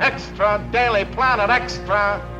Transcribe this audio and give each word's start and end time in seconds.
Extra 0.00 0.66
Daily 0.72 1.04
Planet 1.04 1.50
Extra. 1.50 2.39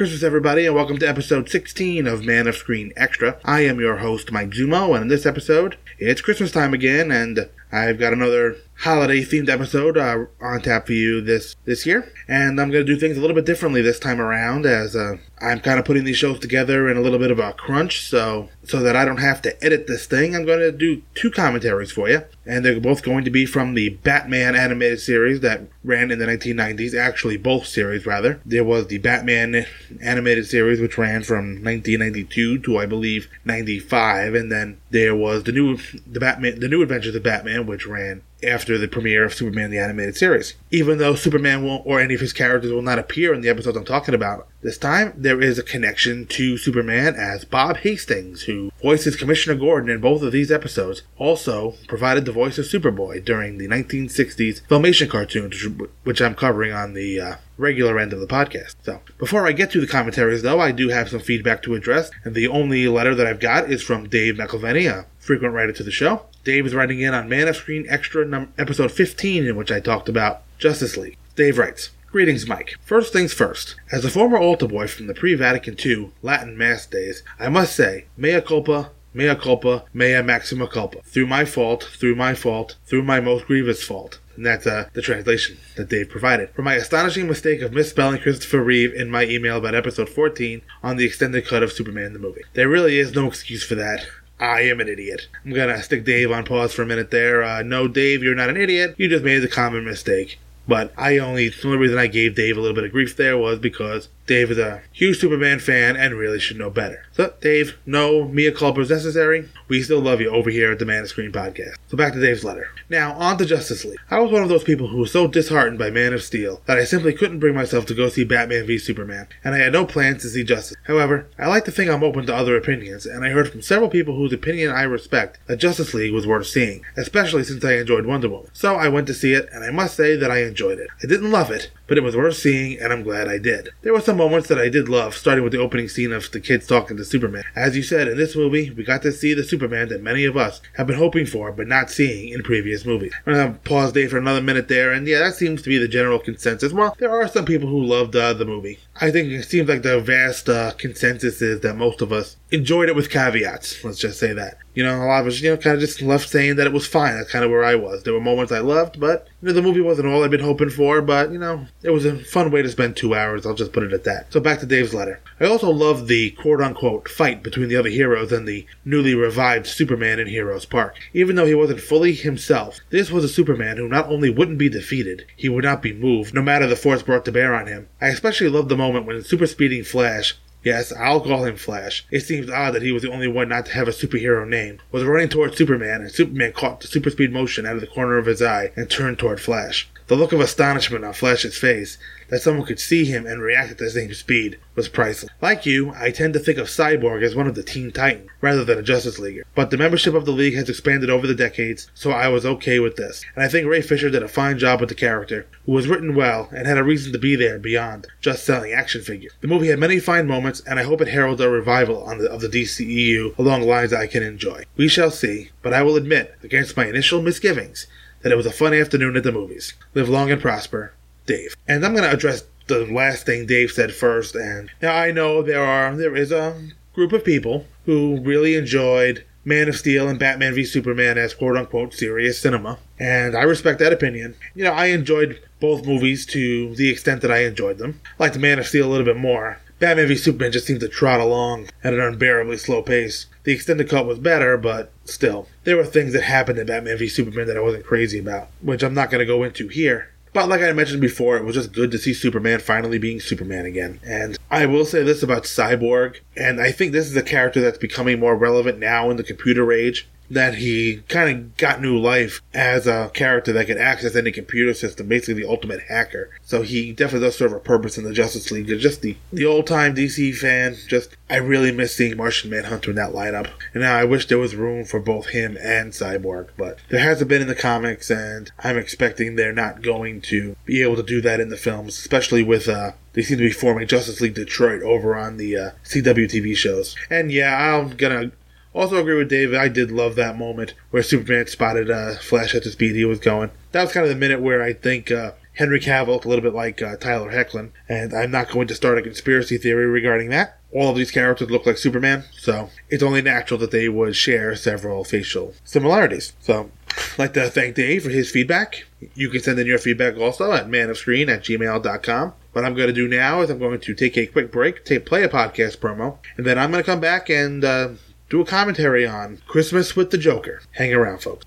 Christmas, 0.00 0.22
everybody, 0.22 0.64
and 0.64 0.74
welcome 0.74 0.96
to 0.96 1.06
episode 1.06 1.50
16 1.50 2.06
of 2.06 2.24
Man 2.24 2.46
of 2.46 2.56
Screen 2.56 2.90
Extra. 2.96 3.38
I 3.44 3.66
am 3.66 3.78
your 3.78 3.98
host, 3.98 4.32
Mike 4.32 4.48
Zummo, 4.48 4.94
and 4.94 5.02
in 5.02 5.08
this 5.08 5.26
episode, 5.26 5.76
it's 5.98 6.22
Christmas 6.22 6.50
time 6.50 6.72
again, 6.72 7.10
and 7.10 7.50
I've 7.70 7.98
got 7.98 8.14
another 8.14 8.56
holiday-themed 8.78 9.50
episode 9.50 9.98
uh, 9.98 10.24
on 10.40 10.62
tap 10.62 10.86
for 10.86 10.94
you 10.94 11.20
this 11.20 11.54
this 11.66 11.84
year. 11.84 12.10
And 12.26 12.58
I'm 12.58 12.70
going 12.70 12.86
to 12.86 12.94
do 12.94 12.98
things 12.98 13.18
a 13.18 13.20
little 13.20 13.36
bit 13.36 13.44
differently 13.44 13.82
this 13.82 13.98
time 13.98 14.22
around, 14.22 14.64
as 14.64 14.96
uh, 14.96 15.18
I'm 15.40 15.60
kind 15.60 15.78
of 15.78 15.84
putting 15.84 16.04
these 16.04 16.18
shows 16.18 16.38
together 16.38 16.88
in 16.88 16.96
a 16.96 17.00
little 17.00 17.18
bit 17.18 17.30
of 17.30 17.38
a 17.38 17.52
crunch, 17.52 18.02
so 18.06 18.48
so 18.64 18.80
that 18.80 18.94
I 18.94 19.04
don't 19.04 19.20
have 19.20 19.40
to 19.42 19.64
edit 19.64 19.86
this 19.86 20.06
thing. 20.06 20.34
I'm 20.36 20.44
going 20.44 20.60
to 20.60 20.72
do 20.72 21.02
two 21.14 21.30
commentaries 21.30 21.92
for 21.92 22.08
you, 22.08 22.22
and 22.44 22.64
they're 22.64 22.80
both 22.80 23.02
going 23.02 23.24
to 23.24 23.30
be 23.30 23.46
from 23.46 23.74
the 23.74 23.90
Batman 23.90 24.54
animated 24.54 25.00
series 25.00 25.40
that 25.40 25.62
ran 25.82 26.10
in 26.10 26.18
the 26.18 26.26
1990s. 26.26 26.94
Actually, 26.94 27.38
both 27.38 27.66
series 27.66 28.04
rather. 28.04 28.40
There 28.44 28.64
was 28.64 28.88
the 28.88 28.98
Batman 28.98 29.66
animated 30.02 30.46
series, 30.46 30.80
which 30.80 30.98
ran 30.98 31.22
from 31.22 31.62
1992 31.62 32.58
to 32.58 32.78
I 32.78 32.86
believe 32.86 33.28
95, 33.44 34.34
and 34.34 34.52
then 34.52 34.80
there 34.90 35.16
was 35.16 35.44
the 35.44 35.52
new 35.52 35.78
the 36.06 36.20
Batman 36.20 36.60
the 36.60 36.68
New 36.68 36.82
Adventures 36.82 37.14
of 37.14 37.22
Batman, 37.22 37.66
which 37.66 37.86
ran 37.86 38.22
after 38.42 38.78
the 38.78 38.88
premiere 38.88 39.24
of 39.24 39.34
Superman 39.34 39.70
the 39.70 39.78
Animated 39.78 40.16
Series. 40.16 40.54
Even 40.70 40.98
though 40.98 41.14
Superman 41.14 41.64
won't, 41.64 41.86
or 41.86 42.00
any 42.00 42.14
of 42.14 42.20
his 42.20 42.32
characters 42.32 42.72
will 42.72 42.82
not 42.82 42.98
appear 42.98 43.34
in 43.34 43.40
the 43.40 43.48
episodes 43.48 43.76
I'm 43.76 43.84
talking 43.84 44.14
about 44.14 44.48
this 44.62 44.78
time, 44.78 45.12
there 45.16 45.40
is 45.40 45.58
a 45.58 45.62
connection 45.62 46.26
to 46.26 46.58
Superman 46.58 47.14
as 47.14 47.44
Bob 47.44 47.78
Hastings, 47.78 48.42
who 48.42 48.70
voices 48.82 49.16
Commissioner 49.16 49.56
Gordon 49.56 49.90
in 49.90 50.00
both 50.00 50.22
of 50.22 50.32
these 50.32 50.50
episodes, 50.50 51.02
also 51.18 51.74
provided 51.88 52.24
the 52.24 52.32
voice 52.32 52.58
of 52.58 52.66
Superboy 52.66 53.24
during 53.24 53.58
the 53.58 53.68
1960s 53.68 54.62
Filmation 54.68 55.08
cartoon, 55.08 55.88
which 56.04 56.20
I'm 56.20 56.34
covering 56.34 56.72
on 56.72 56.94
the 56.94 57.20
uh, 57.20 57.34
regular 57.56 57.98
end 57.98 58.12
of 58.12 58.20
the 58.20 58.26
podcast. 58.26 58.76
So, 58.82 59.00
before 59.18 59.46
I 59.46 59.52
get 59.52 59.70
to 59.72 59.80
the 59.80 59.86
commentaries, 59.86 60.42
though, 60.42 60.60
I 60.60 60.72
do 60.72 60.88
have 60.88 61.08
some 61.08 61.20
feedback 61.20 61.62
to 61.62 61.74
address, 61.74 62.10
and 62.24 62.34
the 62.34 62.48
only 62.48 62.88
letter 62.88 63.14
that 63.14 63.26
I've 63.26 63.40
got 63.40 63.70
is 63.70 63.82
from 63.82 64.08
Dave 64.08 64.34
McElveny, 64.34 64.90
a 64.90 65.06
frequent 65.20 65.54
writer 65.54 65.72
to 65.72 65.84
the 65.84 65.90
show. 65.90 66.26
Dave 66.42 66.66
is 66.66 66.74
writing 66.74 67.00
in 67.00 67.14
on 67.14 67.28
Man 67.28 67.46
of 67.46 67.56
Screen 67.56 67.86
Extra 67.88 68.24
num- 68.24 68.52
episode 68.58 68.90
15, 68.90 69.46
in 69.46 69.56
which 69.56 69.70
I 69.70 69.78
talked 69.78 70.08
about 70.08 70.42
Justice 70.58 70.96
League. 70.96 71.18
Dave 71.36 71.58
writes, 71.58 71.90
Greetings, 72.10 72.48
Mike. 72.48 72.74
First 72.82 73.12
things 73.12 73.32
first. 73.32 73.76
As 73.92 74.04
a 74.04 74.10
former 74.10 74.36
altar 74.36 74.66
boy 74.66 74.88
from 74.88 75.06
the 75.06 75.14
pre-Vatican 75.14 75.76
II 75.84 76.10
Latin 76.22 76.58
Mass 76.58 76.84
days, 76.84 77.22
I 77.38 77.48
must 77.48 77.76
say, 77.76 78.06
mea 78.16 78.40
culpa, 78.40 78.90
mea 79.14 79.36
culpa, 79.36 79.84
mea 79.94 80.20
maxima 80.22 80.66
culpa. 80.66 81.02
Through 81.02 81.26
my 81.26 81.44
fault, 81.44 81.84
through 81.84 82.16
my 82.16 82.34
fault, 82.34 82.76
through 82.84 83.02
my 83.02 83.20
most 83.20 83.46
grievous 83.46 83.84
fault. 83.84 84.18
And 84.34 84.46
that's 84.46 84.66
uh, 84.66 84.88
the 84.92 85.02
translation 85.02 85.58
that 85.76 85.88
Dave 85.88 86.08
provided. 86.08 86.50
For 86.50 86.62
my 86.62 86.74
astonishing 86.74 87.28
mistake 87.28 87.60
of 87.60 87.72
misspelling 87.72 88.20
Christopher 88.20 88.62
Reeve 88.62 88.92
in 88.94 89.10
my 89.10 89.24
email 89.24 89.58
about 89.58 89.74
episode 89.74 90.08
14 90.08 90.62
on 90.82 90.96
the 90.96 91.04
extended 91.04 91.46
cut 91.46 91.62
of 91.62 91.72
Superman 91.72 92.12
the 92.12 92.18
movie. 92.18 92.42
There 92.54 92.68
really 92.68 92.98
is 92.98 93.14
no 93.14 93.26
excuse 93.26 93.62
for 93.62 93.74
that. 93.76 94.06
I 94.40 94.62
am 94.62 94.80
an 94.80 94.88
idiot. 94.88 95.28
I'm 95.44 95.52
gonna 95.52 95.82
stick 95.82 96.04
Dave 96.04 96.32
on 96.32 96.44
pause 96.44 96.72
for 96.72 96.82
a 96.82 96.86
minute 96.86 97.10
there. 97.10 97.44
Uh, 97.44 97.62
no, 97.62 97.86
Dave, 97.86 98.22
you're 98.22 98.34
not 98.34 98.48
an 98.48 98.56
idiot. 98.56 98.94
You 98.96 99.08
just 99.08 99.22
made 99.22 99.40
the 99.40 99.48
common 99.48 99.84
mistake. 99.84 100.38
But 100.66 100.92
I 100.96 101.18
only, 101.18 101.50
the 101.50 101.66
only 101.66 101.78
reason 101.78 101.98
I 101.98 102.06
gave 102.06 102.34
Dave 102.34 102.56
a 102.56 102.60
little 102.60 102.74
bit 102.74 102.84
of 102.84 102.92
grief 102.92 103.16
there 103.16 103.36
was 103.36 103.58
because 103.58 104.08
Dave 104.30 104.52
is 104.52 104.58
a 104.58 104.80
huge 104.92 105.18
Superman 105.18 105.58
fan 105.58 105.96
and 105.96 106.14
really 106.14 106.38
should 106.38 106.56
know 106.56 106.70
better. 106.70 107.04
So, 107.10 107.34
Dave, 107.40 107.76
no 107.84 108.28
mea 108.28 108.52
culpa 108.52 108.80
is 108.82 108.90
necessary. 108.90 109.48
We 109.66 109.82
still 109.82 109.98
love 109.98 110.20
you 110.20 110.30
over 110.30 110.50
here 110.50 110.70
at 110.70 110.78
the 110.78 110.84
Man 110.84 111.02
of 111.02 111.08
Screen 111.08 111.32
podcast. 111.32 111.74
So 111.88 111.96
back 111.96 112.12
to 112.12 112.20
Dave's 112.20 112.44
letter. 112.44 112.68
Now, 112.88 113.14
on 113.14 113.38
to 113.38 113.44
Justice 113.44 113.84
League. 113.84 113.98
I 114.08 114.20
was 114.20 114.30
one 114.30 114.44
of 114.44 114.48
those 114.48 114.62
people 114.62 114.86
who 114.86 114.98
was 114.98 115.10
so 115.10 115.26
disheartened 115.26 115.80
by 115.80 115.90
Man 115.90 116.12
of 116.12 116.22
Steel 116.22 116.62
that 116.66 116.78
I 116.78 116.84
simply 116.84 117.12
couldn't 117.12 117.40
bring 117.40 117.56
myself 117.56 117.86
to 117.86 117.94
go 117.94 118.08
see 118.08 118.22
Batman 118.22 118.68
v 118.68 118.78
Superman, 118.78 119.26
and 119.42 119.52
I 119.52 119.58
had 119.58 119.72
no 119.72 119.84
plans 119.84 120.22
to 120.22 120.28
see 120.28 120.44
Justice. 120.44 120.76
However, 120.84 121.26
I 121.36 121.48
like 121.48 121.64
to 121.64 121.72
think 121.72 121.90
I'm 121.90 122.04
open 122.04 122.24
to 122.26 122.34
other 122.34 122.56
opinions, 122.56 123.06
and 123.06 123.24
I 123.24 123.30
heard 123.30 123.50
from 123.50 123.62
several 123.62 123.90
people 123.90 124.14
whose 124.14 124.32
opinion 124.32 124.70
I 124.70 124.82
respect 124.82 125.40
that 125.48 125.56
Justice 125.56 125.92
League 125.92 126.14
was 126.14 126.28
worth 126.28 126.46
seeing, 126.46 126.84
especially 126.96 127.42
since 127.42 127.64
I 127.64 127.78
enjoyed 127.78 128.06
Wonder 128.06 128.28
Woman. 128.28 128.50
So 128.52 128.76
I 128.76 128.86
went 128.86 129.08
to 129.08 129.14
see 129.14 129.32
it, 129.32 129.48
and 129.52 129.64
I 129.64 129.70
must 129.70 129.96
say 129.96 130.14
that 130.14 130.30
I 130.30 130.44
enjoyed 130.44 130.78
it. 130.78 130.86
I 131.02 131.08
didn't 131.08 131.32
love 131.32 131.50
it, 131.50 131.72
but 131.90 131.98
it 131.98 132.04
was 132.04 132.14
worth 132.16 132.36
seeing, 132.36 132.78
and 132.78 132.92
I'm 132.92 133.02
glad 133.02 133.26
I 133.26 133.38
did. 133.38 133.70
There 133.82 133.92
were 133.92 134.00
some 134.00 134.16
moments 134.16 134.46
that 134.46 134.60
I 134.60 134.68
did 134.68 134.88
love, 134.88 135.16
starting 135.16 135.42
with 135.42 135.52
the 135.52 135.58
opening 135.58 135.88
scene 135.88 136.12
of 136.12 136.30
the 136.30 136.38
kids 136.38 136.64
talking 136.64 136.96
to 136.96 137.04
Superman. 137.04 137.42
As 137.56 137.76
you 137.76 137.82
said, 137.82 138.06
in 138.06 138.16
this 138.16 138.36
movie, 138.36 138.70
we 138.70 138.84
got 138.84 139.02
to 139.02 139.10
see 139.10 139.34
the 139.34 139.42
Superman 139.42 139.88
that 139.88 140.00
many 140.00 140.24
of 140.24 140.36
us 140.36 140.62
have 140.76 140.86
been 140.86 140.94
hoping 140.94 141.26
for, 141.26 141.50
but 141.50 141.66
not 141.66 141.90
seeing 141.90 142.28
in 142.32 142.44
previous 142.44 142.86
movies. 142.86 143.12
I'm 143.26 143.34
gonna 143.34 143.58
pause 143.64 143.92
Dave 143.92 144.12
for 144.12 144.18
another 144.18 144.40
minute 144.40 144.68
there, 144.68 144.92
and 144.92 145.04
yeah, 145.04 145.18
that 145.18 145.34
seems 145.34 145.62
to 145.62 145.68
be 145.68 145.78
the 145.78 145.88
general 145.88 146.20
consensus. 146.20 146.72
Well, 146.72 146.94
there 147.00 147.10
are 147.10 147.26
some 147.26 147.44
people 147.44 147.68
who 147.68 147.82
loved 147.82 148.14
uh, 148.14 148.34
the 148.34 148.44
movie. 148.44 148.78
I 149.00 149.10
think 149.10 149.30
it 149.30 149.44
seems 149.44 149.68
like 149.68 149.82
the 149.82 150.00
vast 150.00 150.48
uh, 150.48 150.72
consensus 150.72 151.40
is 151.40 151.60
that 151.60 151.74
most 151.74 152.02
of 152.02 152.12
us 152.12 152.36
enjoyed 152.50 152.88
it 152.88 152.96
with 152.96 153.10
caveats. 153.10 153.82
Let's 153.82 153.98
just 153.98 154.18
say 154.18 154.32
that. 154.34 154.58
You 154.74 154.84
know, 154.84 155.02
a 155.02 155.06
lot 155.06 155.22
of 155.22 155.26
us, 155.26 155.40
you 155.40 155.50
know, 155.50 155.56
kind 155.56 155.74
of 155.74 155.80
just 155.80 156.00
left 156.00 156.28
saying 156.28 156.56
that 156.56 156.66
it 156.66 156.72
was 156.72 156.86
fine. 156.86 157.16
That's 157.16 157.30
kind 157.30 157.44
of 157.44 157.50
where 157.50 157.64
I 157.64 157.74
was. 157.74 158.02
There 158.02 158.12
were 158.12 158.20
moments 158.20 158.52
I 158.52 158.60
loved, 158.60 159.00
but, 159.00 159.26
you 159.42 159.48
know, 159.48 159.52
the 159.52 159.62
movie 159.62 159.80
wasn't 159.80 160.08
all 160.08 160.22
I'd 160.22 160.30
been 160.30 160.40
hoping 160.40 160.70
for, 160.70 161.02
but, 161.02 161.32
you 161.32 161.38
know, 161.38 161.66
it 161.82 161.90
was 161.90 162.04
a 162.04 162.18
fun 162.18 162.50
way 162.50 162.62
to 162.62 162.68
spend 162.68 162.96
two 162.96 163.14
hours. 163.14 163.44
I'll 163.44 163.54
just 163.54 163.72
put 163.72 163.82
it 163.82 163.92
at 163.92 164.04
that. 164.04 164.32
So 164.32 164.38
back 164.38 164.60
to 164.60 164.66
Dave's 164.66 164.94
letter. 164.94 165.20
I 165.40 165.46
also 165.46 165.70
loved 165.70 166.06
the 166.06 166.30
quote 166.32 166.60
unquote 166.60 167.08
fight 167.08 167.42
between 167.42 167.68
the 167.68 167.76
other 167.76 167.88
heroes 167.88 168.30
and 168.30 168.46
the 168.46 168.66
newly 168.84 169.14
revived 169.14 169.66
Superman 169.66 170.20
in 170.20 170.28
Heroes 170.28 170.66
Park. 170.66 170.94
Even 171.14 171.34
though 171.34 171.46
he 171.46 171.54
wasn't 171.54 171.80
fully 171.80 172.12
himself, 172.12 172.78
this 172.90 173.10
was 173.10 173.24
a 173.24 173.28
Superman 173.28 173.76
who 173.76 173.88
not 173.88 174.06
only 174.06 174.30
wouldn't 174.30 174.58
be 174.58 174.68
defeated, 174.68 175.26
he 175.36 175.48
would 175.48 175.64
not 175.64 175.82
be 175.82 175.92
moved, 175.92 176.32
no 176.32 176.42
matter 176.42 176.66
the 176.66 176.76
force 176.76 177.02
brought 177.02 177.24
to 177.24 177.32
bear 177.32 177.54
on 177.54 177.66
him. 177.66 177.88
I 178.00 178.08
especially 178.08 178.48
loved 178.48 178.68
the 178.68 178.76
moment 178.76 178.89
when 178.92 179.22
super 179.22 179.46
speeding 179.46 179.84
Flash 179.84 180.36
Yes, 180.62 180.92
I'll 180.92 181.22
call 181.22 181.44
him 181.44 181.56
Flash. 181.56 182.04
It 182.10 182.20
seems 182.20 182.50
odd 182.50 182.74
that 182.74 182.82
he 182.82 182.92
was 182.92 183.02
the 183.02 183.10
only 183.10 183.28
one 183.28 183.48
not 183.48 183.66
to 183.66 183.72
have 183.72 183.88
a 183.88 183.92
superhero 183.92 184.46
name. 184.46 184.78
Was 184.92 185.04
running 185.04 185.30
towards 185.30 185.56
Superman, 185.56 186.02
and 186.02 186.10
Superman 186.10 186.52
caught 186.52 186.80
the 186.80 186.86
super 186.86 187.08
speed 187.08 187.32
motion 187.32 187.64
out 187.64 187.76
of 187.76 187.80
the 187.80 187.86
corner 187.86 188.18
of 188.18 188.26
his 188.26 188.42
eye 188.42 188.70
and 188.76 188.90
turned 188.90 189.18
toward 189.18 189.40
Flash. 189.40 189.88
The 190.10 190.16
look 190.16 190.32
of 190.32 190.40
astonishment 190.40 191.04
on 191.04 191.12
Flash's 191.12 191.56
face 191.56 191.96
that 192.30 192.42
someone 192.42 192.66
could 192.66 192.80
see 192.80 193.04
him 193.04 193.26
and 193.26 193.40
react 193.40 193.70
at 193.70 193.78
the 193.78 193.88
same 193.88 194.12
speed 194.12 194.58
was 194.74 194.88
priceless. 194.88 195.30
Like 195.40 195.66
you, 195.66 195.92
I 195.94 196.10
tend 196.10 196.34
to 196.34 196.40
think 196.40 196.58
of 196.58 196.66
Cyborg 196.66 197.22
as 197.22 197.36
one 197.36 197.46
of 197.46 197.54
the 197.54 197.62
Teen 197.62 197.92
Titans 197.92 198.28
rather 198.40 198.64
than 198.64 198.76
a 198.76 198.82
Justice 198.82 199.20
Leaguer. 199.20 199.44
But 199.54 199.70
the 199.70 199.76
membership 199.76 200.14
of 200.14 200.24
the 200.24 200.32
League 200.32 200.56
has 200.56 200.68
expanded 200.68 201.10
over 201.10 201.28
the 201.28 201.34
decades, 201.36 201.88
so 201.94 202.10
I 202.10 202.26
was 202.26 202.44
okay 202.44 202.80
with 202.80 202.96
this. 202.96 203.24
And 203.36 203.44
I 203.44 203.48
think 203.48 203.68
Ray 203.68 203.82
Fisher 203.82 204.10
did 204.10 204.24
a 204.24 204.28
fine 204.28 204.58
job 204.58 204.80
with 204.80 204.88
the 204.88 204.96
character, 204.96 205.46
who 205.64 205.70
was 205.70 205.86
written 205.86 206.16
well 206.16 206.48
and 206.50 206.66
had 206.66 206.78
a 206.78 206.82
reason 206.82 207.12
to 207.12 207.18
be 207.20 207.36
there 207.36 207.60
beyond 207.60 208.08
just 208.20 208.44
selling 208.44 208.72
action 208.72 209.02
figures. 209.02 209.34
The 209.42 209.46
movie 209.46 209.68
had 209.68 209.78
many 209.78 210.00
fine 210.00 210.26
moments, 210.26 210.60
and 210.66 210.80
I 210.80 210.82
hope 210.82 211.00
it 211.00 211.06
heralds 211.06 211.40
a 211.40 211.48
revival 211.48 212.04
the, 212.18 212.28
of 212.28 212.40
the 212.40 212.48
DCEU 212.48 213.38
along 213.38 213.62
lines 213.62 213.92
I 213.92 214.08
can 214.08 214.24
enjoy. 214.24 214.64
We 214.76 214.88
shall 214.88 215.12
see, 215.12 215.50
but 215.62 215.72
I 215.72 215.82
will 215.82 215.94
admit, 215.94 216.34
against 216.42 216.76
my 216.76 216.86
initial 216.86 217.22
misgivings, 217.22 217.86
that 218.22 218.32
it 218.32 218.36
was 218.36 218.46
a 218.46 218.52
fun 218.52 218.74
afternoon 218.74 219.16
at 219.16 219.22
the 219.22 219.32
movies. 219.32 219.74
Live 219.94 220.08
long 220.08 220.30
and 220.30 220.40
prosper, 220.40 220.92
Dave. 221.26 221.54
And 221.66 221.84
I'm 221.84 221.92
going 221.92 222.04
to 222.04 222.14
address 222.14 222.44
the 222.66 222.86
last 222.86 223.26
thing 223.26 223.46
Dave 223.46 223.70
said 223.70 223.92
first. 223.92 224.34
And 224.34 224.70
now 224.80 224.94
I 224.94 225.10
know 225.10 225.42
there 225.42 225.64
are 225.64 225.94
there 225.96 226.16
is 226.16 226.32
a 226.32 226.60
group 226.94 227.12
of 227.12 227.24
people 227.24 227.66
who 227.86 228.20
really 228.20 228.54
enjoyed 228.54 229.24
Man 229.44 229.68
of 229.68 229.76
Steel 229.76 230.08
and 230.08 230.18
Batman 230.18 230.54
v 230.54 230.64
Superman 230.64 231.16
as 231.18 231.34
quote 231.34 231.56
unquote 231.56 231.94
serious 231.94 232.38
cinema. 232.38 232.78
And 232.98 233.36
I 233.36 233.42
respect 233.42 233.78
that 233.78 233.92
opinion. 233.92 234.36
You 234.54 234.64
know, 234.64 234.72
I 234.72 234.86
enjoyed 234.86 235.40
both 235.60 235.86
movies 235.86 236.26
to 236.26 236.74
the 236.74 236.90
extent 236.90 237.22
that 237.22 237.30
I 237.30 237.44
enjoyed 237.44 237.78
them. 237.78 238.00
I 238.18 238.24
liked 238.24 238.38
Man 238.38 238.58
of 238.58 238.66
Steel 238.66 238.86
a 238.86 238.90
little 238.90 239.06
bit 239.06 239.16
more. 239.16 239.58
Batman 239.80 240.08
v 240.08 240.14
Superman 240.14 240.52
just 240.52 240.66
seemed 240.66 240.80
to 240.80 240.88
trot 240.88 241.20
along 241.20 241.68
at 241.82 241.94
an 241.94 242.00
unbearably 242.00 242.58
slow 242.58 242.82
pace. 242.82 243.26
The 243.44 243.52
extended 243.52 243.88
cut 243.88 244.06
was 244.06 244.18
better, 244.18 244.58
but 244.58 244.92
still, 245.06 245.48
there 245.64 245.78
were 245.78 245.84
things 245.84 246.12
that 246.12 246.22
happened 246.22 246.58
in 246.58 246.66
Batman 246.66 246.98
v 246.98 247.08
Superman 247.08 247.46
that 247.46 247.56
I 247.56 247.62
wasn't 247.62 247.86
crazy 247.86 248.18
about, 248.18 248.48
which 248.60 248.82
I'm 248.82 248.92
not 248.92 249.10
going 249.10 249.20
to 249.20 249.26
go 249.26 249.42
into 249.42 249.68
here. 249.68 250.10
But 250.34 250.50
like 250.50 250.60
I 250.60 250.70
mentioned 250.72 251.00
before, 251.00 251.38
it 251.38 251.44
was 251.44 251.56
just 251.56 251.72
good 251.72 251.90
to 251.92 251.98
see 251.98 252.12
Superman 252.12 252.60
finally 252.60 252.98
being 252.98 253.20
Superman 253.20 253.64
again. 253.64 253.98
And 254.04 254.38
I 254.50 254.66
will 254.66 254.84
say 254.84 255.02
this 255.02 255.22
about 255.22 255.44
Cyborg, 255.44 256.20
and 256.36 256.60
I 256.60 256.72
think 256.72 256.92
this 256.92 257.06
is 257.06 257.16
a 257.16 257.22
character 257.22 257.62
that's 257.62 257.78
becoming 257.78 258.20
more 258.20 258.36
relevant 258.36 258.78
now 258.78 259.10
in 259.10 259.16
the 259.16 259.24
computer 259.24 259.72
age 259.72 260.06
that 260.30 260.54
he 260.54 261.02
kind 261.08 261.30
of 261.30 261.56
got 261.56 261.82
new 261.82 261.98
life 261.98 262.40
as 262.54 262.86
a 262.86 263.10
character 263.12 263.52
that 263.52 263.66
could 263.66 263.78
access 263.78 264.14
any 264.14 264.30
computer 264.30 264.72
system, 264.72 265.08
basically 265.08 265.42
the 265.42 265.48
ultimate 265.48 265.80
hacker. 265.88 266.30
So 266.44 266.62
he 266.62 266.92
definitely 266.92 267.26
does 267.26 267.36
serve 267.36 267.52
a 267.52 267.58
purpose 267.58 267.98
in 267.98 268.04
the 268.04 268.12
Justice 268.12 268.50
League. 268.50 268.66
Just 268.66 269.02
the, 269.02 269.16
the 269.32 269.44
old 269.44 269.66
time 269.66 269.94
DC 269.94 270.36
fan, 270.36 270.76
just 270.86 271.16
I 271.28 271.36
really 271.36 271.72
miss 271.72 271.94
seeing 271.94 272.16
Martian 272.16 272.50
Manhunter 272.50 272.90
in 272.90 272.96
that 272.96 273.12
lineup. 273.12 273.50
And 273.74 273.82
now 273.82 273.96
I 273.96 274.04
wish 274.04 274.26
there 274.26 274.38
was 274.38 274.54
room 274.54 274.84
for 274.84 275.00
both 275.00 275.30
him 275.30 275.56
and 275.60 275.92
Cyborg, 275.92 276.48
but 276.56 276.78
there 276.88 277.00
hasn't 277.00 277.28
been 277.28 277.42
in 277.42 277.48
the 277.48 277.54
comics, 277.54 278.10
and 278.10 278.50
I'm 278.60 278.78
expecting 278.78 279.34
they're 279.34 279.52
not 279.52 279.82
going 279.82 280.20
to 280.22 280.56
be 280.64 280.82
able 280.82 280.96
to 280.96 281.02
do 281.02 281.20
that 281.22 281.40
in 281.40 281.48
the 281.48 281.56
films, 281.56 281.98
especially 281.98 282.42
with 282.42 282.68
uh, 282.68 282.92
they 283.12 283.22
seem 283.22 283.38
to 283.38 283.44
be 283.44 283.50
forming 283.50 283.88
Justice 283.88 284.20
League 284.20 284.34
Detroit 284.34 284.82
over 284.82 285.16
on 285.16 285.36
the 285.36 285.56
uh, 285.56 285.70
CW 285.84 286.26
TV 286.26 286.56
shows. 286.56 286.94
And 287.08 287.32
yeah, 287.32 287.74
I'm 287.74 287.96
gonna 287.96 288.30
also 288.74 288.96
agree 288.96 289.16
with 289.16 289.28
David. 289.28 289.56
I 289.56 289.68
did 289.68 289.90
love 289.90 290.14
that 290.16 290.38
moment 290.38 290.74
where 290.90 291.02
Superman 291.02 291.46
spotted 291.46 291.90
uh, 291.90 292.16
Flash 292.16 292.54
at 292.54 292.64
the 292.64 292.70
speed 292.70 292.94
he 292.94 293.04
was 293.04 293.18
going. 293.18 293.50
That 293.72 293.82
was 293.82 293.92
kind 293.92 294.04
of 294.04 294.10
the 294.10 294.16
minute 294.16 294.40
where 294.40 294.62
I 294.62 294.72
think 294.72 295.10
uh, 295.10 295.32
Henry 295.54 295.80
Cavill 295.80 296.08
looked 296.08 296.24
a 296.24 296.28
little 296.28 296.42
bit 296.42 296.54
like 296.54 296.80
uh, 296.80 296.96
Tyler 296.96 297.32
Hoechlin, 297.32 297.70
and 297.88 298.14
I'm 298.14 298.30
not 298.30 298.50
going 298.50 298.68
to 298.68 298.74
start 298.74 298.98
a 298.98 299.02
conspiracy 299.02 299.58
theory 299.58 299.86
regarding 299.86 300.30
that. 300.30 300.58
All 300.72 300.90
of 300.90 300.96
these 300.96 301.10
characters 301.10 301.50
look 301.50 301.66
like 301.66 301.76
Superman, 301.76 302.24
so 302.38 302.70
it's 302.88 303.02
only 303.02 303.20
natural 303.20 303.58
that 303.58 303.72
they 303.72 303.88
would 303.88 304.14
share 304.14 304.54
several 304.54 305.02
facial 305.02 305.54
similarities. 305.64 306.32
So, 306.40 306.70
I'd 306.88 307.18
like 307.18 307.34
to 307.34 307.50
thank 307.50 307.74
Dave 307.74 308.04
for 308.04 308.10
his 308.10 308.30
feedback. 308.30 308.84
You 309.14 309.28
can 309.30 309.42
send 309.42 309.58
in 309.58 309.66
your 309.66 309.78
feedback 309.78 310.16
also 310.16 310.52
at 310.52 310.68
manofscreen 310.68 311.28
at 311.28 311.42
gmail.com. 311.42 312.32
What 312.52 312.64
I'm 312.64 312.74
going 312.74 312.88
to 312.88 312.92
do 312.92 313.08
now 313.08 313.42
is 313.42 313.50
I'm 313.50 313.58
going 313.58 313.80
to 313.80 313.94
take 313.94 314.16
a 314.16 314.26
quick 314.26 314.52
break, 314.52 314.84
take 314.84 315.06
play 315.06 315.24
a 315.24 315.28
podcast 315.28 315.78
promo, 315.78 316.18
and 316.36 316.46
then 316.46 316.58
I'm 316.58 316.70
going 316.70 316.82
to 316.82 316.90
come 316.90 317.00
back 317.00 317.28
and 317.28 317.64
uh, 317.64 317.88
do 318.30 318.40
a 318.40 318.44
commentary 318.44 319.06
on 319.06 319.42
Christmas 319.46 319.94
with 319.96 320.10
the 320.10 320.18
Joker. 320.18 320.62
Hang 320.72 320.94
around, 320.94 321.18
folks. 321.18 321.44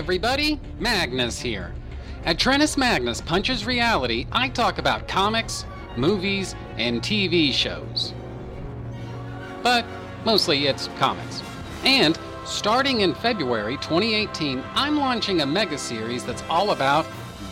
Everybody, 0.00 0.58
Magnus 0.78 1.38
here. 1.38 1.74
At 2.24 2.38
Trennis 2.38 2.78
Magnus 2.78 3.20
Punches 3.20 3.66
Reality, 3.66 4.26
I 4.32 4.48
talk 4.48 4.78
about 4.78 5.06
comics, 5.06 5.66
movies, 5.94 6.54
and 6.78 7.02
TV 7.02 7.52
shows. 7.52 8.14
But 9.62 9.84
mostly 10.24 10.68
it's 10.68 10.88
comics. 10.98 11.42
And 11.84 12.18
starting 12.46 13.02
in 13.02 13.12
February 13.12 13.76
2018, 13.76 14.64
I'm 14.74 14.96
launching 14.96 15.42
a 15.42 15.46
mega 15.46 15.76
series 15.76 16.24
that's 16.24 16.42
all 16.48 16.70
about 16.70 17.04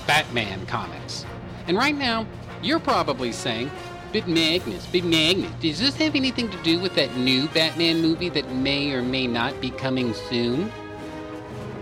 Batman 0.07 0.65
comics. 0.65 1.27
And 1.67 1.77
right 1.77 1.95
now, 1.95 2.27
you're 2.63 2.81
probably 2.81 3.31
saying, 3.31 3.71
But 4.11 4.27
Magnus, 4.27 4.87
but 4.87 5.05
Magnus, 5.05 5.53
does 5.61 5.81
this 5.81 5.97
have 5.97 6.15
anything 6.15 6.51
to 6.51 6.63
do 6.63 6.81
with 6.81 6.95
that 6.95 7.15
new 7.15 7.47
Batman 7.49 8.01
movie 8.01 8.31
that 8.31 8.51
may 8.55 8.95
or 8.95 9.03
may 9.03 9.27
not 9.27 9.61
be 9.61 9.69
coming 9.69 10.15
soon? 10.15 10.73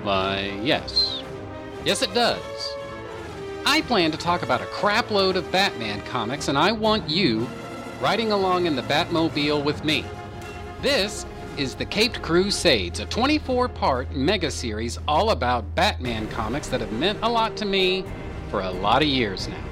Why, 0.06 0.56
yes. 0.62 1.20
Yes, 1.84 2.00
it 2.00 2.14
does. 2.14 2.38
I 3.64 3.80
plan 3.80 4.12
to 4.12 4.16
talk 4.16 4.42
about 4.42 4.60
a 4.60 4.66
crapload 4.66 5.34
of 5.34 5.50
Batman 5.50 6.00
comics, 6.02 6.46
and 6.46 6.56
I 6.56 6.70
want 6.70 7.10
you 7.10 7.48
riding 8.00 8.30
along 8.30 8.66
in 8.66 8.76
the 8.76 8.82
Batmobile 8.82 9.64
with 9.64 9.82
me. 9.82 10.04
This 10.80 11.26
is 11.56 11.74
the 11.74 11.84
Caped 11.84 12.22
Crusades, 12.22 13.00
a 13.00 13.06
24 13.06 13.68
part 13.68 14.12
mega 14.12 14.48
series 14.48 14.96
all 15.08 15.30
about 15.30 15.74
Batman 15.74 16.28
comics 16.28 16.68
that 16.68 16.80
have 16.80 16.92
meant 16.92 17.18
a 17.22 17.28
lot 17.28 17.56
to 17.56 17.64
me 17.64 18.04
for 18.48 18.60
a 18.60 18.70
lot 18.70 19.02
of 19.02 19.08
years 19.08 19.48
now. 19.48 19.64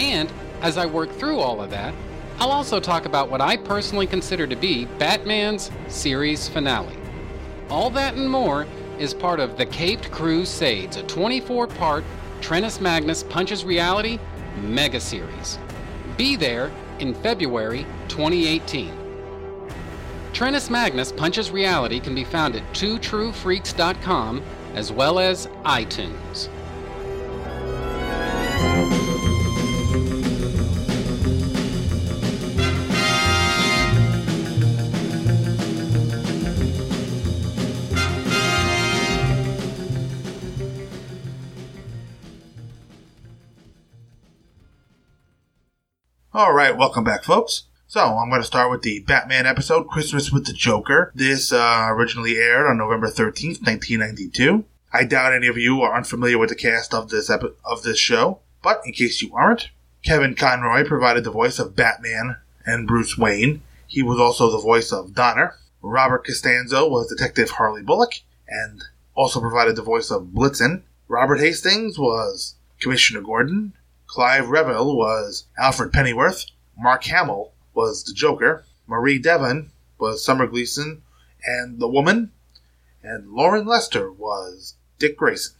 And 0.00 0.32
as 0.62 0.78
I 0.78 0.86
work 0.86 1.12
through 1.12 1.38
all 1.38 1.62
of 1.62 1.70
that, 1.70 1.94
I'll 2.40 2.50
also 2.50 2.80
talk 2.80 3.06
about 3.06 3.30
what 3.30 3.40
I 3.40 3.56
personally 3.56 4.08
consider 4.08 4.48
to 4.48 4.56
be 4.56 4.86
Batman's 4.98 5.70
series 5.86 6.48
finale. 6.48 6.96
All 7.68 7.88
that 7.90 8.14
and 8.14 8.28
more 8.28 8.66
is 9.00 9.14
part 9.14 9.40
of 9.40 9.56
The 9.56 9.64
Caped 9.64 10.10
Crusades, 10.10 10.96
a 10.98 11.02
24 11.04 11.66
part 11.68 12.04
Trennis 12.42 12.82
Magnus 12.82 13.22
Punches 13.22 13.64
Reality 13.64 14.18
mega 14.60 15.00
series. 15.00 15.58
Be 16.18 16.36
there 16.36 16.70
in 16.98 17.14
February 17.14 17.86
2018. 18.08 18.92
Trennis 20.34 20.68
Magnus 20.68 21.12
Punches 21.12 21.50
Reality 21.50 21.98
can 21.98 22.14
be 22.14 22.24
found 22.24 22.54
at 22.54 22.62
twotruefreaks.com 22.74 24.42
as 24.74 24.92
well 24.92 25.18
as 25.18 25.46
iTunes. 25.64 26.50
All 46.40 46.54
right, 46.54 46.74
welcome 46.74 47.04
back, 47.04 47.22
folks. 47.22 47.64
So 47.86 48.00
I'm 48.00 48.30
going 48.30 48.40
to 48.40 48.46
start 48.46 48.70
with 48.70 48.80
the 48.80 49.00
Batman 49.00 49.44
episode, 49.44 49.88
Christmas 49.88 50.32
with 50.32 50.46
the 50.46 50.54
Joker. 50.54 51.12
This 51.14 51.52
uh, 51.52 51.88
originally 51.90 52.38
aired 52.38 52.66
on 52.66 52.78
November 52.78 53.08
13th, 53.08 53.60
1992. 53.60 54.64
I 54.90 55.04
doubt 55.04 55.34
any 55.34 55.48
of 55.48 55.58
you 55.58 55.82
are 55.82 55.94
unfamiliar 55.94 56.38
with 56.38 56.48
the 56.48 56.54
cast 56.54 56.94
of 56.94 57.10
this 57.10 57.28
epi- 57.28 57.52
of 57.62 57.82
this 57.82 57.98
show, 57.98 58.38
but 58.62 58.80
in 58.86 58.94
case 58.94 59.20
you 59.20 59.34
aren't, 59.34 59.68
Kevin 60.02 60.34
Conroy 60.34 60.82
provided 60.82 61.24
the 61.24 61.30
voice 61.30 61.58
of 61.58 61.76
Batman 61.76 62.36
and 62.64 62.88
Bruce 62.88 63.18
Wayne. 63.18 63.60
He 63.86 64.02
was 64.02 64.18
also 64.18 64.50
the 64.50 64.62
voice 64.62 64.94
of 64.94 65.14
Donner. 65.14 65.56
Robert 65.82 66.24
Costanzo 66.24 66.88
was 66.88 67.06
Detective 67.14 67.50
Harvey 67.50 67.82
Bullock 67.82 68.14
and 68.48 68.82
also 69.14 69.42
provided 69.42 69.76
the 69.76 69.82
voice 69.82 70.10
of 70.10 70.28
Blitzen. 70.28 70.84
Robert 71.06 71.40
Hastings 71.40 71.98
was 71.98 72.54
Commissioner 72.80 73.20
Gordon. 73.20 73.74
Clive 74.10 74.48
Revill 74.48 74.96
was 74.96 75.46
Alfred 75.56 75.92
Pennyworth. 75.92 76.46
Mark 76.76 77.04
Hamill 77.04 77.52
was 77.74 78.02
the 78.02 78.12
Joker. 78.12 78.64
Mari 78.88 79.20
Devon 79.20 79.70
was 80.00 80.24
Summer 80.24 80.48
Gleason 80.48 81.02
and 81.44 81.78
the 81.78 81.86
Woman. 81.86 82.32
And 83.04 83.30
Loren 83.30 83.66
Lester 83.66 84.10
was 84.10 84.74
Dick 84.98 85.16
Grayson. 85.16 85.54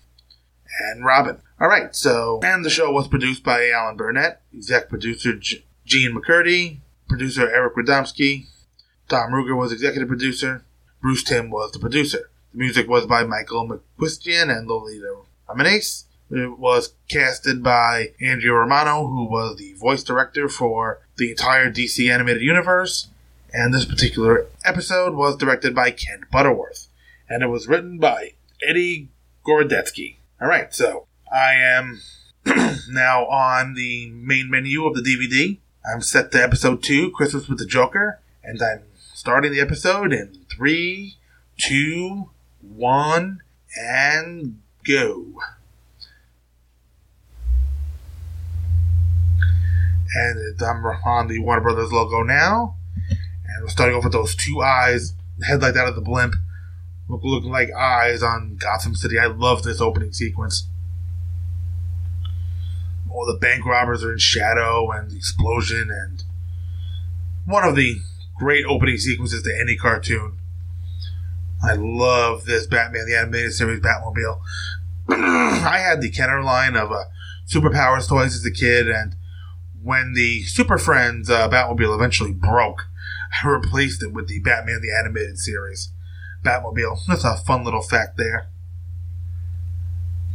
And 0.80 1.04
Robin. 1.04 1.38
Alright, 1.61 1.95
so, 1.95 2.40
and 2.42 2.64
the 2.64 2.71
show 2.71 2.90
was 2.90 3.07
produced 3.07 3.45
by 3.45 3.71
Alan 3.71 3.97
Burnett, 3.97 4.42
exec 4.52 4.88
producer 4.88 5.35
G- 5.37 5.64
Jean 5.85 6.16
MacCurdy, 6.16 6.78
producer 7.09 7.49
Eric 7.49 7.76
Radomski, 7.76 8.47
Tom 9.09 9.30
Ruegger 9.30 9.57
was 9.57 9.71
executive 9.71 10.09
producer, 10.09 10.64
Bruce 11.00 11.23
Timm 11.23 11.50
was 11.50 11.71
the 11.71 11.78
producer. 11.78 12.30
The 12.52 12.59
music 12.59 12.88
was 12.88 13.07
by 13.07 13.23
Michael 13.23 13.69
McCuistion 13.69 14.50
and 14.50 14.66
Lolita 14.66 15.23
Ramirez. 15.49 16.07
It 16.31 16.59
was 16.59 16.95
casted 17.09 17.63
by 17.63 18.13
Andrea 18.21 18.53
Romano, 18.53 19.09
who 19.09 19.25
was 19.25 19.57
the 19.57 19.73
voice 19.75 20.05
director 20.05 20.49
for 20.49 21.01
the 21.17 21.31
entire 21.31 21.71
DC 21.71 22.09
animated 22.13 22.43
universe. 22.43 23.09
And 23.53 23.75
this 23.75 23.85
particular 23.85 24.47
episode 24.65 25.15
was 25.15 25.37
directed 25.37 25.75
by 25.75 25.91
Kent 25.91 26.31
Butterworth. 26.31 26.87
And 27.29 27.43
it 27.43 27.49
was 27.49 27.67
written 27.67 27.99
by 27.99 28.35
Eddie 28.67 29.09
Gorodetsky. 29.45 30.17
Alright, 30.41 30.73
so 30.73 31.07
I 31.33 31.55
am 31.55 32.01
now 32.89 33.27
on 33.27 33.75
the 33.75 34.11
main 34.11 34.49
menu 34.49 34.87
of 34.87 34.95
the 34.95 35.03
DVD. 35.03 35.59
I'm 35.93 36.01
set 36.01 36.31
to 36.33 36.43
episode 36.43 36.83
2, 36.83 37.11
Christmas 37.11 37.49
with 37.49 37.59
the 37.59 37.67
Joker. 37.67 38.21
And 38.45 38.63
I'm 38.63 38.83
starting 39.13 39.51
the 39.51 39.61
episode 39.61 40.13
in 40.13 40.39
three, 40.49 41.17
two, 41.59 42.31
one, 42.61 43.41
and 43.77 44.61
go. 44.85 45.27
And 50.14 50.61
I'm 50.62 50.85
on 50.85 51.29
the 51.29 51.38
Warner 51.38 51.62
Brothers 51.62 51.93
logo 51.93 52.23
now. 52.23 52.76
And 53.09 53.62
we're 53.62 53.69
starting 53.69 53.97
off 53.97 54.05
with 54.05 54.12
those 54.12 54.35
two 54.35 54.61
eyes, 54.61 55.14
headlight 55.43 55.76
out 55.76 55.88
of 55.88 55.95
the 55.95 56.00
blimp, 56.00 56.35
look, 57.09 57.23
looking 57.23 57.50
like 57.50 57.71
eyes 57.73 58.23
on 58.23 58.57
Gotham 58.57 58.95
City. 58.95 59.19
I 59.19 59.26
love 59.26 59.62
this 59.62 59.81
opening 59.81 60.12
sequence. 60.12 60.67
All 63.11 63.26
the 63.26 63.38
bank 63.38 63.64
robbers 63.64 64.05
are 64.05 64.12
in 64.12 64.19
shadow 64.19 64.90
and 64.90 65.11
the 65.11 65.17
explosion 65.17 65.90
and 65.90 66.23
one 67.45 67.64
of 67.64 67.75
the 67.75 67.97
great 68.38 68.64
opening 68.64 68.97
sequences 68.97 69.43
to 69.43 69.59
any 69.61 69.76
cartoon. 69.76 70.38
I 71.62 71.75
love 71.75 72.47
this 72.47 72.67
Batman 72.67 73.07
the 73.07 73.17
Animated 73.17 73.52
Series 73.52 73.81
Batmobile. 73.81 74.40
I 75.11 75.79
had 75.79 76.00
the 76.00 76.11
Kenner 76.11 76.43
line 76.43 76.76
of 76.76 76.90
uh, 76.90 77.05
Superpowers 77.47 78.09
toys 78.09 78.35
as 78.35 78.47
a 78.47 78.50
kid, 78.50 78.88
and 78.88 79.17
when 79.83 80.13
the 80.15 80.43
Super 80.43 80.79
Friends 80.79 81.31
uh, 81.31 81.49
Batmobile 81.49 81.95
eventually 81.95 82.33
broke, 82.33 82.87
I 83.43 83.49
replaced 83.49 84.03
it 84.03 84.13
with 84.13 84.29
the 84.29 84.41
Batman 84.41 84.81
the 84.83 84.95
Animated 84.97 85.39
Series 85.39 85.93
Batmobile. 86.45 86.99
That's 87.07 87.25
a 87.25 87.37
fun 87.37 87.65
little 87.65 87.83
fact 87.83 88.17
there. 88.17 88.49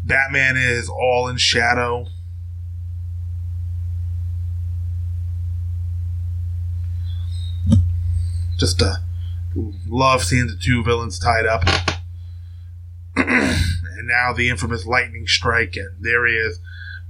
Batman 0.04 0.56
is 0.56 0.90
all 0.90 1.28
in 1.28 1.38
shadow. 1.38 2.06
Just 8.58 8.82
uh, 8.82 8.96
love 9.88 10.24
seeing 10.24 10.48
the 10.48 10.56
two 10.56 10.84
villains 10.84 11.20
tied 11.20 11.46
up. 11.46 11.64
and 13.16 14.08
now 14.08 14.32
the 14.34 14.50
infamous 14.50 14.86
lightning 14.86 15.28
strike, 15.28 15.76
and 15.76 15.90
there 16.00 16.26
he 16.26 16.36
is, 16.36 16.60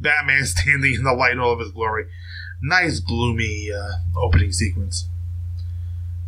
Batman 0.06 0.46
standing 0.46 0.94
in 0.94 1.04
the 1.04 1.14
light 1.14 1.34
in 1.34 1.40
all 1.40 1.52
of 1.52 1.60
his 1.60 1.72
glory. 1.72 2.06
Nice 2.62 3.00
gloomy 3.00 3.70
uh, 3.72 3.92
opening 4.18 4.54
sequence. 4.54 5.10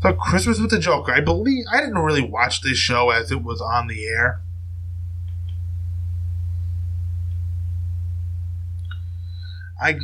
So 0.01 0.13
Christmas 0.13 0.59
with 0.59 0.69
the 0.69 0.79
Joker. 0.79 1.13
I 1.13 1.21
believe 1.21 1.65
I 1.71 1.79
didn't 1.79 1.97
really 1.99 2.21
watch 2.21 2.61
this 2.61 2.77
show 2.77 3.09
as 3.09 3.31
it 3.31 3.43
was 3.43 3.61
on 3.61 3.87
the 3.87 4.05
air. 4.05 4.41
I 9.81 9.99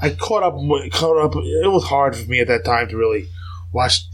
I 0.00 0.10
caught 0.10 0.42
up 0.42 0.54
caught 0.92 1.18
up. 1.18 1.34
It 1.36 1.70
was 1.70 1.84
hard 1.84 2.14
for 2.14 2.28
me 2.28 2.40
at 2.40 2.48
that 2.48 2.64
time 2.64 2.88
to 2.88 2.96
really 2.96 3.28
watch 3.72 4.04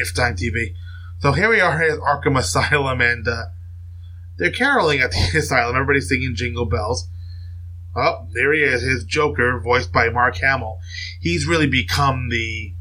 AF 0.00 0.14
Time 0.14 0.36
TV. 0.36 0.74
So 1.20 1.32
here 1.32 1.48
we 1.48 1.60
are 1.60 1.82
at 1.82 1.98
Arkham 1.98 2.38
Asylum, 2.38 3.00
and 3.00 3.26
uh, 3.26 3.46
they're 4.36 4.50
caroling 4.50 5.00
at 5.00 5.10
the 5.10 5.32
asylum. 5.38 5.76
Everybody's 5.76 6.08
singing 6.08 6.34
Jingle 6.34 6.64
Bells. 6.64 7.08
Oh, 7.96 8.26
there 8.32 8.52
he 8.52 8.62
is, 8.62 8.82
his 8.82 9.04
Joker, 9.04 9.60
voiced 9.60 9.92
by 9.92 10.08
Mark 10.08 10.36
Hamill. 10.36 10.78
He's 11.20 11.46
really 11.46 11.66
become 11.66 12.28
the 12.28 12.74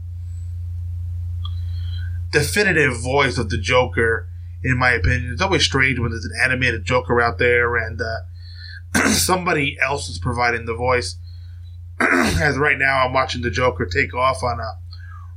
definitive 2.32 3.02
voice 3.02 3.38
of 3.38 3.50
the 3.50 3.58
Joker, 3.58 4.30
in 4.64 4.78
my 4.78 4.92
opinion. 4.92 5.32
It's 5.34 5.42
always 5.42 5.64
strange 5.64 5.98
when 5.98 6.12
there's 6.12 6.26
an 6.26 6.38
animated 6.44 6.86
Joker 6.86 7.22
out 7.22 7.40
there 7.40 7.76
and 7.78 8.00
uh, 8.02 9.08
somebody 9.10 9.78
else 9.82 10.10
is 10.10 10.20
providing 10.20 10.66
the 10.66 10.76
voice. 10.76 11.18
As 12.00 12.58
right 12.58 12.78
now, 12.78 13.06
I'm 13.06 13.14
watching 13.14 13.42
the 13.42 13.50
Joker 13.50 13.86
take 13.86 14.14
off 14.14 14.44
on 14.44 14.60
a 14.60 14.78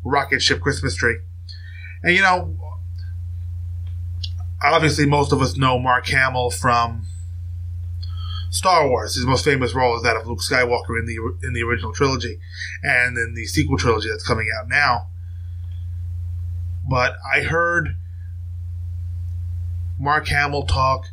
rocket 0.05 0.43
ship 0.43 0.61
Christmas 0.61 0.95
tree. 0.95 1.19
And 2.03 2.15
you 2.15 2.23
know, 2.23 2.57
obviously, 4.63 5.07
most 5.07 5.33
of 5.33 5.41
us 5.41 5.57
know 5.57 5.79
Mark 5.79 6.07
Hamill 6.09 6.51
from 6.51 7.07
Star 8.51 8.89
Wars. 8.89 9.15
His 9.15 9.25
most 9.25 9.45
famous 9.45 9.75
role 9.75 9.97
is 9.97 10.03
that 10.03 10.17
of 10.17 10.27
Luke 10.27 10.41
Skywalker 10.41 10.99
in 10.99 11.07
the 11.07 11.47
in 11.47 11.55
the 11.55 11.63
original 11.63 11.93
trilogy, 11.93 12.39
and 12.83 13.17
in 13.17 13.35
the 13.35 13.47
sequel 13.47 13.79
trilogy 13.79 14.09
that's 14.09 14.27
coming 14.27 14.49
out 14.61 14.69
now. 14.69 15.07
But 16.89 17.17
I 17.33 17.43
heard 17.43 17.97
Mark 19.99 20.27
Hamill 20.29 20.65
talk 20.65 21.07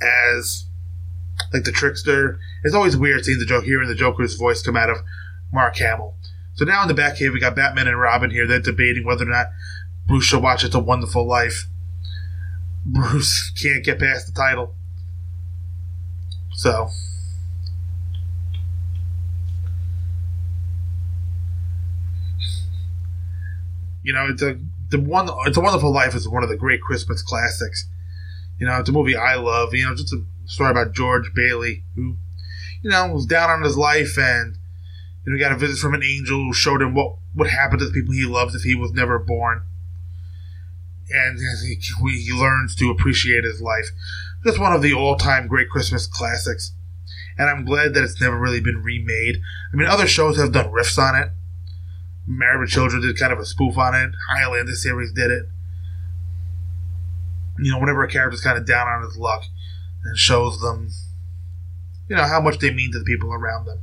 as 0.00 0.66
like 1.52 1.64
the 1.64 1.72
trickster. 1.72 2.38
It's 2.64 2.74
always 2.74 2.96
weird 2.96 3.24
seeing 3.24 3.38
the 3.38 3.46
joke 3.46 3.64
hearing 3.64 3.88
the 3.88 3.94
Joker's 3.94 4.34
voice 4.34 4.62
come 4.62 4.76
out 4.76 4.90
of 4.90 4.98
Mark 5.52 5.76
Hamill. 5.76 6.16
So 6.54 6.64
now 6.64 6.82
in 6.82 6.88
the 6.88 6.94
back 6.94 7.16
here 7.16 7.32
we 7.32 7.40
got 7.40 7.56
Batman 7.56 7.86
and 7.86 7.98
Robin 7.98 8.30
here. 8.30 8.46
They're 8.46 8.60
debating 8.60 9.04
whether 9.04 9.24
or 9.24 9.30
not 9.30 9.46
Bruce 10.06 10.24
should 10.24 10.42
watch 10.42 10.64
It's 10.64 10.74
a 10.74 10.80
Wonderful 10.80 11.26
Life. 11.26 11.68
Bruce 12.84 13.52
can't 13.60 13.84
get 13.84 13.98
past 13.98 14.26
the 14.26 14.32
title. 14.32 14.74
So 16.54 16.88
you 24.02 24.12
know, 24.12 24.26
it's 24.28 24.42
a 24.42 24.58
the 24.90 25.00
one. 25.00 25.28
It's 25.46 25.56
a 25.56 25.60
Wonderful 25.60 25.92
Life 25.92 26.14
is 26.14 26.28
one 26.28 26.42
of 26.42 26.48
the 26.48 26.56
great 26.56 26.80
Christmas 26.80 27.22
classics. 27.22 27.88
You 28.58 28.66
know, 28.66 28.78
it's 28.78 28.88
a 28.88 28.92
movie 28.92 29.16
I 29.16 29.36
love. 29.36 29.74
You 29.74 29.86
know, 29.86 29.94
just 29.94 30.12
a 30.12 30.22
story 30.44 30.70
about 30.70 30.92
George 30.92 31.32
Bailey 31.34 31.84
who, 31.94 32.16
you 32.82 32.90
know, 32.90 33.08
was 33.08 33.26
down 33.26 33.50
on 33.50 33.62
his 33.62 33.76
life 33.76 34.18
and 34.18 34.56
you 35.24 35.32
know 35.32 35.38
got 35.38 35.52
a 35.52 35.56
visit 35.56 35.78
from 35.78 35.94
an 35.94 36.02
angel 36.02 36.38
who 36.38 36.52
showed 36.52 36.82
him 36.82 36.94
what 36.94 37.16
would 37.34 37.48
happen 37.48 37.78
to 37.78 37.86
the 37.86 37.92
people 37.92 38.12
he 38.12 38.24
loves 38.24 38.54
if 38.54 38.62
he 38.62 38.74
was 38.74 38.92
never 38.92 39.18
born. 39.18 39.62
And 41.12 41.38
he, 41.38 41.74
he 41.74 42.32
learns 42.32 42.74
to 42.76 42.90
appreciate 42.90 43.44
his 43.44 43.60
life. 43.60 43.90
Just 44.44 44.58
one 44.58 44.72
of 44.72 44.82
the 44.82 44.94
all-time 44.94 45.46
great 45.46 45.68
Christmas 45.68 46.06
classics. 46.06 46.72
And 47.38 47.48
I'm 47.50 47.64
glad 47.64 47.94
that 47.94 48.04
it's 48.04 48.20
never 48.20 48.38
really 48.38 48.60
been 48.60 48.82
remade. 48.82 49.40
I 49.72 49.76
mean, 49.76 49.88
other 49.88 50.06
shows 50.06 50.36
have 50.36 50.52
done 50.52 50.72
riffs 50.72 50.98
on 50.98 51.14
it. 51.14 51.30
Married 52.26 52.60
with 52.60 52.70
Children 52.70 53.02
did 53.02 53.18
kind 53.18 53.32
of 53.32 53.38
a 53.38 53.44
spoof 53.44 53.76
on 53.76 53.94
it. 53.94 54.12
Highlander 54.30 54.74
series 54.74 55.12
did 55.12 55.30
it. 55.30 55.46
You 57.58 57.72
know, 57.72 57.78
whenever 57.78 58.04
a 58.04 58.08
character's 58.08 58.40
kind 58.40 58.56
of 58.56 58.66
down 58.66 58.88
on 58.88 59.02
his 59.02 59.16
luck 59.16 59.44
and 60.04 60.16
shows 60.16 60.60
them, 60.60 60.88
you 62.08 62.16
know, 62.16 62.24
how 62.24 62.40
much 62.40 62.58
they 62.58 62.72
mean 62.72 62.92
to 62.92 62.98
the 62.98 63.04
people 63.04 63.32
around 63.32 63.66
them. 63.66 63.80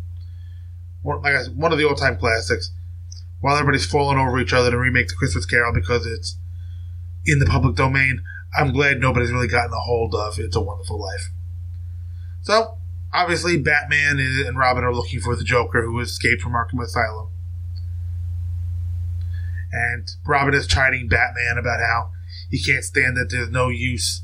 Like 1.03 1.33
I 1.33 1.43
said, 1.43 1.57
one 1.57 1.71
of 1.71 1.77
the 1.77 1.85
old-time 1.85 2.17
classics. 2.17 2.71
While 3.41 3.55
everybody's 3.55 3.85
falling 3.85 4.17
over 4.17 4.39
each 4.39 4.51
other 4.51 4.71
to 4.71 4.77
remake 4.77 5.07
the 5.07 5.15
Christmas 5.15 5.45
Carol 5.45 5.73
because 5.73 6.05
it's 6.05 6.37
in 7.31 7.39
the 7.39 7.45
public 7.45 7.75
domain, 7.75 8.21
I'm 8.57 8.73
glad 8.73 8.99
nobody's 8.99 9.31
really 9.31 9.47
gotten 9.47 9.73
a 9.73 9.79
hold 9.79 10.15
of 10.15 10.39
It's 10.39 10.55
a 10.55 10.61
Wonderful 10.61 10.99
Life. 10.99 11.29
So, 12.41 12.77
obviously, 13.13 13.57
Batman 13.57 14.19
and 14.19 14.57
Robin 14.57 14.83
are 14.83 14.93
looking 14.93 15.19
for 15.19 15.35
the 15.35 15.43
Joker 15.43 15.83
who 15.83 15.99
escaped 15.99 16.41
from 16.41 16.53
Arkham 16.53 16.81
Asylum 16.83 17.29
and 19.71 20.09
Robin 20.25 20.53
is 20.53 20.67
chiding 20.67 21.07
Batman 21.07 21.57
about 21.57 21.79
how 21.79 22.09
he 22.49 22.61
can't 22.61 22.83
stand 22.83 23.17
that 23.17 23.29
there's 23.29 23.49
no 23.49 23.69
use 23.69 24.23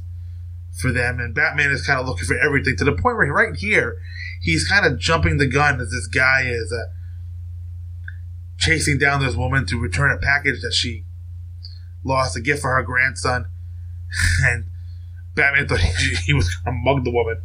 for 0.80 0.92
them, 0.92 1.20
and 1.20 1.34
Batman 1.34 1.72
is 1.72 1.86
kind 1.86 2.00
of 2.00 2.08
looking 2.08 2.26
for 2.26 2.38
everything 2.38 2.76
to 2.78 2.84
the 2.84 2.92
point 2.92 3.18
where 3.18 3.32
right 3.32 3.56
here 3.56 3.98
he's 4.42 4.68
kind 4.68 4.86
of 4.86 5.00
jumping 5.00 5.38
the 5.38 5.48
gun 5.48 5.80
as 5.80 5.92
this 5.92 6.08
guy 6.08 6.44
is 6.46 6.74
uh, 6.74 6.92
chasing 8.58 8.98
down 8.98 9.22
this 9.22 9.36
woman 9.36 9.66
to 9.68 9.80
return 9.80 10.12
a 10.12 10.18
package 10.18 10.62
that 10.62 10.74
she 10.74 11.05
lost, 12.06 12.38
a 12.38 12.42
gift 12.42 12.62
for 12.62 12.74
her 12.74 12.84
grandson, 12.84 13.46
and 14.44 14.66
Batman 15.36 15.68
thought 15.68 15.80
he, 15.80 16.16
he 16.16 16.34
was 16.34 16.56
going 16.56 16.78
to 16.78 16.82
mug 16.82 17.04
the 17.04 17.12
woman. 17.12 17.42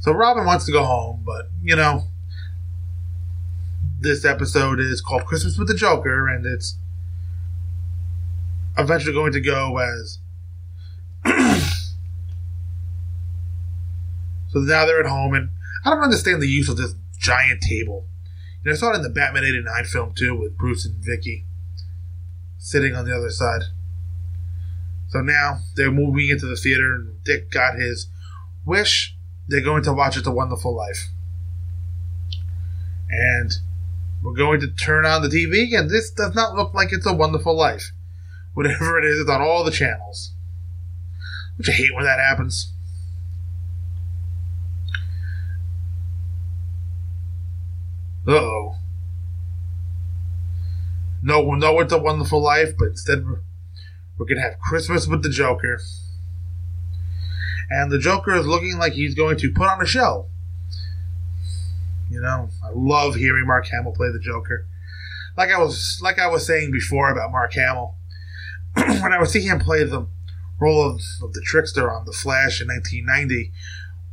So 0.00 0.12
Robin 0.12 0.46
wants 0.46 0.64
to 0.64 0.72
go 0.72 0.82
home, 0.82 1.22
but 1.24 1.50
you 1.62 1.76
know 1.76 2.08
this 4.02 4.24
episode 4.24 4.80
is 4.80 5.00
called 5.00 5.24
Christmas 5.24 5.56
with 5.56 5.68
the 5.68 5.74
Joker, 5.74 6.28
and 6.28 6.44
it's 6.44 6.76
eventually 8.76 9.12
going 9.12 9.32
to 9.32 9.40
go 9.40 9.78
as. 9.78 10.18
so 14.48 14.58
now 14.58 14.84
they're 14.84 15.00
at 15.00 15.06
home, 15.06 15.34
and 15.34 15.50
I 15.84 15.90
don't 15.90 16.02
understand 16.02 16.42
the 16.42 16.48
use 16.48 16.68
of 16.68 16.76
this 16.76 16.94
giant 17.18 17.60
table. 17.60 18.06
Know, 18.64 18.72
I 18.72 18.74
saw 18.74 18.92
it 18.92 18.96
in 18.96 19.02
the 19.02 19.10
Batman 19.10 19.44
89 19.44 19.84
film 19.84 20.12
too, 20.14 20.38
with 20.38 20.56
Bruce 20.56 20.84
and 20.84 20.96
Vicky 20.96 21.44
sitting 22.58 22.94
on 22.94 23.04
the 23.04 23.16
other 23.16 23.30
side. 23.30 23.62
So 25.08 25.20
now 25.20 25.58
they're 25.76 25.90
moving 25.90 26.28
into 26.28 26.46
the 26.46 26.56
theater, 26.56 26.94
and 26.94 27.22
Dick 27.24 27.50
got 27.50 27.74
his 27.74 28.08
wish. 28.64 29.16
They're 29.48 29.60
going 29.60 29.82
to 29.82 29.92
watch 29.92 30.16
It's 30.16 30.26
a 30.26 30.32
Wonderful 30.32 30.74
Life. 30.74 31.08
And 33.10 33.52
we're 34.22 34.32
going 34.32 34.60
to 34.60 34.68
turn 34.68 35.04
on 35.04 35.22
the 35.22 35.28
TV, 35.28 35.76
and 35.76 35.90
this 35.90 36.10
does 36.10 36.34
not 36.34 36.54
look 36.54 36.72
like 36.72 36.92
it's 36.92 37.06
a 37.06 37.12
wonderful 37.12 37.56
life. 37.56 37.92
Whatever 38.54 38.98
it 38.98 39.04
is, 39.04 39.20
it's 39.20 39.30
on 39.30 39.42
all 39.42 39.64
the 39.64 39.70
channels. 39.70 40.32
Which 41.56 41.68
I 41.68 41.72
hate 41.72 41.94
when 41.94 42.04
that 42.04 42.18
happens. 42.18 42.72
Uh 48.26 48.32
oh. 48.32 48.76
No, 51.22 51.42
no, 51.54 51.80
it's 51.80 51.92
a 51.92 51.98
wonderful 51.98 52.42
life, 52.42 52.70
but 52.78 52.88
instead 52.88 53.24
we're, 53.24 53.42
we're 54.18 54.26
gonna 54.26 54.40
have 54.40 54.58
Christmas 54.58 55.06
with 55.06 55.22
the 55.22 55.30
Joker. 55.30 55.80
and 57.70 57.90
the 57.90 57.98
Joker 57.98 58.34
is 58.34 58.46
looking 58.46 58.76
like 58.78 58.92
he's 58.94 59.14
going 59.14 59.36
to 59.38 59.52
put 59.52 59.68
on 59.68 59.80
a 59.80 59.86
show. 59.86 60.26
You 62.10 62.20
know, 62.20 62.50
I 62.62 62.70
love 62.74 63.14
hearing 63.14 63.46
Mark 63.46 63.66
Hamill 63.68 63.92
play 63.92 64.10
the 64.12 64.18
Joker. 64.18 64.66
Like 65.36 65.50
I 65.50 65.58
was 65.58 65.98
like 66.02 66.18
I 66.18 66.26
was 66.26 66.46
saying 66.46 66.70
before 66.72 67.10
about 67.10 67.32
Mark 67.32 67.54
Hamill, 67.54 67.94
when 68.74 69.12
I 69.12 69.18
was 69.18 69.32
seeing 69.32 69.48
him 69.48 69.60
play 69.60 69.84
the 69.84 70.06
role 70.60 70.88
of, 70.88 71.00
of 71.22 71.32
the 71.32 71.40
trickster 71.40 71.90
on 71.90 72.04
The 72.04 72.12
Flash 72.12 72.60
in 72.60 72.68
1990, 72.68 73.52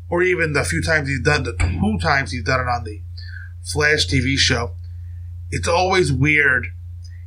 or 0.10 0.24
even 0.24 0.54
the 0.54 0.64
few 0.64 0.82
times 0.82 1.10
he's 1.10 1.22
done 1.22 1.44
the 1.44 1.54
two 1.54 1.98
times 2.00 2.32
he's 2.32 2.44
done 2.44 2.62
it 2.62 2.70
on 2.70 2.84
the 2.86 3.02
Flash 3.72 4.08
TV 4.08 4.38
show, 4.38 4.72
it's 5.52 5.68
always 5.68 6.12
weird 6.12 6.68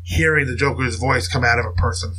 hearing 0.02 0.46
the 0.46 0.56
Joker's 0.56 0.96
voice 0.96 1.28
come 1.28 1.44
out 1.44 1.58
of 1.58 1.66
a 1.66 1.72
person. 1.72 2.14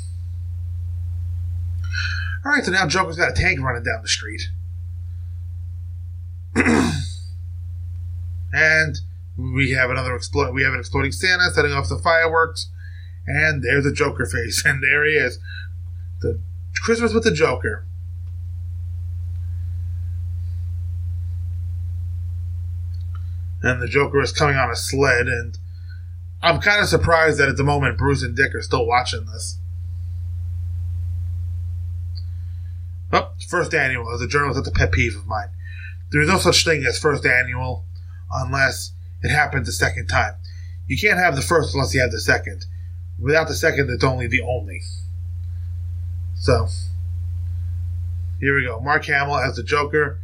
All 2.46 2.52
right, 2.52 2.64
so 2.64 2.72
now 2.72 2.88
Joker's 2.88 3.18
got 3.18 3.32
a 3.32 3.34
tank 3.34 3.60
running 3.62 3.84
down 3.84 4.02
the 4.02 4.08
street. 4.08 4.50
and 8.54 9.00
we 9.38 9.72
have 9.72 9.90
another 9.90 10.16
explode. 10.16 10.54
We 10.54 10.64
have 10.64 10.74
an 10.74 10.80
exploding 10.80 11.12
Santa 11.12 11.50
setting 11.52 11.72
off 11.72 11.88
some 11.88 12.02
fireworks, 12.02 12.70
and 13.26 13.64
there's 13.64 13.86
a 13.86 13.94
Joker 13.94 14.26
face, 14.26 14.64
and 14.66 14.84
there 14.84 15.06
he 15.06 15.14
is, 15.14 15.40
the 16.22 16.40
Christmas 16.84 17.14
with 17.14 17.24
the 17.24 17.32
Joker. 17.32 17.86
And 23.64 23.82
the 23.82 23.88
Joker 23.88 24.22
is 24.22 24.34
coming 24.34 24.58
on 24.58 24.70
a 24.70 24.76
sled, 24.76 25.28
and 25.28 25.58
I'm 26.42 26.60
kind 26.60 26.82
of 26.82 26.90
surprised 26.90 27.40
that 27.40 27.48
at 27.48 27.56
the 27.56 27.64
moment 27.64 27.98
Bruce 27.98 28.22
and 28.22 28.36
Dick 28.36 28.54
are 28.54 28.62
still 28.62 28.86
watching 28.86 29.26
this. 29.26 29.58
Oh, 33.14 33.32
first 33.48 33.74
annual. 33.74 34.14
As 34.14 34.22
a 34.22 34.28
journalist, 34.28 34.58
that's 34.58 34.68
a 34.68 34.78
pet 34.78 34.92
peeve 34.92 35.16
of 35.16 35.26
mine. 35.26 35.48
There 36.12 36.22
is 36.22 36.28
no 36.28 36.38
such 36.38 36.66
thing 36.66 36.84
as 36.86 37.00
first 37.00 37.26
annual 37.26 37.86
unless 38.32 38.92
it 39.22 39.30
happens 39.30 39.68
the 39.68 39.72
second 39.72 40.08
time. 40.08 40.34
You 40.88 40.98
can't 40.98 41.18
have 41.18 41.36
the 41.36 41.42
first 41.42 41.74
unless 41.74 41.94
you 41.94 42.02
have 42.02 42.12
the 42.12 42.20
second. 42.20 42.66
Without 43.18 43.48
the 43.48 43.56
second, 43.56 43.90
it's 43.90 44.04
only 44.04 44.28
the 44.28 44.42
only. 44.42 44.82
So, 46.36 46.68
here 48.40 48.58
we 48.58 48.66
go. 48.66 48.82
Mark 48.82 49.06
Hamill 49.06 49.38
as 49.38 49.56
the 49.56 49.64
Joker. 49.64 50.20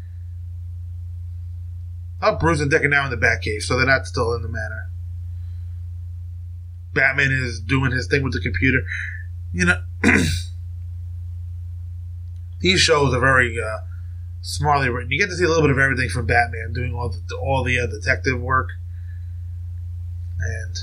Oh, 2.22 2.36
Bruce 2.36 2.60
and 2.60 2.70
Dick 2.70 2.84
are 2.84 2.90
now 2.90 3.06
in 3.06 3.12
the 3.12 3.18
Batcave, 3.18 3.62
so 3.62 3.78
they're 3.78 3.86
not 3.86 4.06
still 4.06 4.34
in 4.34 4.42
the 4.42 4.50
manor. 4.50 4.90
Batman 6.94 7.32
is 7.32 7.62
doing 7.62 7.92
his 7.92 8.08
thing 8.08 8.24
with 8.24 8.34
the 8.34 8.42
computer. 8.42 8.80
You 9.54 9.66
know, 9.66 9.82
these 12.60 12.82
shows 12.82 13.14
are 13.14 13.20
very 13.20 13.58
uh, 13.60 13.80
smartly 14.42 14.90
written. 14.90 15.12
You 15.12 15.20
get 15.20 15.30
to 15.30 15.36
see 15.36 15.46
a 15.46 15.48
little 15.48 15.64
bit 15.64 15.72
of 15.72 15.80
everything 15.80 16.10
from 16.10 16.26
Batman 16.26 16.74
doing 16.74 16.94
all 16.94 17.10
the 17.10 17.36
all 17.36 17.64
the 17.64 17.80
uh, 17.80 17.88
detective 17.88 18.42
work, 18.42 18.70
and 20.40 20.78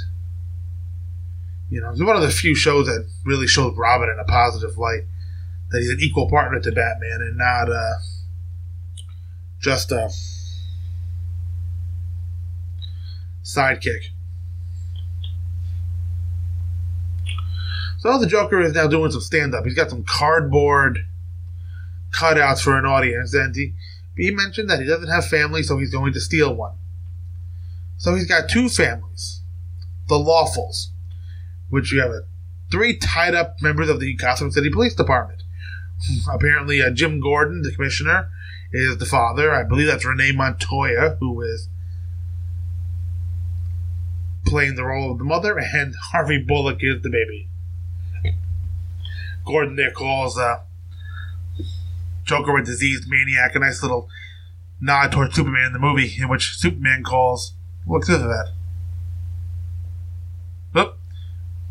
you 1.68 1.80
know, 1.80 1.90
it's 1.90 2.02
one 2.02 2.16
of 2.16 2.22
the 2.22 2.30
few 2.30 2.54
shows 2.54 2.86
that 2.86 3.06
really 3.24 3.46
shows 3.46 3.76
Robin 3.76 4.08
in 4.08 4.18
a 4.18 4.24
positive 4.24 4.78
light. 4.78 5.02
That 5.70 5.80
he's 5.80 5.90
an 5.90 5.98
equal 6.00 6.30
partner 6.30 6.60
to 6.60 6.70
Batman 6.70 7.20
and 7.22 7.36
not 7.36 7.68
uh, 7.68 7.94
just 9.60 9.90
a 9.90 10.08
sidekick. 13.46 14.08
So 17.98 18.18
the 18.18 18.26
Joker 18.26 18.60
is 18.60 18.74
now 18.74 18.88
doing 18.88 19.10
some 19.12 19.20
stand 19.20 19.54
up. 19.54 19.64
He's 19.64 19.74
got 19.74 19.90
some 19.90 20.04
cardboard 20.04 21.06
cutouts 22.14 22.62
for 22.62 22.76
an 22.76 22.84
audience, 22.84 23.32
and 23.34 23.54
he, 23.54 23.74
he 24.16 24.30
mentioned 24.30 24.68
that 24.68 24.80
he 24.80 24.86
doesn't 24.86 25.08
have 25.08 25.26
family, 25.26 25.62
so 25.62 25.78
he's 25.78 25.92
going 25.92 26.12
to 26.12 26.20
steal 26.20 26.54
one. 26.54 26.74
So 27.98 28.14
he's 28.14 28.26
got 28.26 28.48
two 28.48 28.68
families 28.68 29.40
the 30.08 30.14
Lawfuls, 30.14 30.88
which 31.68 31.92
you 31.92 32.00
have 32.00 32.10
a, 32.10 32.22
three 32.70 32.96
tied 32.96 33.34
up 33.34 33.56
members 33.60 33.88
of 33.88 33.98
the 33.98 34.14
Gotham 34.14 34.52
City 34.52 34.70
Police 34.70 34.94
Department. 34.94 35.42
Apparently, 36.32 36.80
uh, 36.80 36.90
Jim 36.90 37.20
Gordon, 37.20 37.62
the 37.62 37.72
commissioner, 37.72 38.30
is 38.72 38.98
the 38.98 39.06
father. 39.06 39.52
I 39.52 39.64
believe 39.64 39.88
that's 39.88 40.04
Renee 40.04 40.32
Montoya, 40.32 41.16
who 41.18 41.42
is 41.42 41.68
playing 44.46 44.76
the 44.76 44.84
role 44.84 45.12
of 45.12 45.18
the 45.18 45.24
mother, 45.24 45.58
and 45.58 45.94
Harvey 46.12 46.38
Bullock 46.38 46.78
is 46.80 47.02
the 47.02 47.10
baby. 47.10 47.48
Gordon 49.44 49.76
there 49.76 49.90
calls 49.92 50.38
uh, 50.38 50.60
Joker 52.24 52.56
a 52.56 52.64
diseased 52.64 53.08
maniac, 53.08 53.54
a 53.54 53.58
nice 53.58 53.82
little 53.82 54.08
nod 54.80 55.12
towards 55.12 55.34
Superman 55.34 55.66
in 55.66 55.72
the 55.72 55.78
movie, 55.78 56.16
in 56.18 56.28
which 56.28 56.56
Superman 56.56 57.02
calls. 57.04 57.52
What's 57.84 58.08
of 58.08 58.20
that? 58.20 58.52
Oop. 60.76 60.98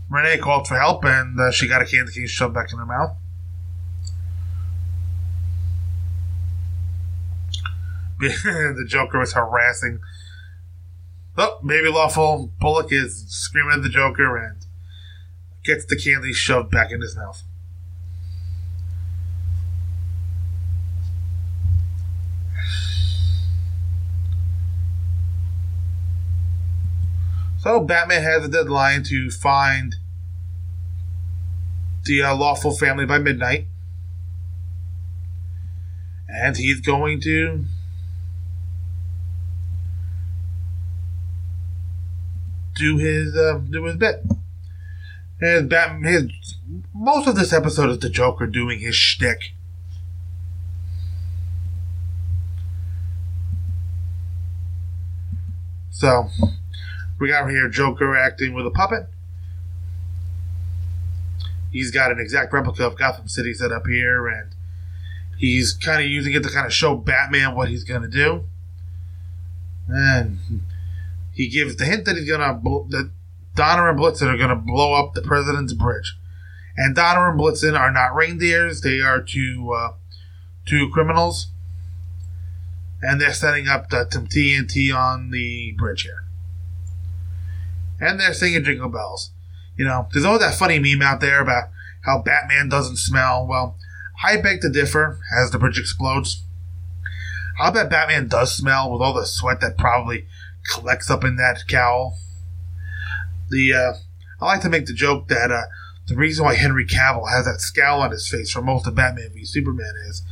Renee 0.09 0.37
called 0.37 0.67
for 0.67 0.79
help, 0.79 1.03
and 1.03 1.39
uh, 1.39 1.51
she 1.51 1.67
got 1.67 1.81
a 1.81 1.85
candy 1.85 2.13
cane 2.13 2.27
shoved 2.27 2.53
back 2.53 2.71
in 2.71 2.79
her 2.79 2.85
mouth. 2.85 3.17
the 8.19 8.85
Joker 8.87 9.19
was 9.19 9.33
harassing. 9.33 9.99
Oh, 11.37 11.59
Baby 11.65 11.89
Lawful 11.89 12.53
Bullock 12.61 12.93
is 12.93 13.25
screaming 13.27 13.73
at 13.73 13.83
the 13.83 13.89
Joker 13.89 14.37
and 14.37 14.65
gets 15.65 15.85
the 15.85 15.97
candy 15.97 16.31
shoved 16.31 16.71
back 16.71 16.91
in 16.91 17.01
his 17.01 17.15
mouth. 17.17 17.43
So 27.57 27.81
Batman 27.81 28.21
has 28.21 28.45
a 28.45 28.47
deadline 28.47 29.03
to 29.05 29.29
find 29.29 29.95
the 32.05 32.21
uh, 32.21 32.35
lawful 32.35 32.71
family 32.71 33.05
by 33.05 33.17
midnight, 33.17 33.65
and 36.29 36.55
he's 36.55 36.79
going 36.79 37.19
to 37.21 37.65
do 42.75 42.97
his 42.97 43.35
uh, 43.35 43.59
do 43.69 43.85
his 43.85 43.95
bit. 43.95 44.23
And 45.41 45.69
Batman, 45.69 46.29
his 46.29 46.57
most 46.93 47.27
of 47.27 47.35
this 47.35 47.53
episode 47.53 47.89
is 47.89 47.99
the 47.99 48.09
Joker 48.09 48.47
doing 48.47 48.79
his 48.79 48.95
shtick. 48.95 49.53
So 55.91 56.29
we 57.19 57.29
got 57.29 57.49
here 57.49 57.69
Joker 57.69 58.17
acting 58.17 58.53
with 58.53 58.65
a 58.65 58.71
puppet. 58.71 59.07
He's 61.71 61.91
got 61.91 62.11
an 62.11 62.19
exact 62.19 62.53
replica 62.53 62.85
of 62.85 62.97
Gotham 62.97 63.27
City 63.27 63.53
set 63.53 63.71
up 63.71 63.85
here, 63.87 64.27
and 64.27 64.51
he's 65.37 65.73
kind 65.73 66.01
of 66.01 66.09
using 66.09 66.33
it 66.33 66.43
to 66.43 66.49
kind 66.49 66.65
of 66.65 66.73
show 66.73 66.95
Batman 66.95 67.55
what 67.55 67.69
he's 67.69 67.83
going 67.83 68.01
to 68.01 68.07
do. 68.07 68.43
And 69.87 70.39
he 71.35 71.49
gives 71.49 71.75
the 71.75 71.85
hint 71.85 72.05
that 72.05 72.15
he's 72.15 72.27
going 72.27 72.39
to 72.39 72.87
that 72.89 73.11
Donner 73.55 73.89
and 73.89 73.99
Blitzen 73.99 74.33
are 74.33 74.37
to 74.49 74.55
blow 74.55 74.93
up 74.93 75.13
the 75.13 75.21
president's 75.21 75.73
bridge. 75.73 76.17
And 76.75 76.95
Donner 76.95 77.29
and 77.29 77.39
Blitzen 77.39 77.79
are 77.79 77.91
not 77.91 78.15
reindeers; 78.15 78.81
they 78.81 78.99
are 79.01 79.21
two 79.21 79.71
uh, 79.71 79.93
two 80.65 80.89
criminals, 80.91 81.47
and 83.01 83.21
they're 83.21 83.33
setting 83.33 83.67
up 83.67 83.89
the, 83.89 84.07
some 84.09 84.27
TNT 84.27 84.93
on 84.93 85.31
the 85.31 85.73
bridge 85.77 86.01
here 86.01 86.25
and 87.99 88.19
they're 88.19 88.33
singing 88.33 88.63
Jingle 88.63 88.89
Bells. 88.89 89.31
You 89.77 89.85
know, 89.85 90.07
there's 90.11 90.25
always 90.25 90.41
that 90.41 90.55
funny 90.55 90.79
meme 90.79 91.01
out 91.01 91.21
there 91.21 91.41
about 91.41 91.69
how 92.01 92.21
Batman 92.21 92.69
doesn't 92.69 92.97
smell. 92.97 93.45
Well, 93.47 93.77
I 94.23 94.37
beg 94.37 94.61
to 94.61 94.69
differ 94.69 95.19
as 95.37 95.51
the 95.51 95.59
bridge 95.59 95.79
explodes. 95.79 96.43
I'll 97.59 97.71
bet 97.71 97.89
Batman 97.89 98.27
does 98.27 98.55
smell 98.55 98.91
with 98.91 99.01
all 99.01 99.13
the 99.13 99.25
sweat 99.25 99.61
that 99.61 99.77
probably 99.77 100.27
collects 100.67 101.09
up 101.09 101.23
in 101.23 101.35
that 101.37 101.63
cowl. 101.67 102.17
The 103.49 103.73
uh, 103.73 103.93
I 104.41 104.45
like 104.45 104.61
to 104.61 104.69
make 104.69 104.85
the 104.85 104.93
joke 104.93 105.27
that 105.27 105.51
uh, 105.51 105.63
the 106.07 106.15
reason 106.15 106.45
why 106.45 106.55
Henry 106.55 106.85
Cavill 106.85 107.29
has 107.29 107.45
that 107.45 107.61
scowl 107.61 108.01
on 108.01 108.11
his 108.11 108.27
face 108.27 108.51
for 108.51 108.61
most 108.61 108.87
of 108.87 108.95
Batman 108.95 109.31
v 109.33 109.45
Superman 109.45 109.93
is 110.07 110.23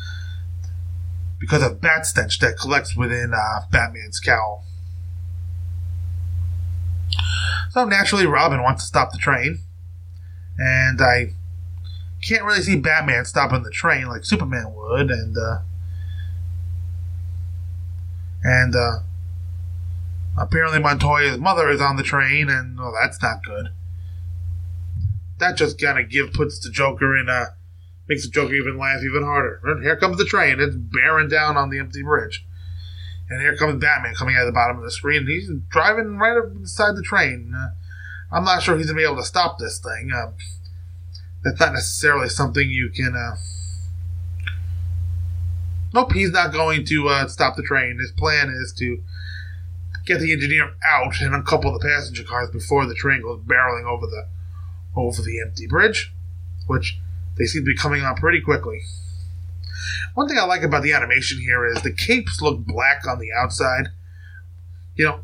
because 1.40 1.64
of 1.64 1.82
bat 1.82 2.06
stench 2.06 2.40
that 2.40 2.58
collects 2.58 2.96
within 2.96 3.34
uh, 3.34 3.62
Batman's 3.72 4.20
cowl. 4.20 4.64
So 7.72 7.86
naturally, 7.86 8.26
Robin 8.28 8.62
wants 8.62 8.84
to 8.84 8.88
stop 8.88 9.12
the 9.12 9.18
train, 9.18 9.60
and 10.60 11.02
I 11.02 11.34
can't 12.22 12.44
really 12.44 12.62
see 12.62 12.78
Batman 12.78 13.26
stopping 13.26 13.64
the 13.64 13.72
train 13.72 14.08
like 14.08 14.24
Superman 14.24 14.74
would, 14.76 15.10
and 15.10 15.36
uh, 15.36 15.58
and 18.44 18.76
uh, 18.76 19.00
apparently 20.38 20.80
Montoya's 20.80 21.38
mother 21.38 21.70
is 21.70 21.82
on 21.82 21.96
the 21.96 22.04
train, 22.04 22.50
and 22.50 22.78
well, 22.78 22.94
that's 23.00 23.22
not 23.22 23.44
good. 23.44 23.70
That 25.40 25.58
just 25.58 25.80
kind 25.80 26.00
of 26.00 26.10
give 26.10 26.34
puts 26.34 26.60
the 26.60 26.70
Joker 26.72 27.18
in 27.18 27.30
a 27.30 27.56
Makes 28.08 28.26
the 28.26 28.32
Joker 28.32 28.54
even 28.54 28.78
laugh 28.78 29.02
even 29.04 29.24
harder. 29.24 29.62
Here 29.82 29.96
comes 29.96 30.18
the 30.18 30.26
train. 30.26 30.60
It's 30.60 30.76
bearing 30.76 31.30
down 31.30 31.56
on 31.56 31.70
the 31.70 31.80
empty 31.80 32.04
bridge. 32.04 32.46
And 33.30 33.42
here 33.42 33.56
comes 33.56 33.80
Batman 33.82 34.14
coming 34.14 34.36
out 34.36 34.42
of 34.42 34.48
the 34.48 34.54
bottom 34.54 34.78
of 34.78 34.84
the 34.84 34.92
screen. 34.92 35.26
He's 35.26 35.50
driving 35.70 36.18
right 36.18 36.38
up 36.38 36.54
beside 36.60 36.98
the 36.98 37.02
train. 37.02 37.54
Uh, 37.56 37.70
I'm 38.30 38.44
not 38.44 38.62
sure 38.62 38.78
he's 38.78 38.88
to 38.88 38.94
be 38.94 39.04
able 39.04 39.16
to 39.16 39.24
stop 39.24 39.58
this 39.58 39.80
thing. 39.80 40.12
Uh, 40.14 40.32
that's 41.44 41.60
not 41.60 41.74
necessarily 41.74 42.28
something 42.28 42.70
you 42.70 42.90
can. 42.90 43.16
Uh... 43.16 43.38
Nope, 45.94 46.12
he's 46.12 46.32
not 46.32 46.52
going 46.52 46.86
to 46.86 47.08
uh, 47.08 47.28
stop 47.28 47.56
the 47.56 47.64
train. 47.64 48.00
His 48.00 48.12
plan 48.12 48.50
is 48.50 48.74
to 48.80 49.02
get 50.06 50.20
the 50.20 50.34
engineer 50.34 50.76
out 50.86 51.22
and 51.22 51.34
uncouple 51.34 51.72
the 51.74 51.86
passenger 51.86 52.24
cars 52.24 52.50
before 52.52 52.86
the 52.86 52.96
train 52.96 53.22
goes 53.22 53.42
barreling 53.42 53.86
over 53.86 54.06
the 54.06 54.28
over 54.96 55.22
the 55.22 55.42
empty 55.42 55.68
bridge, 55.68 56.14
which 56.68 57.00
they 57.38 57.46
seem 57.46 57.64
to 57.64 57.72
be 57.72 57.78
coming 57.78 58.04
on 58.04 58.16
pretty 58.16 58.42
quickly. 58.42 58.82
One 60.14 60.28
thing 60.28 60.38
I 60.38 60.46
like 60.46 60.62
about 60.62 60.84
the 60.84 60.94
animation 60.94 61.40
here 61.40 61.66
is 61.66 61.82
the 61.82 61.92
capes 61.92 62.42
look 62.42 62.66
black 62.66 63.08
on 63.08 63.20
the 63.20 63.30
outside. 63.36 63.90
You 64.96 65.06
know, 65.06 65.20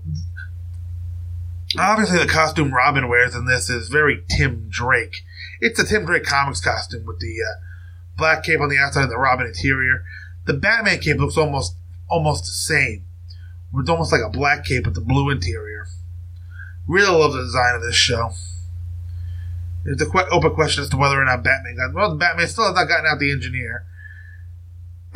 obviously 1.78 2.18
the 2.18 2.26
costume 2.26 2.74
Robin 2.74 3.08
wears 3.08 3.36
in 3.36 3.46
this 3.46 3.70
is 3.70 3.90
very 3.90 4.24
Tim 4.30 4.68
Drake. 4.70 5.22
It's 5.62 5.80
a 5.80 5.86
Tim 5.86 6.06
Drake 6.06 6.24
comics 6.24 6.62
costume 6.62 7.06
with 7.06 7.20
the 7.20 7.36
uh, 7.44 7.62
black 8.18 8.44
cape 8.44 8.62
on 8.62 8.70
the 8.70 8.78
outside 8.78 9.04
and 9.04 9.12
the 9.12 9.18
Robin 9.18 9.46
interior. 9.46 10.04
The 10.46 10.54
Batman 10.54 11.00
cape 11.00 11.18
looks 11.18 11.38
almost 11.38 11.76
almost 12.10 12.46
the 12.46 12.52
same. 12.52 13.06
It's 13.76 13.90
almost 13.90 14.12
like 14.12 14.22
a 14.26 14.30
black 14.30 14.66
cape 14.66 14.86
with 14.86 14.96
the 14.96 15.02
blue 15.02 15.30
interior. 15.30 15.86
Really 16.88 17.08
love 17.08 17.34
the 17.34 17.42
design 17.42 17.76
of 17.76 17.82
this 17.82 17.96
show. 17.96 18.32
It's 19.86 20.02
a 20.02 20.28
open 20.32 20.54
question 20.56 20.84
as 20.84 20.90
to 20.90 20.98
whether 20.98 21.22
or 21.22 21.26
not 21.26 21.44
Batman 21.44 21.76
got. 21.78 21.94
Well, 21.94 22.16
Batman 22.16 22.48
still 22.48 22.66
has 22.66 22.76
not 22.76 22.88
gotten 22.88 23.06
out 23.06 23.20
the 23.20 23.32
engineer. 23.32 23.86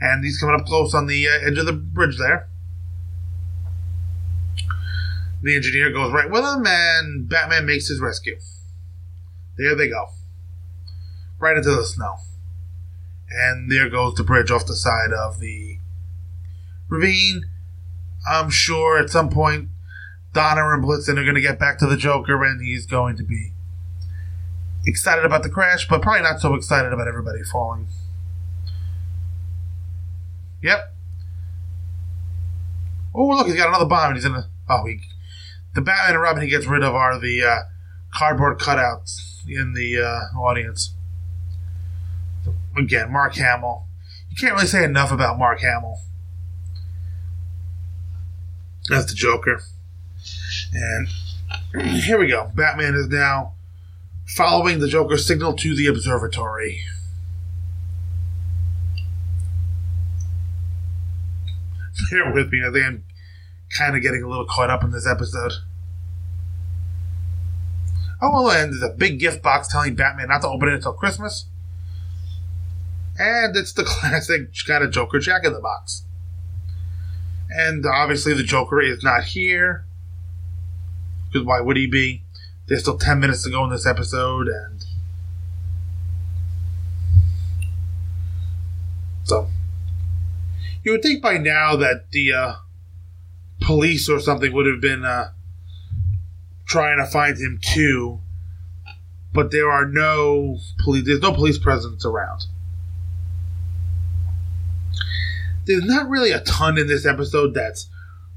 and 0.00 0.24
he's 0.24 0.38
coming 0.38 0.58
up 0.58 0.66
close 0.66 0.94
on 0.94 1.06
the 1.06 1.28
uh, 1.28 1.46
edge 1.46 1.58
of 1.58 1.66
the 1.66 1.72
bridge 1.72 2.18
there. 2.18 2.48
The 5.42 5.54
engineer 5.54 5.92
goes 5.92 6.12
right 6.12 6.30
with 6.30 6.44
him, 6.44 6.66
and 6.66 7.28
Batman 7.28 7.66
makes 7.66 7.88
his 7.88 8.00
rescue. 8.00 8.38
There 9.56 9.76
they 9.76 9.88
go. 9.88 10.06
Right 11.38 11.56
into 11.56 11.70
the 11.70 11.84
snow. 11.84 12.16
And 13.30 13.70
there 13.70 13.88
goes 13.88 14.14
the 14.14 14.24
bridge 14.24 14.50
off 14.50 14.66
the 14.66 14.74
side 14.74 15.12
of 15.12 15.38
the 15.38 15.77
ravine. 16.88 17.44
I'm 18.28 18.50
sure 18.50 18.98
at 18.98 19.10
some 19.10 19.30
point 19.30 19.68
Donner 20.32 20.74
and 20.74 20.84
Blitzen 20.84 21.18
are 21.18 21.24
going 21.24 21.34
to 21.34 21.40
get 21.40 21.58
back 21.58 21.78
to 21.78 21.86
the 21.86 21.96
Joker, 21.96 22.44
and 22.44 22.60
he's 22.60 22.86
going 22.86 23.16
to 23.16 23.24
be 23.24 23.52
excited 24.86 25.24
about 25.24 25.42
the 25.42 25.50
crash, 25.50 25.88
but 25.88 26.02
probably 26.02 26.22
not 26.22 26.40
so 26.40 26.54
excited 26.54 26.92
about 26.92 27.08
everybody 27.08 27.42
falling. 27.42 27.88
Yep. 30.62 30.94
Oh, 33.14 33.28
look, 33.28 33.46
he's 33.46 33.56
got 33.56 33.68
another 33.68 33.86
bomb, 33.86 34.08
and 34.08 34.16
he's 34.16 34.24
in 34.24 34.32
the. 34.32 34.46
Oh, 34.68 34.84
he. 34.86 35.00
The 35.74 35.80
Batman 35.80 36.14
and 36.14 36.22
Robin 36.22 36.42
he 36.42 36.48
gets 36.48 36.66
rid 36.66 36.82
of 36.82 36.94
are 36.94 37.18
the 37.18 37.42
uh, 37.42 37.58
cardboard 38.12 38.58
cutouts 38.58 39.46
in 39.46 39.74
the 39.74 40.00
uh, 40.00 40.38
audience. 40.38 40.94
Again, 42.76 43.12
Mark 43.12 43.34
Hamill. 43.34 43.86
You 44.30 44.36
can't 44.36 44.54
really 44.54 44.66
say 44.66 44.84
enough 44.84 45.12
about 45.12 45.38
Mark 45.38 45.60
Hamill. 45.60 45.98
That's 48.88 49.06
the 49.06 49.14
Joker. 49.14 49.60
And 50.72 51.08
here 51.92 52.18
we 52.18 52.28
go. 52.28 52.50
Batman 52.54 52.94
is 52.94 53.08
now 53.08 53.54
following 54.26 54.78
the 54.78 54.88
Joker's 54.88 55.26
signal 55.26 55.54
to 55.54 55.74
the 55.74 55.86
observatory. 55.86 56.80
Bear 62.10 62.32
with 62.32 62.52
me, 62.52 62.62
I 62.66 62.70
think 62.72 62.86
I'm 62.86 63.04
kind 63.76 63.96
of 63.96 64.02
getting 64.02 64.22
a 64.22 64.28
little 64.28 64.46
caught 64.46 64.70
up 64.70 64.84
in 64.84 64.90
this 64.92 65.06
episode. 65.06 65.52
Oh, 68.20 68.30
well, 68.32 68.50
and 68.50 68.72
there's 68.72 68.82
a 68.82 68.94
big 68.94 69.20
gift 69.20 69.42
box 69.42 69.68
telling 69.68 69.94
Batman 69.94 70.28
not 70.28 70.42
to 70.42 70.48
open 70.48 70.68
it 70.68 70.74
until 70.74 70.92
Christmas. 70.92 71.46
And 73.16 73.56
it's 73.56 73.72
the 73.72 73.84
classic 73.86 74.50
kind 74.66 74.82
of 74.82 74.90
Joker 74.90 75.18
Jack 75.18 75.44
in 75.44 75.52
the 75.52 75.60
Box. 75.60 76.04
And 77.50 77.84
obviously, 77.86 78.34
the 78.34 78.42
Joker 78.42 78.80
is 78.80 79.02
not 79.02 79.24
here. 79.24 79.84
Because 81.26 81.46
why 81.46 81.60
would 81.60 81.76
he 81.76 81.86
be? 81.86 82.22
There's 82.66 82.82
still 82.82 82.98
10 82.98 83.20
minutes 83.20 83.44
to 83.44 83.50
go 83.50 83.64
in 83.64 83.70
this 83.70 83.86
episode, 83.86 84.48
and. 84.48 84.84
So. 89.24 89.48
You 90.84 90.92
would 90.92 91.02
think 91.02 91.22
by 91.22 91.38
now 91.38 91.76
that 91.76 92.10
the 92.12 92.32
uh, 92.32 92.54
police 93.60 94.08
or 94.08 94.20
something 94.20 94.52
would 94.52 94.66
have 94.66 94.80
been 94.80 95.04
uh, 95.04 95.32
trying 96.66 96.98
to 96.98 97.06
find 97.06 97.36
him 97.36 97.58
too, 97.60 98.20
but 99.32 99.50
there 99.50 99.70
are 99.70 99.86
no 99.86 100.58
police. 100.82 101.04
There's 101.06 101.22
no 101.22 101.32
police 101.32 101.58
presence 101.58 102.04
around. 102.04 102.44
There's 105.68 105.84
not 105.84 106.08
really 106.08 106.32
a 106.32 106.40
ton 106.40 106.78
in 106.78 106.86
this 106.86 107.04
episode 107.04 107.52
that's 107.52 107.90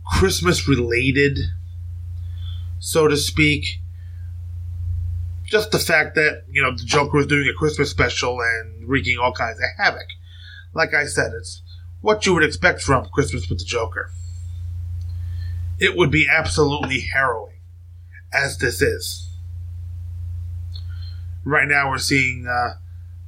Christmas 0.05 0.67
related, 0.67 1.39
so 2.79 3.07
to 3.07 3.15
speak. 3.15 3.79
Just 5.45 5.71
the 5.71 5.79
fact 5.79 6.15
that, 6.15 6.43
you 6.51 6.61
know, 6.61 6.71
the 6.71 6.83
Joker 6.83 7.19
is 7.19 7.27
doing 7.27 7.47
a 7.47 7.57
Christmas 7.57 7.89
special 7.89 8.37
and 8.41 8.85
wreaking 8.85 9.17
all 9.17 9.31
kinds 9.31 9.59
of 9.59 9.65
havoc. 9.77 10.07
Like 10.73 10.93
I 10.93 11.05
said, 11.05 11.31
it's 11.37 11.61
what 12.01 12.25
you 12.25 12.33
would 12.33 12.43
expect 12.43 12.81
from 12.81 13.07
Christmas 13.13 13.49
with 13.49 13.59
the 13.59 13.65
Joker. 13.65 14.11
It 15.79 15.95
would 15.95 16.11
be 16.11 16.27
absolutely 16.29 16.99
harrowing, 17.13 17.59
as 18.33 18.57
this 18.57 18.81
is. 18.81 19.29
Right 21.45 21.67
now, 21.67 21.89
we're 21.89 21.97
seeing 21.97 22.45
uh, 22.45 22.73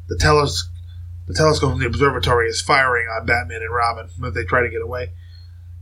the 0.09 0.15
teles- 0.15 0.63
the 1.27 1.33
telescope 1.33 1.71
from 1.71 1.79
the 1.79 1.85
observatory 1.85 2.47
is 2.47 2.61
firing 2.61 3.07
on 3.07 3.25
Batman 3.25 3.61
and 3.61 3.73
Robin 3.73 4.09
as 4.25 4.33
they 4.33 4.43
try 4.43 4.61
to 4.61 4.69
get 4.69 4.81
away. 4.81 5.11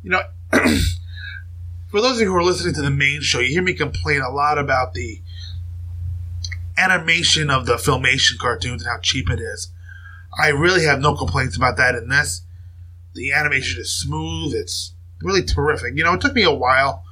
You 0.04 0.12
know, 0.12 0.22
for 0.52 2.02
those 2.02 2.18
of 2.18 2.22
you 2.22 2.32
who 2.32 2.36
are 2.36 2.44
listening 2.44 2.74
to 2.76 2.82
the 2.82 2.92
main 2.92 3.22
show, 3.22 3.40
you 3.40 3.50
hear 3.50 3.62
me 3.62 3.74
complain 3.74 4.22
a 4.22 4.30
lot 4.30 4.58
about 4.58 4.94
the 4.94 5.22
animation 6.78 7.50
of 7.50 7.66
the 7.66 7.76
filmation 7.76 8.38
cartoons 8.40 8.84
and 8.84 8.92
how 8.92 9.00
cheap 9.00 9.30
it 9.30 9.40
is. 9.40 9.72
I 10.38 10.50
really 10.50 10.86
have 10.86 11.00
no 11.00 11.16
complaints 11.16 11.58
about 11.58 11.78
that 11.78 11.96
in 11.96 12.08
this. 12.08 12.44
The 13.14 13.34
animation 13.34 13.82
is 13.82 13.94
smooth, 13.94 14.54
it's 14.56 14.94
really 15.22 15.44
terrific. 15.44 15.96
You 15.96 16.04
know, 16.04 16.14
it 16.14 16.22
took 16.22 16.34
me 16.34 16.44
a 16.44 16.52
while 16.52 17.04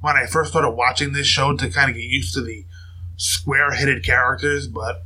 when 0.00 0.16
I 0.16 0.26
first 0.26 0.50
started 0.50 0.70
watching 0.70 1.12
this 1.12 1.26
show 1.26 1.56
to 1.56 1.70
kind 1.70 1.90
of 1.90 1.96
get 1.96 2.02
used 2.02 2.34
to 2.34 2.42
the 2.42 2.66
square 3.16 3.70
headed 3.70 4.04
characters, 4.04 4.66
but 4.66 5.05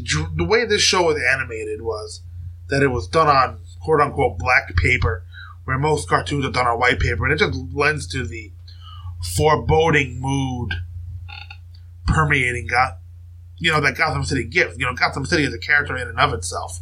the, 0.00 0.30
the 0.36 0.44
way 0.44 0.64
this 0.64 0.82
show 0.82 1.04
was 1.04 1.20
animated 1.32 1.82
was 1.82 2.22
that 2.68 2.82
it 2.82 2.88
was 2.88 3.08
done 3.08 3.28
on 3.28 3.60
quote 3.82 4.00
unquote 4.00 4.38
black 4.38 4.74
paper, 4.76 5.24
where 5.64 5.78
most 5.78 6.08
cartoons 6.08 6.44
are 6.44 6.50
done 6.50 6.66
on 6.66 6.78
white 6.78 7.00
paper, 7.00 7.24
and 7.24 7.32
it 7.32 7.38
just 7.38 7.58
lends 7.72 8.06
to 8.08 8.26
the 8.26 8.52
foreboding 9.36 10.20
mood 10.20 10.74
permeating 12.06 12.66
got 12.66 12.98
you 13.58 13.72
know 13.72 13.80
that 13.80 13.96
Gotham 13.96 14.24
City 14.24 14.44
gives. 14.44 14.78
You 14.78 14.86
know, 14.86 14.94
Gotham 14.94 15.24
City 15.24 15.44
is 15.44 15.54
a 15.54 15.58
character 15.58 15.96
in 15.96 16.08
and 16.08 16.18
of 16.18 16.32
itself. 16.32 16.80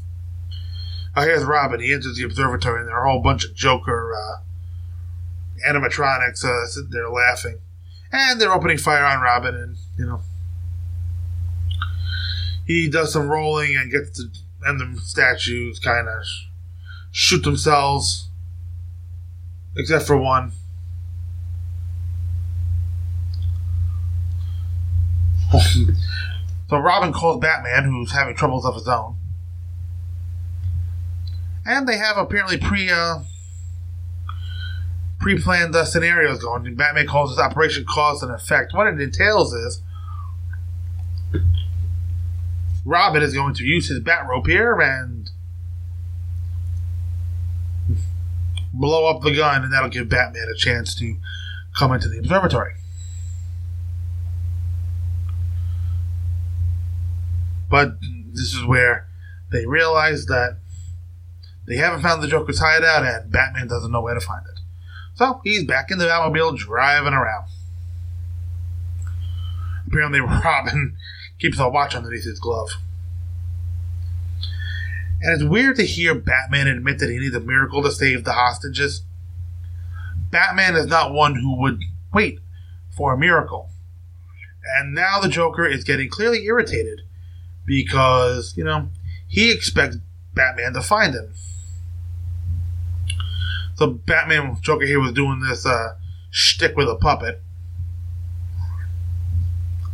Oh, 1.14 1.22
here's 1.22 1.44
Robin. 1.44 1.80
He 1.80 1.92
enters 1.92 2.16
the 2.16 2.24
observatory, 2.24 2.80
and 2.80 2.88
there 2.88 2.96
are 2.96 3.06
a 3.06 3.12
whole 3.12 3.22
bunch 3.22 3.44
of 3.44 3.54
Joker 3.54 4.14
uh, 4.14 5.68
animatronics 5.68 6.44
uh, 6.44 6.66
sitting 6.66 6.90
there 6.90 7.10
laughing, 7.10 7.58
and 8.10 8.40
they're 8.40 8.52
opening 8.52 8.78
fire 8.78 9.04
on 9.04 9.20
Robin, 9.20 9.54
and 9.54 9.76
you 9.98 10.06
know 10.06 10.22
he 12.66 12.88
does 12.88 13.12
some 13.12 13.28
rolling 13.28 13.76
and 13.76 13.90
gets 13.90 14.10
to, 14.18 14.30
and 14.64 14.80
the 14.80 15.00
statues 15.00 15.78
kind 15.78 16.08
of 16.08 16.24
shoot 17.10 17.42
themselves, 17.42 18.28
except 19.76 20.06
for 20.06 20.16
one. 20.16 20.52
so 26.70 26.78
Robin 26.78 27.12
calls 27.12 27.40
Batman, 27.40 27.84
who's 27.84 28.12
having 28.12 28.34
troubles 28.34 28.64
of 28.64 28.74
his 28.74 28.88
own, 28.88 29.16
and 31.66 31.86
they 31.86 31.98
have 31.98 32.16
apparently 32.16 32.56
pre 32.56 32.88
uh, 32.90 33.18
pre-planned 35.20 35.74
uh, 35.74 35.84
scenarios 35.84 36.40
going. 36.42 36.74
Batman 36.74 37.06
calls 37.06 37.30
this 37.30 37.38
Operation 37.38 37.84
Cause 37.88 38.22
and 38.22 38.32
Effect. 38.32 38.72
What 38.74 38.86
it 38.86 39.00
entails 39.00 39.52
is 39.52 39.82
Robin 42.84 43.22
is 43.22 43.34
going 43.34 43.54
to 43.54 43.64
use 43.64 43.88
his 43.88 44.00
bat 44.00 44.26
rope 44.28 44.46
here 44.46 44.80
and 44.80 45.30
blow 48.72 49.08
up 49.08 49.22
the 49.22 49.34
gun, 49.34 49.62
and 49.62 49.72
that'll 49.72 49.88
give 49.88 50.08
Batman 50.08 50.48
a 50.52 50.56
chance 50.56 50.94
to 50.96 51.16
come 51.76 51.92
into 51.92 52.08
the 52.08 52.18
observatory. 52.18 52.74
But 57.70 58.00
this 58.32 58.52
is 58.52 58.64
where 58.66 59.06
they 59.50 59.66
realize 59.66 60.26
that 60.26 60.58
they 61.66 61.76
haven't 61.76 62.02
found 62.02 62.22
the 62.22 62.28
Joker's 62.28 62.58
hideout 62.58 63.04
and 63.04 63.30
Batman 63.30 63.68
doesn't 63.68 63.90
know 63.90 64.00
where 64.00 64.14
to 64.14 64.20
find 64.20 64.44
it. 64.46 64.60
So 65.14 65.40
he's 65.44 65.64
back 65.64 65.90
in 65.90 65.98
the 65.98 66.06
Batmobile 66.06 66.58
driving 66.58 67.12
around. 67.12 67.46
Apparently, 69.86 70.20
Robin 70.44 70.96
keeps 71.42 71.58
a 71.58 71.68
watch 71.68 71.94
underneath 71.94 72.24
his 72.24 72.38
glove. 72.38 72.70
And 75.20 75.34
it's 75.34 75.44
weird 75.44 75.76
to 75.76 75.84
hear 75.84 76.14
Batman 76.14 76.68
admit 76.68 77.00
that 77.00 77.10
he 77.10 77.18
needs 77.18 77.34
a 77.34 77.40
miracle 77.40 77.82
to 77.82 77.90
save 77.90 78.24
the 78.24 78.32
hostages. 78.32 79.02
Batman 80.30 80.76
is 80.76 80.86
not 80.86 81.12
one 81.12 81.34
who 81.34 81.60
would 81.60 81.80
wait 82.14 82.38
for 82.96 83.12
a 83.12 83.18
miracle. 83.18 83.70
And 84.78 84.94
now 84.94 85.20
the 85.20 85.28
Joker 85.28 85.66
is 85.66 85.82
getting 85.82 86.08
clearly 86.08 86.44
irritated 86.44 87.00
because, 87.66 88.54
you 88.56 88.62
know, 88.64 88.88
he 89.26 89.50
expects 89.50 89.96
Batman 90.34 90.74
to 90.74 90.80
find 90.80 91.14
him. 91.14 91.32
So 93.74 93.88
Batman 93.88 94.58
Joker 94.60 94.86
here 94.86 95.00
was 95.00 95.12
doing 95.12 95.40
this 95.40 95.66
uh, 95.66 95.96
shtick 96.30 96.76
with 96.76 96.88
a 96.88 96.96
puppet. 96.96 97.42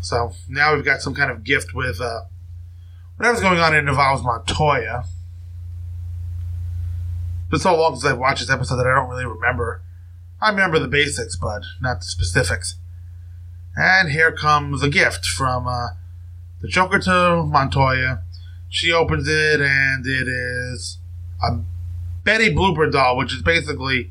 So 0.08 0.32
now 0.48 0.74
we've 0.74 0.86
got 0.86 1.02
some 1.02 1.14
kind 1.14 1.30
of 1.30 1.44
gift 1.44 1.74
with 1.74 2.00
uh, 2.00 2.20
whatever's 3.18 3.42
going 3.42 3.60
on. 3.60 3.74
It 3.74 3.86
involves 3.86 4.22
Montoya. 4.22 5.04
It's 7.52 7.62
so 7.62 7.76
long 7.76 7.94
since 7.94 8.10
I've 8.10 8.18
watched 8.18 8.40
this 8.40 8.50
episode 8.50 8.76
that 8.76 8.86
I 8.86 8.94
don't 8.94 9.10
really 9.10 9.26
remember. 9.26 9.82
I 10.40 10.48
remember 10.48 10.78
the 10.78 10.88
basics, 10.88 11.36
but 11.36 11.60
not 11.82 11.98
the 11.98 12.06
specifics. 12.06 12.76
And 13.76 14.10
here 14.10 14.32
comes 14.32 14.82
a 14.82 14.88
gift 14.88 15.26
from 15.26 15.66
uh, 15.66 15.88
the 16.62 16.68
Joker 16.68 17.00
to 17.00 17.42
Montoya. 17.42 18.22
She 18.70 18.90
opens 18.90 19.28
it, 19.28 19.60
and 19.60 20.06
it 20.06 20.26
is 20.26 20.96
a 21.42 21.58
Betty 22.24 22.54
Blooper 22.54 22.90
doll, 22.90 23.18
which 23.18 23.34
is 23.34 23.42
basically 23.42 24.10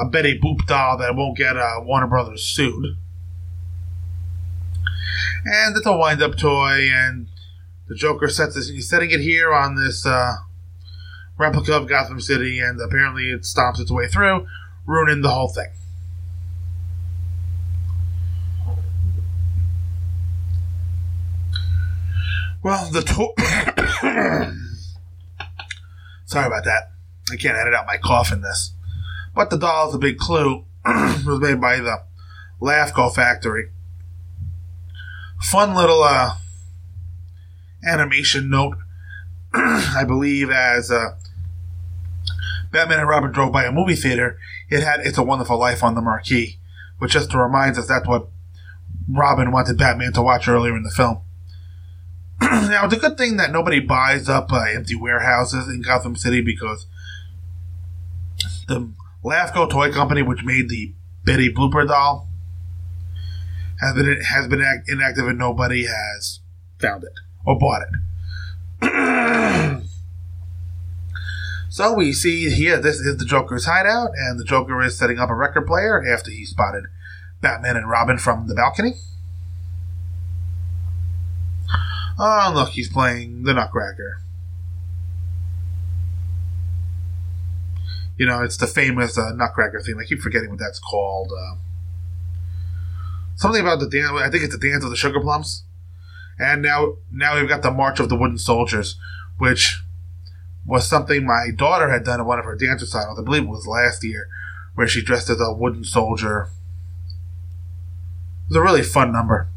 a 0.00 0.04
Betty 0.06 0.38
Boop 0.38 0.64
doll 0.68 0.96
that 0.98 1.16
won't 1.16 1.36
get 1.36 1.56
uh, 1.56 1.80
Warner 1.80 2.06
Brothers 2.06 2.44
sued. 2.44 2.96
And 5.44 5.76
it's 5.76 5.86
a 5.86 5.96
wind 5.96 6.22
up 6.22 6.36
toy, 6.36 6.90
and 6.92 7.28
the 7.88 7.94
Joker 7.94 8.28
sets 8.28 8.54
this, 8.54 8.68
he's 8.68 8.88
setting 8.88 9.10
it 9.10 9.20
here 9.20 9.52
on 9.52 9.74
this 9.74 10.06
uh, 10.06 10.34
replica 11.38 11.74
of 11.74 11.88
Gotham 11.88 12.20
City, 12.20 12.60
and 12.60 12.80
apparently 12.80 13.30
it 13.30 13.42
stomps 13.42 13.80
its 13.80 13.90
way 13.90 14.06
through, 14.06 14.46
ruining 14.86 15.22
the 15.22 15.30
whole 15.30 15.48
thing. 15.48 15.70
Well, 22.62 22.90
the 22.90 23.00
to- 23.00 23.32
Sorry 26.26 26.46
about 26.46 26.64
that. 26.64 26.92
I 27.32 27.36
can't 27.36 27.56
edit 27.56 27.74
out 27.74 27.86
my 27.86 27.96
cough 27.96 28.32
in 28.32 28.42
this. 28.42 28.74
But 29.34 29.50
the 29.50 29.56
doll 29.56 29.88
is 29.88 29.94
a 29.94 29.98
big 29.98 30.18
clue. 30.18 30.66
it 30.86 31.24
was 31.24 31.40
made 31.40 31.60
by 31.60 31.78
the 31.78 32.02
Laughco 32.60 33.14
factory. 33.14 33.70
Fun 35.40 35.74
little 35.74 36.02
uh, 36.02 36.36
animation 37.86 38.50
note. 38.50 38.76
I 39.54 40.04
believe 40.06 40.50
as 40.50 40.90
uh, 40.90 41.16
Batman 42.70 43.00
and 43.00 43.08
Robin 43.08 43.32
drove 43.32 43.52
by 43.52 43.64
a 43.64 43.72
movie 43.72 43.96
theater, 43.96 44.38
it 44.68 44.82
had 44.82 45.00
"It's 45.00 45.18
a 45.18 45.22
Wonderful 45.22 45.58
Life" 45.58 45.82
on 45.82 45.94
the 45.94 46.00
marquee, 46.00 46.58
which 46.98 47.12
just 47.12 47.34
reminds 47.34 47.78
us 47.78 47.88
that's 47.88 48.06
what 48.06 48.28
Robin 49.08 49.50
wanted 49.50 49.78
Batman 49.78 50.12
to 50.12 50.22
watch 50.22 50.46
earlier 50.46 50.76
in 50.76 50.82
the 50.82 50.90
film. 50.90 51.22
now 52.40 52.84
it's 52.84 52.94
a 52.94 52.98
good 52.98 53.18
thing 53.18 53.36
that 53.36 53.50
nobody 53.50 53.80
buys 53.80 54.28
up 54.28 54.52
uh, 54.52 54.62
empty 54.62 54.94
warehouses 54.94 55.68
in 55.68 55.82
Gotham 55.82 56.16
City 56.16 56.40
because 56.40 56.86
the 58.68 58.90
Laughco 59.24 59.68
toy 59.68 59.92
company, 59.92 60.22
which 60.22 60.44
made 60.44 60.68
the 60.68 60.94
Betty 61.24 61.52
Blooper 61.52 61.86
doll, 61.86 62.29
has 63.80 63.94
been 63.94 64.20
has 64.22 64.48
been 64.48 64.62
act- 64.62 64.88
inactive 64.88 65.26
and 65.26 65.38
nobody 65.38 65.86
has 65.86 66.40
found 66.78 67.04
it 67.04 67.12
or 67.44 67.58
bought 67.58 67.82
it. 67.82 67.88
so 71.70 71.94
we 71.94 72.12
see 72.12 72.50
here 72.50 72.78
this 72.78 73.00
is 73.00 73.16
the 73.16 73.24
Joker's 73.24 73.64
hideout, 73.66 74.10
and 74.16 74.38
the 74.38 74.44
Joker 74.44 74.82
is 74.82 74.96
setting 74.96 75.18
up 75.18 75.30
a 75.30 75.34
record 75.34 75.66
player 75.66 76.04
after 76.06 76.30
he 76.30 76.44
spotted 76.44 76.84
Batman 77.40 77.76
and 77.76 77.88
Robin 77.88 78.18
from 78.18 78.48
the 78.48 78.54
balcony. 78.54 78.94
Oh, 82.18 82.52
look, 82.54 82.70
he's 82.70 82.90
playing 82.90 83.44
the 83.44 83.54
Nutcracker. 83.54 84.20
You 88.18 88.26
know, 88.26 88.42
it's 88.42 88.58
the 88.58 88.66
famous 88.66 89.16
uh, 89.16 89.32
Nutcracker 89.32 89.80
theme. 89.80 89.98
I 89.98 90.04
keep 90.04 90.20
forgetting 90.20 90.50
what 90.50 90.58
that's 90.58 90.78
called. 90.78 91.32
Uh, 91.32 91.56
something 93.40 93.62
about 93.62 93.80
the 93.80 93.88
dance. 93.88 94.10
I 94.12 94.28
think 94.28 94.44
it's 94.44 94.56
the 94.56 94.70
dance 94.70 94.84
of 94.84 94.90
the 94.90 94.96
Sugar 94.96 95.18
Plums. 95.18 95.64
And 96.38 96.60
now, 96.60 96.96
now 97.10 97.38
we've 97.38 97.48
got 97.48 97.62
the 97.62 97.70
March 97.70 97.98
of 97.98 98.10
the 98.10 98.16
Wooden 98.16 98.36
Soldiers, 98.38 98.96
which 99.38 99.82
was 100.66 100.86
something 100.86 101.24
my 101.24 101.48
daughter 101.56 101.90
had 101.90 102.04
done 102.04 102.20
in 102.20 102.26
one 102.26 102.38
of 102.38 102.44
her 102.44 102.54
dance 102.54 102.82
recitals. 102.82 103.18
I 103.18 103.22
believe 103.22 103.44
it 103.44 103.48
was 103.48 103.66
last 103.66 104.04
year, 104.04 104.28
where 104.74 104.86
she 104.86 105.02
dressed 105.02 105.30
as 105.30 105.40
a 105.40 105.54
wooden 105.54 105.84
soldier. 105.84 106.50
It 108.44 108.48
was 108.50 108.56
a 108.56 108.62
really 108.62 108.82
fun 108.82 109.10
number. 109.10 109.48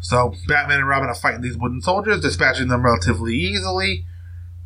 So 0.00 0.34
Batman 0.46 0.78
and 0.78 0.88
Robin 0.88 1.08
are 1.08 1.14
fighting 1.14 1.40
these 1.40 1.56
wooden 1.56 1.82
soldiers, 1.82 2.20
dispatching 2.20 2.68
them 2.68 2.84
relatively 2.84 3.34
easily. 3.34 4.06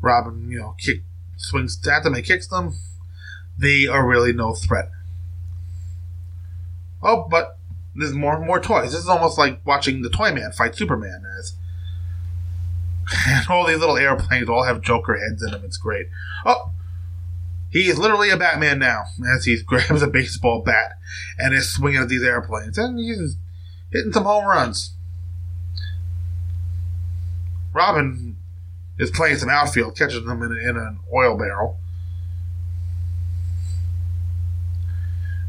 Robin, 0.03 0.51
you 0.51 0.59
know, 0.59 0.75
kick, 0.79 1.03
swings 1.37 1.81
at 1.87 2.03
them 2.05 2.15
and 2.15 2.25
kicks 2.25 2.49
them. 2.49 2.75
They 3.59 3.87
are 3.87 4.07
really 4.07 4.35
no 4.35 4.53
threat. 4.53 4.91
Oh, 7.03 7.27
but 7.31 7.59
there's 7.95 8.13
more 8.13 8.39
more 8.45 8.61
toys. 8.61 8.93
This 8.93 9.03
is 9.03 9.09
almost 9.09 9.39
like 9.39 9.61
watching 9.65 10.03
the 10.03 10.11
Toy 10.11 10.33
Man 10.33 10.53
fight 10.53 10.75
Superman 10.75 11.23
as 11.39 11.57
and 13.27 13.47
all 13.51 13.67
these 13.67 13.79
little 13.79 13.97
airplanes 13.97 14.49
all 14.49 14.65
have 14.65 14.81
Joker 14.81 15.17
heads 15.17 15.43
in 15.43 15.51
them. 15.53 15.63
It's 15.65 15.77
great. 15.77 16.09
Oh, 16.45 16.73
he 17.71 17.89
is 17.89 17.99
literally 17.99 18.31
a 18.31 18.37
Batman 18.37 18.79
now 18.79 19.05
as 19.35 19.45
he 19.45 19.63
grabs 19.67 20.03
a 20.03 20.09
baseball 20.09 20.63
bat 20.63 20.93
and 21.39 21.55
is 21.55 21.71
swinging 21.71 22.01
at 22.01 22.09
these 22.09 22.23
airplanes. 22.23 22.79
And 22.79 22.99
he's 22.99 23.37
hitting 23.93 24.13
some 24.13 24.25
home 24.25 24.47
runs. 24.47 24.95
Robin 27.73 28.37
is 28.99 29.11
playing 29.11 29.37
some 29.37 29.51
outfield, 29.51 29.97
catching 29.97 30.25
them 30.25 30.43
in, 30.43 30.53
in 30.53 30.77
an 30.77 30.99
oil 31.15 31.37
barrel. 31.37 31.79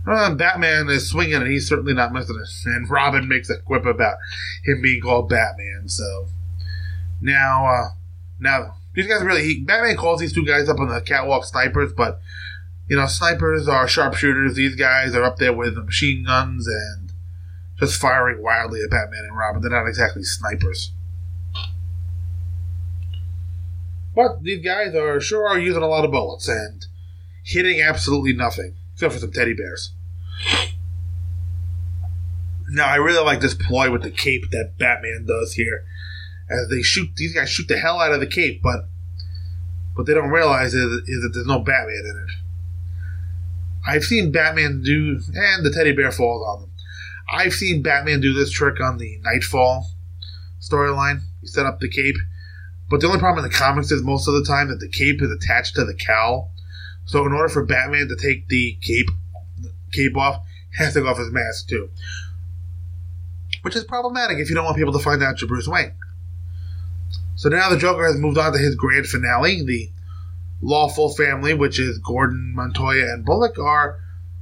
Uh, 0.08 0.34
Batman 0.34 0.90
is 0.90 1.10
swinging, 1.10 1.36
and 1.36 1.48
he's 1.48 1.68
certainly 1.68 1.94
not 1.94 2.14
missing 2.14 2.40
it. 2.42 2.70
And 2.70 2.90
Robin 2.90 3.28
makes 3.28 3.50
a 3.50 3.58
quip 3.58 3.86
about 3.86 4.18
him 4.64 4.82
being 4.82 5.02
called 5.02 5.30
Batman. 5.30 5.84
So 5.88 6.28
now, 7.22 7.66
uh, 7.66 7.88
now 8.40 8.78
these 8.94 9.08
guys 9.08 9.24
really. 9.24 9.44
He, 9.44 9.64
Batman 9.64 9.98
calls 9.98 10.20
these 10.20 10.34
two 10.34 10.46
guys 10.46 10.70
up 10.70 10.80
on 10.80 10.88
the 10.88 11.02
catwalk 11.02 11.46
snipers, 11.46 11.92
but 11.94 12.22
you 12.88 12.96
know, 12.96 13.06
snipers 13.06 13.68
are 13.68 13.88
sharpshooters. 13.88 14.56
These 14.56 14.76
guys 14.76 15.14
are 15.14 15.24
up 15.24 15.38
there 15.38 15.54
with 15.54 15.76
machine 15.76 16.24
guns 16.24 16.68
and 16.68 17.12
just 17.78 18.00
firing 18.00 18.42
wildly 18.42 18.82
at 18.82 18.90
Batman 18.90 19.26
and 19.28 19.38
Robin. 19.38 19.62
They're 19.62 19.72
not 19.72 19.88
exactly 19.88 20.24
snipers. 20.24 20.94
But 24.16 24.42
these 24.42 24.64
guys 24.64 24.96
are 24.96 25.20
sure 25.20 25.48
are 25.48 25.60
using 25.60 25.84
a 25.84 25.88
lot 25.88 26.06
of 26.06 26.12
bullets 26.12 26.48
and 26.48 26.88
hitting 27.44 27.82
absolutely 27.82 28.34
nothing, 28.34 28.76
except 28.94 29.14
for 29.14 29.20
some 29.20 29.32
teddy 29.32 29.54
bears. 29.54 29.94
Now, 32.70 32.88
I 32.88 32.96
really 32.96 33.24
like 33.24 33.40
this 33.40 33.54
ploy 33.54 33.92
with 33.92 34.04
the 34.04 34.12
cape 34.12 34.50
that 34.52 34.78
Batman 34.78 35.26
does 35.26 35.54
here. 35.54 35.86
As 36.50 36.70
they 36.70 36.82
shoot, 36.82 37.10
these 37.16 37.34
guys 37.34 37.50
shoot 37.50 37.68
the 37.68 37.78
hell 37.78 38.00
out 38.00 38.12
of 38.12 38.20
the 38.20 38.28
cape, 38.28 38.62
but 38.62 38.88
what 39.96 40.06
they 40.06 40.14
don't 40.14 40.30
realize 40.30 40.74
is, 40.74 41.02
is 41.08 41.22
that 41.22 41.32
there's 41.34 41.48
no 41.48 41.60
Batman 41.60 42.04
in 42.04 42.26
it. 42.28 42.34
I've 43.90 44.04
seen 44.04 44.32
Batman 44.32 44.82
do, 44.82 45.20
and 45.34 45.66
the 45.66 45.72
teddy 45.72 45.94
bear 45.94 46.12
falls 46.12 46.46
on 46.46 46.62
them. 46.62 46.72
I've 47.30 47.54
seen 47.54 47.82
Batman 47.82 48.22
do 48.22 48.34
this 48.34 48.52
trick 48.52 48.82
on 48.82 48.98
the 48.98 49.18
Knightfall 49.24 49.90
storyline. 50.62 51.22
He 51.42 51.48
set 51.48 51.66
up 51.66 51.80
the 51.80 51.90
cape 51.90 52.18
but 52.90 53.02
the 53.02 53.08
only 53.08 53.20
problem 53.20 53.44
in 53.44 53.52
the 53.52 53.58
comics 53.58 53.92
is 53.92 54.02
most 54.04 54.28
of 54.28 54.34
the 54.34 54.46
time 54.46 54.70
that 54.70 54.80
the 54.80 54.88
cape 54.88 55.22
is 55.22 55.32
attached 55.32 55.76
to 55.76 55.84
the 55.84 55.94
cowl. 55.94 56.52
So 57.06 57.26
in 57.26 57.34
order 57.34 57.50
for 57.50 57.66
Batman 57.66 58.08
to 58.08 58.16
take 58.16 58.48
the 58.48 58.78
cape 58.82 59.10
cape 59.98 60.18
off, 60.18 60.44
has 60.78 60.94
to 60.94 61.00
take 61.00 61.10
off 61.10 61.18
his 61.18 61.32
mask 61.32 61.68
too. 61.68 61.90
Which 63.64 63.76
is 63.76 63.84
problematic 63.84 64.38
if 64.38 64.50
you 64.50 64.56
don't 64.56 64.66
want 64.66 64.78
people 64.78 64.94
to 64.94 65.00
find 65.00 65.24
out 65.24 65.42
you're 65.42 65.48
Bruce 65.48 65.68
Wayne. 65.68 65.94
So 67.36 67.50
now 67.50 67.70
the 67.70 67.78
Joker 67.78 68.06
has 68.06 68.18
moved 68.18 68.38
on 68.38 68.54
to 68.54 68.60
his 68.60 68.76
grand 68.76 69.08
finale. 69.08 69.64
The 69.64 69.92
lawful 70.62 71.14
family, 71.14 71.54
which 71.54 71.80
is 71.80 72.00
Gordon, 72.00 72.54
Montoya, 72.56 73.14
and 73.14 73.26
Bullock, 73.26 73.60
are 73.60 74.00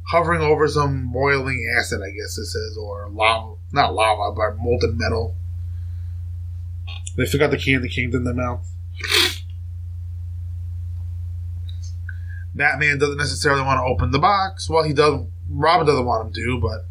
hovering 0.10 0.42
over 0.42 0.68
some 0.68 1.12
boiling 1.12 1.66
acid, 1.80 2.02
I 2.02 2.12
guess 2.12 2.36
this 2.36 2.56
is, 2.56 2.78
or 2.78 3.10
lava, 3.10 3.56
not 3.72 3.94
lava, 3.94 4.34
but 4.36 4.58
molten 4.58 4.98
metal. 4.98 5.36
They 7.18 7.26
still 7.26 7.40
got 7.40 7.52
the 7.52 7.58
candy 7.58 7.90
canes 7.90 8.14
in 8.14 8.24
their 8.24 8.34
mouth. 8.34 8.66
Batman 12.56 12.98
doesn't 12.98 13.18
necessarily 13.18 13.62
want 13.62 13.80
to 13.80 13.84
open 13.84 14.12
the 14.12 14.20
box. 14.20 14.70
Well, 14.70 14.84
he 14.84 14.94
does. 14.94 15.26
Robin 15.50 15.86
doesn't 15.86 16.06
want 16.06 16.28
him 16.28 16.34
to, 16.34 16.60
but 16.62 16.86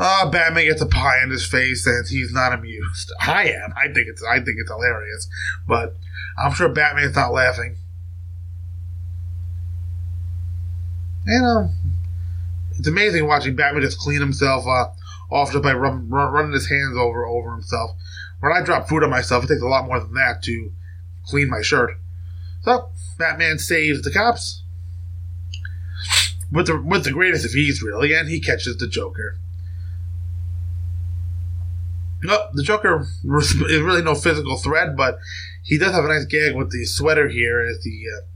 uh, 0.00 0.30
Batman 0.30 0.66
gets 0.66 0.82
a 0.82 0.86
pie 0.86 1.22
in 1.22 1.30
his 1.30 1.46
face, 1.46 1.86
and 1.86 2.06
he's 2.06 2.32
not 2.32 2.52
amused. 2.52 3.12
I 3.20 3.48
am. 3.48 3.72
I 3.76 3.92
think 3.92 4.08
it's. 4.08 4.22
I 4.22 4.36
think 4.36 4.58
it's 4.58 4.70
hilarious, 4.70 5.28
but 5.66 5.96
I'm 6.38 6.52
sure 6.52 6.68
Batman's 6.68 7.16
not 7.16 7.32
laughing. 7.32 7.78
You 11.26 11.42
know, 11.42 11.70
it's 12.78 12.88
amazing 12.88 13.26
watching 13.26 13.56
Batman 13.56 13.82
just 13.82 13.98
clean 13.98 14.20
himself 14.20 14.66
uh, 14.66 14.86
off 15.30 15.50
just 15.52 15.62
by 15.62 15.72
run, 15.72 16.08
run, 16.08 16.32
running 16.32 16.52
his 16.52 16.68
hands 16.68 16.96
over 16.96 17.26
over 17.26 17.52
himself. 17.52 17.90
When 18.40 18.52
I 18.52 18.62
drop 18.62 18.88
food 18.88 19.02
on 19.02 19.10
myself, 19.10 19.44
it 19.44 19.48
takes 19.48 19.62
a 19.62 19.66
lot 19.66 19.86
more 19.86 19.98
than 19.98 20.14
that 20.14 20.42
to 20.44 20.72
clean 21.26 21.50
my 21.50 21.60
shirt. 21.60 21.90
So 22.62 22.90
Batman 23.18 23.58
saves 23.58 24.02
the 24.02 24.10
cops 24.10 24.62
with 26.50 26.66
the 26.66 26.80
with 26.80 27.04
the 27.04 27.12
greatest 27.12 27.44
of 27.44 27.54
ease, 27.54 27.82
really, 27.82 28.14
and 28.14 28.28
he 28.28 28.40
catches 28.40 28.76
the 28.76 28.88
Joker. 28.88 29.38
No, 32.22 32.48
the 32.52 32.62
Joker 32.64 33.06
is 33.24 33.54
really 33.82 34.02
no 34.02 34.14
physical 34.14 34.56
threat, 34.56 34.96
but 34.96 35.18
he 35.62 35.78
does 35.78 35.92
have 35.92 36.04
a 36.04 36.08
nice 36.08 36.24
gag 36.24 36.56
with 36.56 36.72
the 36.72 36.84
sweater 36.84 37.28
here. 37.28 37.62
Is 37.62 37.82
the 37.82 38.04
uh, 38.16 38.26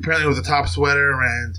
apparently 0.00 0.26
it 0.26 0.28
was 0.28 0.38
a 0.38 0.42
top 0.42 0.68
sweater 0.68 1.12
and 1.22 1.58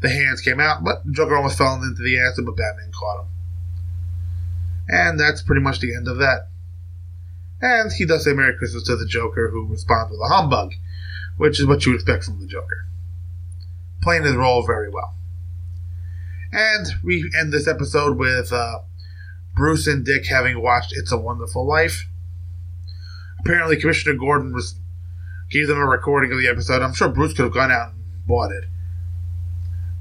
the 0.00 0.08
hands 0.08 0.40
came 0.40 0.60
out, 0.60 0.82
but 0.82 1.04
the 1.04 1.12
Joker 1.12 1.36
almost 1.36 1.56
fell 1.56 1.74
into 1.74 2.02
the 2.02 2.18
acid, 2.18 2.44
but 2.44 2.56
Batman 2.56 2.90
caught 2.92 3.22
him. 3.22 3.28
And 4.88 5.18
that's 5.18 5.42
pretty 5.42 5.62
much 5.62 5.78
the 5.78 5.94
end 5.94 6.08
of 6.08 6.18
that. 6.18 6.48
And 7.62 7.92
he 7.92 8.04
does 8.04 8.24
say 8.24 8.32
Merry 8.32 8.56
Christmas 8.58 8.82
to 8.84 8.96
the 8.96 9.06
Joker, 9.06 9.48
who 9.50 9.68
responds 9.68 10.10
with 10.10 10.20
a 10.20 10.34
humbug, 10.34 10.72
which 11.36 11.60
is 11.60 11.66
what 11.66 11.86
you 11.86 11.92
would 11.92 12.00
expect 12.00 12.24
from 12.24 12.40
the 12.40 12.46
Joker. 12.46 12.86
Playing 14.02 14.24
his 14.24 14.34
role 14.34 14.66
very 14.66 14.90
well. 14.90 15.14
And 16.52 16.86
we 17.04 17.30
end 17.38 17.52
this 17.52 17.68
episode 17.68 18.18
with 18.18 18.52
uh, 18.52 18.80
Bruce 19.54 19.86
and 19.86 20.04
Dick 20.04 20.26
having 20.26 20.60
watched 20.60 20.92
It's 20.94 21.12
a 21.12 21.16
Wonderful 21.16 21.66
Life. 21.66 22.08
Apparently, 23.40 23.80
Commissioner 23.80 24.16
Gordon 24.18 24.52
was 24.52 24.74
gave 25.50 25.68
them 25.68 25.78
a 25.78 25.86
recording 25.86 26.32
of 26.32 26.38
the 26.38 26.48
episode. 26.48 26.82
I'm 26.82 26.94
sure 26.94 27.08
Bruce 27.08 27.34
could 27.34 27.44
have 27.44 27.54
gone 27.54 27.70
out 27.70 27.92
and 27.92 28.26
bought 28.26 28.50
it. 28.50 28.64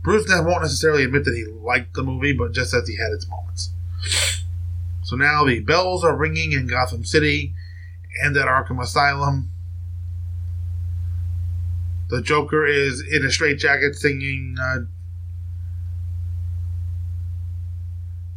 Bruce 0.02 0.26
won't 0.30 0.64
necessarily 0.64 1.04
admit 1.04 1.26
that 1.26 1.36
he 1.36 1.46
liked 1.46 1.94
the 1.94 2.04
movie, 2.04 2.34
but 2.34 2.54
just 2.54 2.72
says 2.72 2.88
he 2.88 2.98
had 2.98 3.12
its 3.12 3.28
moments. 3.28 3.72
So 5.12 5.18
now 5.18 5.44
the 5.44 5.60
bells 5.60 6.06
are 6.06 6.16
ringing 6.16 6.54
in 6.54 6.68
Gotham 6.68 7.04
City 7.04 7.54
and 8.24 8.38
at 8.38 8.48
Arkham 8.48 8.82
Asylum. 8.82 9.52
The 12.08 12.22
Joker 12.22 12.66
is 12.66 13.04
in 13.12 13.26
a 13.26 13.30
straitjacket 13.30 13.96
singing 13.96 14.56
uh, 14.58 14.78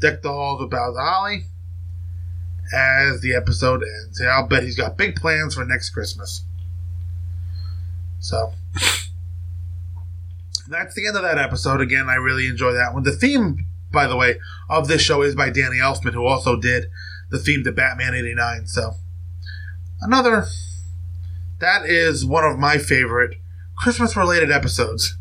Deck 0.01 0.23
the 0.23 0.31
Halls 0.31 0.65
About 0.65 0.95
the 0.95 1.01
Holly 1.01 1.45
as 2.75 3.21
the 3.21 3.37
episode 3.37 3.85
ends. 3.85 4.21
I'll 4.21 4.49
bet 4.49 4.65
he's 4.65 4.77
got 4.77 4.97
big 4.97 5.15
plans 5.15 5.55
for 5.55 5.65
next 5.65 5.91
Christmas. 5.91 6.45
So 8.19 8.53
that's 10.69 10.97
the 10.97 11.07
end 11.07 11.17
of 11.17 11.23
that 11.23 11.39
episode. 11.39 11.81
Again, 11.81 12.09
I 12.09 12.17
really 12.17 12.49
enjoy 12.49 12.73
that 12.73 12.95
one. 12.95 13.05
The 13.05 13.13
theme, 13.13 13.65
by 13.95 14.07
the 14.07 14.17
way, 14.17 14.39
of 14.69 14.89
this 14.89 15.01
show 15.01 15.23
is 15.23 15.35
by 15.35 15.51
Danny 15.51 15.79
Elfman, 15.79 16.13
who 16.13 16.27
also 16.27 16.57
did 16.57 16.91
the 17.31 17.39
theme 17.39 17.65
to 17.65 17.73
Batman 17.73 18.15
89. 18.15 18.67
So, 18.67 18.95
another. 20.01 20.47
That 21.61 21.87
is 21.87 22.27
one 22.27 22.45
of 22.45 22.59
my 22.59 22.77
favorite 22.77 23.39
Christmas 23.79 24.17
related 24.17 24.51
episodes 24.51 25.17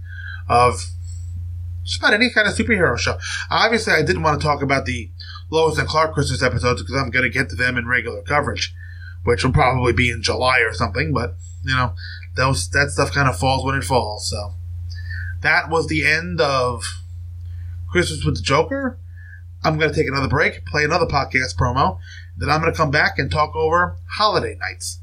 of 0.50 0.88
just 1.84 2.00
about 2.00 2.14
any 2.14 2.30
kind 2.30 2.48
of 2.48 2.56
superhero 2.56 2.98
show. 2.98 3.18
Obviously, 3.50 3.94
I 3.94 4.02
didn't 4.02 4.24
want 4.24 4.42
to 4.42 4.46
talk 4.46 4.62
about 4.62 4.86
the 4.86 5.10
Lois 5.50 5.78
and 5.78 5.88
Clark 5.88 6.14
Christmas 6.14 6.42
episodes 6.42 6.82
because 6.82 6.96
I'm 6.96 7.12
going 7.12 7.24
to 7.24 7.30
get 7.30 7.50
to 7.50 7.56
them 7.56 7.78
in 7.78 7.88
regular 7.88 8.22
coverage, 8.24 8.74
which 9.24 9.44
will 9.44 9.52
probably 9.52 9.94
be 9.94 10.10
in 10.10 10.22
July 10.22 10.60
or 10.62 10.74
something. 10.74 11.14
But 11.14 11.36
you 11.64 11.76
know, 11.76 11.94
those 12.36 12.70
that 12.72 12.90
stuff 12.90 13.12
kind 13.12 13.30
of 13.30 13.38
falls 13.38 13.64
when 13.64 13.76
it 13.76 13.84
falls. 13.84 14.30
So 14.30 14.54
that 15.42 15.70
was 15.70 15.88
the 15.88 16.06
end 16.06 16.42
of 16.42 16.84
Christmas 17.94 18.26
with 18.26 18.38
the 18.38 18.42
Joker. 18.42 18.98
I'm 19.64 19.78
going 19.78 19.92
to 19.92 19.96
take 19.96 20.08
another 20.08 20.28
break, 20.28 20.66
play 20.66 20.84
another 20.84 21.06
podcast 21.06 21.56
promo, 21.56 22.00
then 22.36 22.50
I'm 22.50 22.60
going 22.60 22.74
to 22.74 22.76
come 22.76 22.90
back 22.90 23.20
and 23.20 23.30
talk 23.30 23.56
over 23.56 23.98
Holiday 24.18 24.58
Knights. 24.60 25.00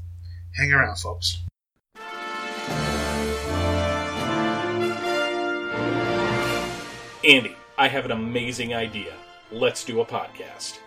Hang 0.57 0.73
around, 0.73 0.97
folks. 0.97 1.41
Andy, 7.23 7.55
I 7.77 7.87
have 7.87 8.03
an 8.03 8.11
amazing 8.11 8.73
idea. 8.73 9.13
Let's 9.53 9.85
do 9.85 10.01
a 10.01 10.05
podcast. 10.05 10.79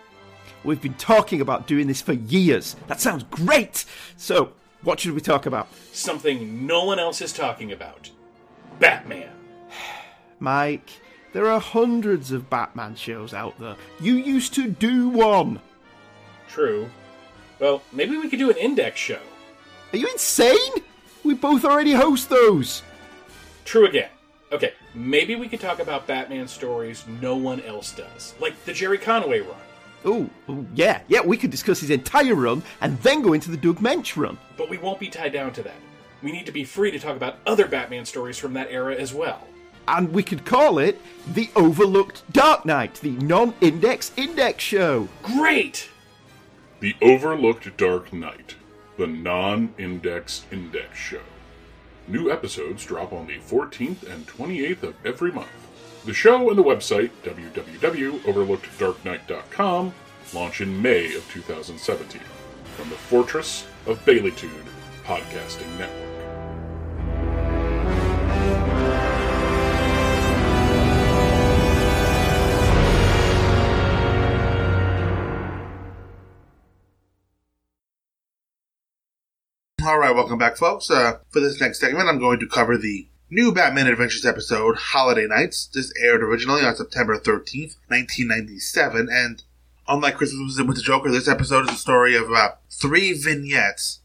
We've 0.63 0.81
been 0.81 0.93
talking 0.93 1.41
about 1.41 1.65
doing 1.65 1.87
this 1.87 2.03
for 2.03 2.13
years. 2.13 2.75
That 2.85 3.01
sounds 3.01 3.23
great! 3.31 3.83
So, 4.15 4.53
what 4.83 4.99
should 4.99 5.13
we 5.13 5.21
talk 5.21 5.47
about? 5.47 5.69
Something 5.91 6.67
no 6.67 6.83
one 6.83 6.99
else 6.99 7.19
is 7.21 7.33
talking 7.33 7.71
about 7.71 8.11
Batman. 8.77 9.31
Mike, 10.39 10.91
there 11.35 11.51
are 11.51 11.59
hundreds 11.59 12.31
of 12.31 12.49
Batman 12.49 12.95
shows 12.95 13.33
out 13.33 13.59
there. 13.59 13.75
You 13.99 14.13
used 14.13 14.53
to 14.53 14.69
do 14.69 15.09
one. 15.09 15.59
True. 16.47 16.89
Well, 17.59 17.83
maybe 17.91 18.15
we 18.15 18.29
could 18.29 18.39
do 18.39 18.49
an 18.49 18.55
index 18.55 19.01
show. 19.01 19.19
Are 19.91 19.97
you 19.97 20.07
insane? 20.07 20.71
We 21.25 21.33
both 21.33 21.65
already 21.65 21.91
host 21.91 22.29
those. 22.29 22.83
True 23.65 23.85
again. 23.85 24.07
Okay, 24.53 24.71
maybe 24.93 25.35
we 25.35 25.49
could 25.49 25.59
talk 25.59 25.79
about 25.79 26.07
Batman 26.07 26.47
stories 26.47 27.03
no 27.19 27.35
one 27.35 27.59
else 27.63 27.91
does, 27.91 28.33
like 28.39 28.63
the 28.63 28.71
Gerry 28.71 28.97
Conway 28.97 29.41
run. 29.41 29.57
Oh, 30.05 30.29
yeah, 30.73 31.01
yeah, 31.09 31.19
we 31.19 31.35
could 31.35 31.51
discuss 31.51 31.81
his 31.81 31.89
entire 31.89 32.35
run 32.35 32.63
and 32.79 32.97
then 32.99 33.21
go 33.21 33.33
into 33.33 33.51
the 33.51 33.57
Doug 33.57 33.79
Moench 33.79 34.15
run. 34.15 34.37
But 34.55 34.69
we 34.69 34.77
won't 34.77 35.01
be 35.01 35.09
tied 35.09 35.33
down 35.33 35.51
to 35.53 35.63
that. 35.63 35.75
We 36.23 36.31
need 36.31 36.45
to 36.45 36.53
be 36.53 36.63
free 36.63 36.91
to 36.91 36.99
talk 36.99 37.17
about 37.17 37.39
other 37.45 37.67
Batman 37.67 38.05
stories 38.05 38.37
from 38.37 38.53
that 38.53 38.71
era 38.71 38.95
as 38.95 39.13
well. 39.13 39.45
And 39.87 40.11
we 40.11 40.23
could 40.23 40.45
call 40.45 40.79
it 40.79 40.99
the 41.33 41.49
Overlooked 41.55 42.23
Dark 42.31 42.65
Knight, 42.65 42.95
the 42.95 43.11
non 43.11 43.53
index 43.61 44.11
index 44.17 44.63
show. 44.63 45.07
Great! 45.23 45.89
The 46.79 46.95
Overlooked 47.01 47.77
Dark 47.77 48.11
Knight, 48.13 48.55
the 48.97 49.07
non 49.07 49.73
index 49.77 50.45
index 50.51 50.97
show. 50.97 51.21
New 52.07 52.31
episodes 52.31 52.85
drop 52.85 53.11
on 53.13 53.27
the 53.27 53.37
14th 53.39 54.03
and 54.11 54.25
28th 54.27 54.83
of 54.83 54.95
every 55.03 55.31
month. 55.31 55.47
The 56.05 56.13
show 56.13 56.49
and 56.49 56.57
the 56.57 56.63
website, 56.63 57.09
www.overlookeddarknight.com, 57.23 59.93
launch 60.33 60.61
in 60.61 60.81
May 60.81 61.13
of 61.15 61.29
2017 61.31 62.21
from 62.75 62.89
the 62.89 62.95
Fortress 62.95 63.65
of 63.87 64.03
Baileytude 64.05 64.49
Podcasting 65.03 65.79
Network. 65.79 66.14
All 79.95 80.01
right, 80.01 80.13
welcome 80.13 80.37
back, 80.37 80.57
folks. 80.57 80.91
Uh, 80.91 81.19
for 81.29 81.39
this 81.39 81.61
next 81.61 81.79
segment, 81.79 82.09
I'm 82.09 82.19
going 82.19 82.41
to 82.41 82.47
cover 82.47 82.77
the 82.77 83.07
new 83.29 83.53
Batman 83.53 83.87
Adventures 83.87 84.25
episode, 84.25 84.75
Holiday 84.75 85.25
Knights. 85.25 85.67
This 85.73 85.89
aired 86.03 86.21
originally 86.21 86.65
on 86.65 86.75
September 86.75 87.17
13th, 87.17 87.77
1997, 87.87 89.07
and 89.09 89.41
unlike 89.87 90.17
Christmas 90.17 90.61
with 90.61 90.75
the 90.75 90.81
Joker, 90.81 91.09
this 91.09 91.29
episode 91.29 91.69
is 91.69 91.75
a 91.75 91.79
story 91.79 92.13
of 92.13 92.29
uh, 92.29 92.49
three 92.69 93.13
vignettes 93.13 94.01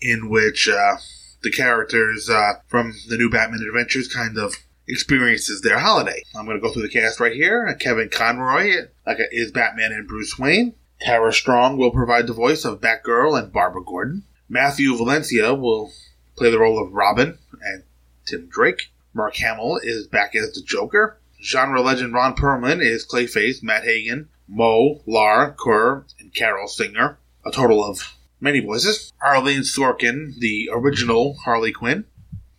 in 0.00 0.28
which 0.28 0.68
uh, 0.68 0.96
the 1.44 1.52
characters 1.52 2.28
uh, 2.28 2.54
from 2.66 2.92
the 3.08 3.16
new 3.16 3.30
Batman 3.30 3.62
Adventures 3.64 4.12
kind 4.12 4.36
of 4.36 4.56
experiences 4.88 5.60
their 5.60 5.78
holiday. 5.78 6.24
I'm 6.34 6.46
going 6.46 6.56
to 6.56 6.60
go 6.60 6.72
through 6.72 6.82
the 6.82 6.88
cast 6.88 7.20
right 7.20 7.32
here. 7.32 7.72
Kevin 7.78 8.08
Conroy 8.08 8.88
like 9.06 9.18
is 9.30 9.52
Batman 9.52 9.92
and 9.92 10.08
Bruce 10.08 10.36
Wayne. 10.36 10.74
Tara 11.00 11.32
Strong 11.32 11.76
will 11.76 11.92
provide 11.92 12.26
the 12.26 12.32
voice 12.32 12.64
of 12.64 12.80
Batgirl 12.80 13.38
and 13.40 13.52
Barbara 13.52 13.84
Gordon. 13.84 14.24
Mathew 14.52 14.94
Valencia 14.98 15.54
will 15.54 15.90
play 16.36 16.50
the 16.50 16.58
role 16.58 16.78
of 16.78 16.92
Robin 16.92 17.38
and 17.62 17.84
Tim 18.26 18.50
Drake. 18.50 18.92
Mark 19.14 19.34
Hamill 19.36 19.80
is 19.82 20.06
back 20.06 20.34
as 20.36 20.52
the 20.52 20.60
Joker. 20.60 21.18
Genre 21.42 21.80
legend 21.80 22.12
Ron 22.12 22.36
Perlman 22.36 22.84
is 22.84 23.06
Clayface, 23.06 23.62
Matt 23.62 23.84
Hagen, 23.84 24.28
Mo, 24.46 25.00
Lar, 25.06 25.56
Kerr, 25.58 26.04
and 26.20 26.34
Carol 26.34 26.68
Singer. 26.68 27.18
A 27.46 27.50
total 27.50 27.82
of 27.82 28.14
many 28.42 28.60
voices. 28.60 29.10
Arlene 29.22 29.62
Sorkin, 29.62 30.38
the 30.38 30.68
original 30.70 31.34
Harley 31.46 31.72
Quinn, 31.72 32.04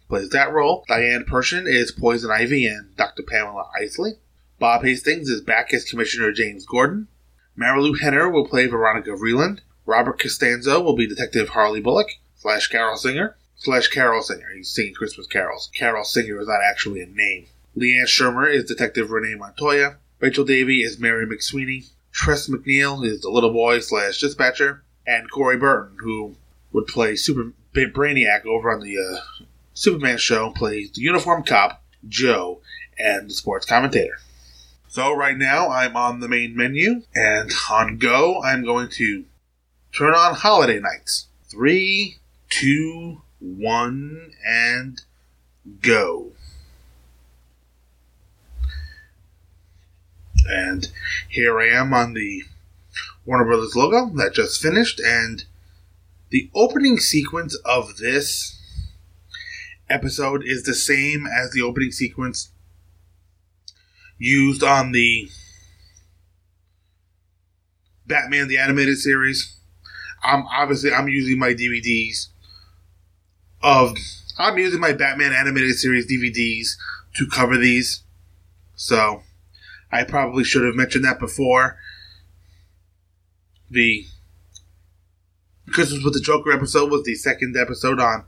plays 0.09 0.29
that 0.29 0.51
role. 0.51 0.85
Diane 0.87 1.25
Pershing 1.27 1.67
is 1.67 1.91
Poison 1.91 2.31
Ivy 2.31 2.65
and 2.65 2.95
Dr. 2.95 3.21
Pamela 3.21 3.69
Isley. 3.79 4.13
Bob 4.57 4.83
Hastings 4.83 5.29
is 5.29 5.41
back 5.41 5.71
as 5.75 5.85
Commissioner 5.85 6.31
James 6.31 6.65
Gordon. 6.65 7.07
Marilu 7.55 7.99
Henner 7.99 8.31
will 8.31 8.47
play 8.47 8.65
Veronica 8.65 9.11
Vreeland. 9.11 9.59
Robert 9.85 10.19
Costanzo 10.19 10.81
will 10.81 10.95
be 10.95 11.07
Detective 11.07 11.49
Harvey 11.49 11.81
Bullock 11.81 12.07
slash 12.35 12.67
Carol 12.67 12.97
Singer 12.97 13.35
slash 13.55 13.87
Carol 13.87 14.21
Singer. 14.21 14.47
He's 14.55 14.69
singing 14.69 14.93
Christmas 14.93 15.27
carols. 15.27 15.69
Carol 15.75 16.03
Singer 16.03 16.39
is 16.39 16.47
not 16.47 16.61
actually 16.63 17.01
a 17.01 17.07
name. 17.07 17.47
Liane 17.75 18.05
Schirmer 18.05 18.47
is 18.47 18.65
Detective 18.65 19.11
Renee 19.11 19.35
Montoya. 19.35 19.97
Rachel 20.19 20.45
Davey 20.45 20.81
is 20.81 20.99
Mary 20.99 21.25
McSweeney. 21.25 21.87
Tress 22.11 22.47
MacNeille 22.47 23.05
is 23.05 23.21
the 23.21 23.29
little 23.29 23.51
boy 23.51 23.79
slash 23.79 24.19
dispatcher. 24.19 24.83
And 25.07 25.29
Corey 25.31 25.57
Burton, 25.57 25.97
who 25.99 26.35
would 26.71 26.87
play 26.87 27.15
Super 27.15 27.51
Brainiac 27.73 28.45
over 28.45 28.71
on 28.71 28.81
the 28.81 28.97
uh, 28.97 29.43
Superman 29.73 30.17
show, 30.17 30.51
plays 30.51 30.91
the 30.91 31.01
uniform 31.01 31.43
cop, 31.43 31.83
Joe, 32.07 32.61
and 32.97 33.29
the 33.29 33.33
sports 33.33 33.65
commentator. 33.65 34.19
So 34.87 35.15
right 35.15 35.37
now 35.37 35.69
I'm 35.69 35.97
on 35.97 36.19
the 36.19 36.27
main 36.27 36.55
menu, 36.55 37.01
and 37.15 37.51
on 37.71 37.97
go, 37.97 38.41
I'm 38.43 38.63
going 38.63 38.89
to 38.89 39.25
turn 39.93 40.13
on 40.13 40.33
Holiday 40.33 40.79
Knights. 40.79 41.27
Three, 41.49 42.17
two, 42.49 43.21
one, 43.39 44.31
and 44.45 45.01
go. 45.81 46.31
And 50.49 50.89
here 51.29 51.59
I 51.59 51.67
am 51.67 51.93
on 51.93 52.13
the 52.13 52.43
Warner 53.25 53.45
Brothers 53.45 53.75
logo 53.75 54.09
that 54.17 54.33
just 54.33 54.61
finished, 54.61 54.99
and 54.99 55.45
the 56.31 56.49
opening 56.53 56.97
sequence 56.97 57.55
of 57.63 57.97
this 57.97 58.59
episode 59.89 60.43
is 60.43 60.63
the 60.63 60.73
same 60.73 61.25
as 61.27 61.51
the 61.51 61.61
opening 61.61 61.91
sequence 61.91 62.49
used 64.17 64.63
on 64.63 64.91
the 64.91 65.29
Batman 68.05 68.47
the 68.47 68.57
Animated 68.57 68.97
Series. 68.97 69.52
I'm 70.23 70.45
obviously 70.47 70.93
I'm 70.93 71.07
using 71.09 71.37
my 71.37 71.53
DVDs 71.53 72.27
of 73.61 73.95
I'm 74.37 74.57
using 74.57 74.79
my 74.79 74.93
Batman 74.93 75.33
Animated 75.33 75.75
Series 75.75 76.07
DVDs 76.07 76.75
to 77.15 77.27
cover 77.27 77.57
these. 77.57 78.03
So 78.75 79.23
I 79.91 80.03
probably 80.03 80.43
should 80.43 80.63
have 80.63 80.75
mentioned 80.75 81.05
that 81.05 81.19
before. 81.19 81.77
The 83.69 84.05
Christmas 85.71 86.03
with 86.03 86.13
the 86.13 86.19
Joker 86.19 86.51
episode 86.51 86.91
was 86.91 87.03
the 87.03 87.15
second 87.15 87.55
episode 87.59 87.99
on 87.99 88.25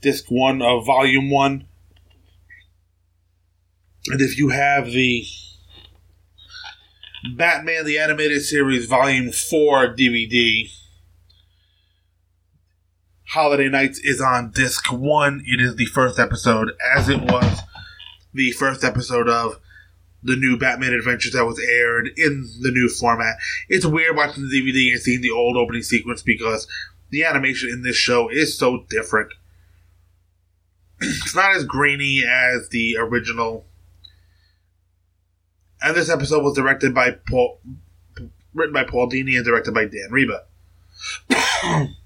disc 0.00 0.26
one 0.28 0.62
of 0.62 0.86
volume 0.86 1.30
one. 1.30 1.66
And 4.08 4.20
if 4.20 4.38
you 4.38 4.50
have 4.50 4.86
the 4.86 5.24
Batman 7.34 7.84
the 7.84 7.98
Animated 7.98 8.42
Series 8.42 8.86
Volume 8.86 9.32
4 9.32 9.94
DVD, 9.96 10.70
Holiday 13.36 13.68
Knights 13.68 13.98
is 13.98 14.18
on 14.18 14.50
disc 14.52 14.90
one. 14.90 15.44
It 15.46 15.60
is 15.60 15.76
the 15.76 15.84
first 15.84 16.18
episode, 16.18 16.72
as 16.96 17.10
it 17.10 17.20
was 17.20 17.60
the 18.32 18.52
first 18.52 18.82
episode 18.82 19.28
of 19.28 19.60
the 20.22 20.36
new 20.36 20.56
Batman 20.56 20.94
Adventures 20.94 21.34
that 21.34 21.44
was 21.44 21.58
aired 21.58 22.08
in 22.16 22.48
the 22.62 22.70
new 22.70 22.88
format. 22.88 23.36
It's 23.68 23.84
weird 23.84 24.16
watching 24.16 24.48
the 24.48 24.58
DVD 24.58 24.92
and 24.92 25.00
seeing 25.02 25.20
the 25.20 25.32
old 25.32 25.58
opening 25.58 25.82
sequence 25.82 26.22
because 26.22 26.66
the 27.10 27.24
animation 27.24 27.68
in 27.68 27.82
this 27.82 27.94
show 27.94 28.30
is 28.30 28.56
so 28.56 28.86
different. 28.88 29.34
it's 31.02 31.36
not 31.36 31.54
as 31.54 31.64
grainy 31.64 32.24
as 32.26 32.70
the 32.70 32.96
original. 32.98 33.66
And 35.82 35.94
this 35.94 36.08
episode 36.08 36.42
was 36.42 36.54
directed 36.54 36.94
by 36.94 37.10
Paul, 37.10 37.60
written 38.54 38.72
by 38.72 38.84
Paul 38.84 39.10
Dini 39.10 39.36
and 39.36 39.44
directed 39.44 39.74
by 39.74 39.84
Dan 39.84 40.08
Riba. 40.10 40.40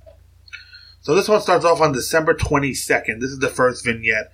so 1.00 1.14
this 1.14 1.28
one 1.28 1.40
starts 1.40 1.64
off 1.64 1.80
on 1.80 1.92
December 1.92 2.34
22nd. 2.34 3.20
This 3.20 3.30
is 3.30 3.38
the 3.38 3.48
first 3.48 3.84
vignette. 3.84 4.32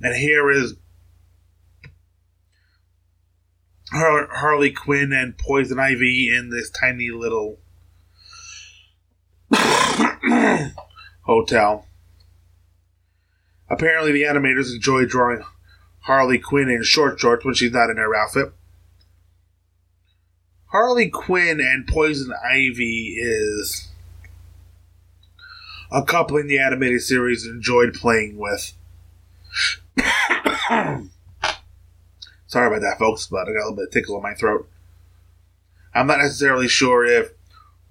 And 0.00 0.16
here 0.16 0.50
is 0.50 0.74
Harley 3.92 4.72
Quinn 4.72 5.12
and 5.12 5.36
Poison 5.36 5.78
Ivy 5.78 6.34
in 6.34 6.50
this 6.50 6.70
tiny 6.70 7.10
little 7.10 7.58
hotel. 11.22 11.86
Apparently, 13.68 14.10
the 14.10 14.22
animators 14.22 14.74
enjoy 14.74 15.04
drawing 15.04 15.44
Harley 16.00 16.38
Quinn 16.38 16.68
in 16.68 16.82
short 16.82 17.20
shorts 17.20 17.44
when 17.44 17.54
she's 17.54 17.72
not 17.72 17.90
in 17.90 17.98
her 17.98 18.16
outfit. 18.16 18.52
Harley 20.66 21.08
Quinn 21.08 21.60
and 21.60 21.86
Poison 21.86 22.32
Ivy 22.32 23.16
is 23.20 23.89
a 25.90 26.02
couple 26.02 26.36
in 26.36 26.46
the 26.46 26.58
animated 26.58 27.02
series 27.02 27.46
enjoyed 27.46 27.94
playing 27.94 28.36
with. 28.36 28.72
Sorry 32.46 32.66
about 32.66 32.80
that, 32.80 32.98
folks, 32.98 33.26
but 33.26 33.48
I 33.48 33.52
got 33.52 33.58
a 33.58 33.70
little 33.70 33.76
bit 33.76 33.86
of 33.88 33.92
tickle 33.92 34.16
in 34.16 34.22
my 34.22 34.34
throat. 34.34 34.68
I'm 35.94 36.06
not 36.06 36.18
necessarily 36.18 36.68
sure 36.68 37.04
if 37.04 37.32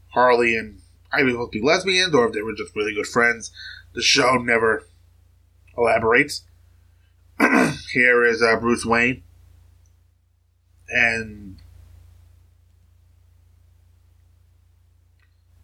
Harley 0.09 0.55
and 0.55 0.79
Ivy 1.11 1.31
to 1.31 1.47
be 1.51 1.61
lesbians 1.61 2.13
or 2.13 2.27
if 2.27 2.33
they 2.33 2.41
were 2.41 2.53
just 2.53 2.75
really 2.75 2.93
good 2.93 3.07
friends. 3.07 3.51
The 3.93 4.01
show 4.01 4.35
never 4.35 4.83
elaborates. 5.77 6.43
Here 7.91 8.23
is 8.23 8.41
uh, 8.41 8.57
Bruce 8.59 8.85
Wayne 8.85 9.23
and 10.89 11.57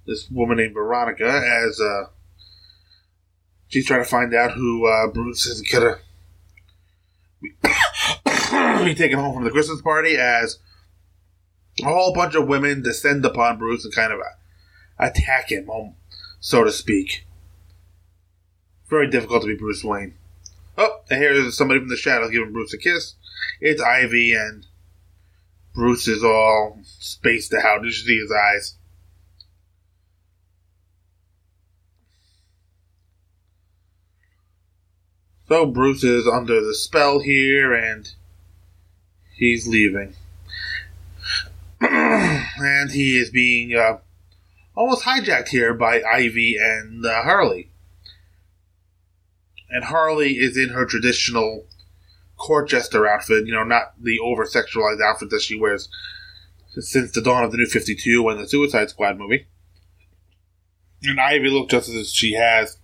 this 0.06 0.30
woman 0.30 0.58
named 0.58 0.74
Veronica 0.74 1.28
as 1.28 1.80
uh, 1.80 2.06
she's 3.68 3.86
trying 3.86 4.04
to 4.04 4.10
find 4.10 4.34
out 4.34 4.52
who 4.52 4.88
uh, 4.88 5.08
Bruce 5.08 5.46
is 5.46 5.62
gonna 5.62 5.98
be 8.86 8.96
taken 8.96 9.20
home 9.20 9.34
from 9.34 9.44
the 9.44 9.52
Christmas 9.52 9.82
party 9.82 10.18
as 10.18 10.60
a 11.82 11.86
whole 11.86 12.14
bunch 12.14 12.36
of 12.36 12.48
women 12.48 12.82
descend 12.82 13.26
upon 13.26 13.58
Bruce 13.58 13.84
and 13.84 13.94
kind 13.94 14.14
of 14.14 14.20
attack 14.98 15.52
him, 15.52 15.70
um, 15.70 15.96
so 16.40 16.64
to 16.64 16.72
speak. 16.72 17.26
Very 18.90 19.10
difficult 19.10 19.42
to 19.42 19.48
be 19.48 19.58
Bruce 19.58 19.84
Wayne. 19.84 20.16
Oh, 20.78 21.02
and 21.10 21.20
here's 21.20 21.58
somebody 21.58 21.80
from 21.80 21.90
the 21.90 21.98
shadows 21.98 22.32
giving 22.32 22.52
Bruce 22.52 22.74
a 22.74 22.78
kiss. 22.78 23.16
It's 23.60 23.82
Ivy, 23.82 24.34
and 24.34 24.66
Bruce 25.74 26.08
is 26.08 26.24
all 26.24 26.80
spaced 26.84 27.54
out. 27.54 27.84
You 27.84 27.92
should 27.92 28.06
see 28.06 28.20
his 28.20 28.32
eyes. 28.32 28.76
So 35.48 35.66
Bruce 35.68 36.04
is 36.04 36.28
under 36.28 36.64
the 36.64 36.74
spell 36.74 37.20
here, 37.20 37.74
and 37.74 38.12
he's 39.36 39.68
leaving. 39.68 40.16
and 41.82 42.92
he 42.92 43.18
is 43.18 43.30
being 43.30 43.76
uh, 43.76 43.98
almost 44.76 45.06
hijacked 45.06 45.50
here 45.50 45.74
by 45.74 46.02
Ivy 46.02 46.58
and 46.60 47.06
uh, 47.06 47.22
Harley. 47.22 47.70
And 49.70 49.86
Harley 49.86 50.38
is 50.38 50.58
in 50.58 50.70
her 50.70 50.86
traditional 50.86 51.66
court 52.38 52.70
jester 52.70 53.08
outfit, 53.08 53.46
you 53.46 53.54
know, 53.54 53.64
not 53.64 53.94
the 54.02 54.20
over 54.20 54.46
sexualized 54.46 55.02
outfit 55.02 55.30
that 55.30 55.42
she 55.42 55.60
wears 55.60 55.90
since 56.80 57.12
the 57.12 57.22
dawn 57.22 57.44
of 57.44 57.52
the 57.52 57.58
new 57.58 57.66
52 57.66 58.28
and 58.30 58.40
the 58.40 58.48
Suicide 58.48 58.90
Squad 58.90 59.18
movie. 59.18 59.48
And 61.04 61.20
Ivy 61.20 61.50
looks 61.50 61.72
just 61.72 61.90
as 61.90 62.14
she 62.14 62.34
has 62.34 62.78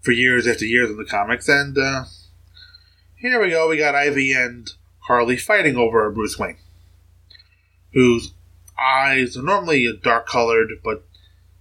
for 0.00 0.12
years 0.12 0.46
after 0.46 0.64
years 0.64 0.90
in 0.90 0.96
the 0.96 1.04
comics. 1.04 1.48
And 1.48 1.76
uh, 1.76 2.04
here 3.16 3.40
we 3.40 3.50
go. 3.50 3.68
We 3.68 3.76
got 3.76 3.94
Ivy 3.94 4.32
and 4.32 4.70
Harley 5.00 5.36
fighting 5.36 5.76
over 5.76 6.10
Bruce 6.10 6.38
Wayne, 6.38 6.58
whose 7.92 8.32
eyes 8.78 9.36
are 9.36 9.42
normally 9.42 9.98
dark 10.02 10.26
colored, 10.26 10.70
but 10.82 11.04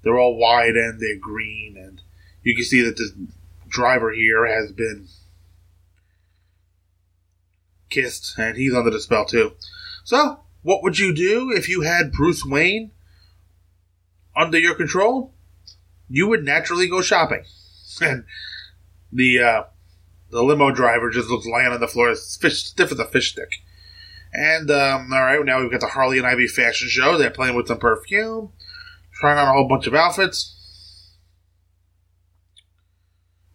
they're 0.02 0.20
all 0.20 0.38
wide 0.38 0.76
and 0.76 1.00
they're 1.00 1.18
green. 1.18 1.76
And 1.78 2.02
you 2.44 2.56
can 2.56 2.66
see 2.66 2.82
that 2.82 2.98
this 2.98 3.12
driver 3.68 4.12
here 4.12 4.46
has 4.46 4.72
been 4.72 5.08
kissed, 7.90 8.38
and 8.38 8.56
he's 8.56 8.74
under 8.74 8.92
the 8.92 9.00
spell 9.00 9.26
too. 9.26 9.54
So, 10.04 10.40
what 10.62 10.84
would 10.84 11.00
you 11.00 11.14
do 11.14 11.52
if 11.52 11.68
you 11.68 11.82
had 11.82 12.12
Bruce 12.12 12.46
Wayne 12.46 12.92
under 14.36 14.58
your 14.58 14.76
control? 14.76 15.34
You 16.08 16.28
would 16.28 16.44
naturally 16.44 16.88
go 16.88 17.02
shopping 17.02 17.44
and 18.02 18.26
the 19.12 19.40
uh, 19.40 19.64
the 20.32 20.44
limo 20.44 20.72
driver 20.72 21.10
just 21.10 21.30
looks 21.30 21.46
lying 21.46 21.72
on 21.72 21.80
the 21.80 21.88
floor, 21.88 22.14
fish, 22.16 22.64
stiff 22.64 22.92
as 22.92 23.00
a 23.00 23.06
fish 23.06 23.32
stick. 23.32 23.56
And 24.34 24.70
um, 24.70 25.12
all 25.12 25.24
right, 25.24 25.44
now 25.44 25.62
we've 25.62 25.72
got 25.72 25.82
the 25.82 25.88
Harley 25.88 26.20
and 26.20 26.28
Ivy 26.28 26.48
fashion 26.48 26.88
show. 26.88 27.18
They're 27.18 27.32
playing 27.32 27.56
with 27.56 27.68
some 27.68 27.80
perfume, 27.80 28.52
trying 29.14 29.38
on 29.38 29.48
a 29.48 29.54
whole 29.54 29.68
bunch 29.68 29.88
of 29.88 29.96
outfits. 29.96 30.56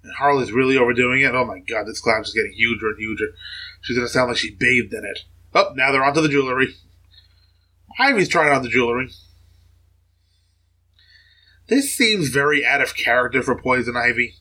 And 0.03 0.12
Harley's 0.14 0.53
really 0.53 0.76
overdoing 0.76 1.20
it. 1.22 1.34
Oh 1.34 1.45
my 1.45 1.61
god, 1.61 1.86
this 1.86 2.01
clown's 2.01 2.26
just 2.26 2.36
getting 2.36 2.53
huger 2.53 2.88
and 2.88 2.99
huger. 2.99 3.28
She's 3.82 3.97
gonna 3.97 4.09
sound 4.09 4.28
like 4.28 4.38
she 4.38 4.55
bathed 4.55 4.92
in 4.92 5.05
it. 5.05 5.20
Oh, 5.55 5.72
now 5.76 5.92
they're 5.92 6.05
onto 6.05 6.20
the 6.20 6.28
jewelry. 6.28 6.74
Ivy's 7.99 8.28
trying 8.28 8.53
on 8.53 8.62
the 8.62 8.68
jewelry. 8.68 9.11
This 11.67 11.97
seems 11.97 12.29
very 12.29 12.65
out 12.65 12.83
of 12.83 12.97
character 12.97 13.43
for 13.43 13.61
Poison 13.61 13.97
Ivy. 13.97 14.35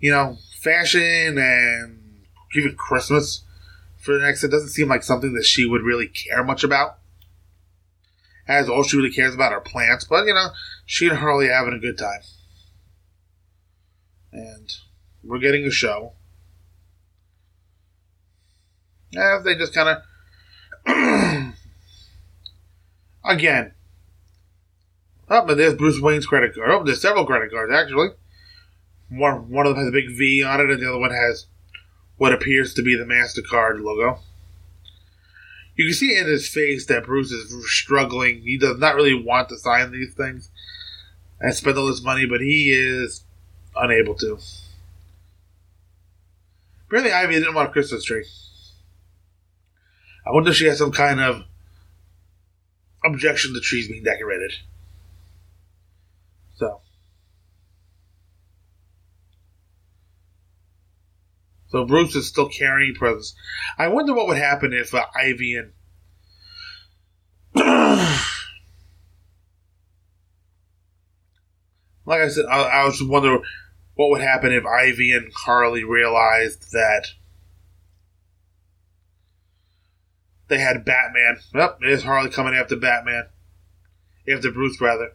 You 0.00 0.10
know, 0.10 0.38
fashion 0.60 1.38
and 1.38 2.24
even 2.54 2.76
Christmas 2.76 3.44
for 3.98 4.14
the 4.14 4.24
next, 4.24 4.44
it 4.44 4.50
doesn't 4.50 4.70
seem 4.70 4.88
like 4.88 5.02
something 5.02 5.34
that 5.34 5.44
she 5.44 5.66
would 5.66 5.82
really 5.82 6.08
care 6.08 6.44
much 6.44 6.64
about. 6.64 6.98
As 8.46 8.68
all 8.68 8.82
she 8.82 8.96
really 8.96 9.12
cares 9.12 9.34
about 9.34 9.52
are 9.52 9.60
plants, 9.60 10.04
but 10.04 10.24
you 10.24 10.32
know, 10.32 10.48
she 10.86 11.08
and 11.08 11.18
Harley 11.18 11.48
are 11.48 11.54
having 11.54 11.74
a 11.74 11.78
good 11.78 11.98
time. 11.98 12.20
And 14.32 14.72
we're 15.22 15.38
getting 15.38 15.64
a 15.64 15.70
show. 15.70 16.14
As 19.16 19.44
they 19.44 19.54
just 19.54 19.74
kind 19.74 20.00
of. 20.86 21.54
Again. 23.24 23.74
Oh, 25.30 25.44
but 25.46 25.56
there's 25.56 25.74
Bruce 25.74 26.00
Wayne's 26.00 26.26
credit 26.26 26.54
card. 26.54 26.70
Oh, 26.70 26.84
there's 26.84 27.02
several 27.02 27.26
credit 27.26 27.50
cards, 27.50 27.72
actually. 27.72 28.08
One, 29.10 29.50
one 29.50 29.66
of 29.66 29.74
them 29.74 29.84
has 29.84 29.88
a 29.88 29.92
big 29.92 30.16
V 30.16 30.42
on 30.42 30.60
it, 30.60 30.70
and 30.70 30.80
the 30.80 30.88
other 30.88 30.98
one 30.98 31.10
has 31.10 31.46
what 32.16 32.32
appears 32.32 32.74
to 32.74 32.82
be 32.82 32.96
the 32.96 33.04
MasterCard 33.04 33.82
logo. 33.82 34.20
You 35.76 35.86
can 35.86 35.94
see 35.94 36.18
in 36.18 36.26
his 36.26 36.48
face 36.48 36.86
that 36.86 37.04
Bruce 37.04 37.30
is 37.30 37.54
struggling. 37.70 38.42
He 38.42 38.58
does 38.58 38.78
not 38.78 38.96
really 38.96 39.14
want 39.14 39.48
to 39.50 39.58
sign 39.58 39.92
these 39.92 40.12
things 40.14 40.50
and 41.40 41.54
spend 41.54 41.78
all 41.78 41.86
this 41.86 42.02
money, 42.02 42.26
but 42.26 42.40
he 42.40 42.72
is 42.72 43.24
unable 43.76 44.14
to. 44.16 44.38
Apparently, 46.86 47.12
Ivy 47.12 47.34
didn't 47.34 47.54
want 47.54 47.68
a 47.68 47.72
Christmas 47.72 48.02
tree. 48.02 48.24
I 50.26 50.32
wonder 50.32 50.50
if 50.50 50.56
she 50.56 50.66
has 50.66 50.78
some 50.78 50.90
kind 50.90 51.20
of 51.20 51.44
objection 53.04 53.54
to 53.54 53.60
trees 53.60 53.88
being 53.88 54.02
decorated. 54.02 54.54
So. 56.58 56.80
So 61.68 61.84
Bruce 61.84 62.16
is 62.16 62.26
still 62.26 62.48
carrying 62.48 62.94
presents. 62.94 63.34
I 63.78 63.88
wonder 63.88 64.12
what 64.12 64.26
would 64.26 64.38
happen 64.38 64.72
if 64.72 64.92
uh, 64.94 65.04
Ivy 65.14 65.56
and 65.56 65.72
like 72.06 72.20
I 72.22 72.28
said, 72.28 72.46
I, 72.46 72.62
I 72.62 72.84
was 72.86 73.02
wondering 73.02 73.42
what 73.94 74.10
would 74.10 74.20
happen 74.20 74.52
if 74.52 74.64
Ivy 74.64 75.12
and 75.12 75.30
Harley 75.34 75.84
realized 75.84 76.72
that 76.72 77.08
they 80.48 80.58
had 80.58 80.84
Batman. 80.84 81.38
Yep, 81.54 81.78
it 81.82 81.90
is 81.90 82.02
Harley 82.02 82.30
coming 82.30 82.54
after 82.54 82.76
Batman. 82.76 83.26
After 84.28 84.50
Bruce, 84.50 84.80
rather. 84.80 85.12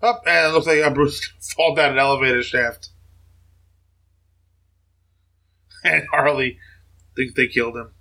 Up, 0.00 0.22
oh, 0.24 0.30
and 0.30 0.46
it 0.46 0.54
looks 0.54 0.66
like 0.66 0.80
uh, 0.80 0.90
Bruce 0.90 1.26
fall 1.56 1.74
down 1.74 1.92
an 1.92 1.98
elevator 1.98 2.42
shaft. 2.42 2.90
And 5.84 6.02
Harley 6.10 6.58
thinks 7.14 7.34
they 7.34 7.46
killed 7.46 7.76
him. 7.76 7.92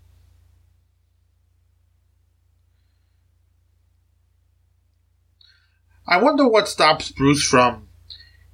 I 6.07 6.17
wonder 6.17 6.47
what 6.47 6.67
stops 6.67 7.11
Bruce 7.11 7.43
from 7.43 7.87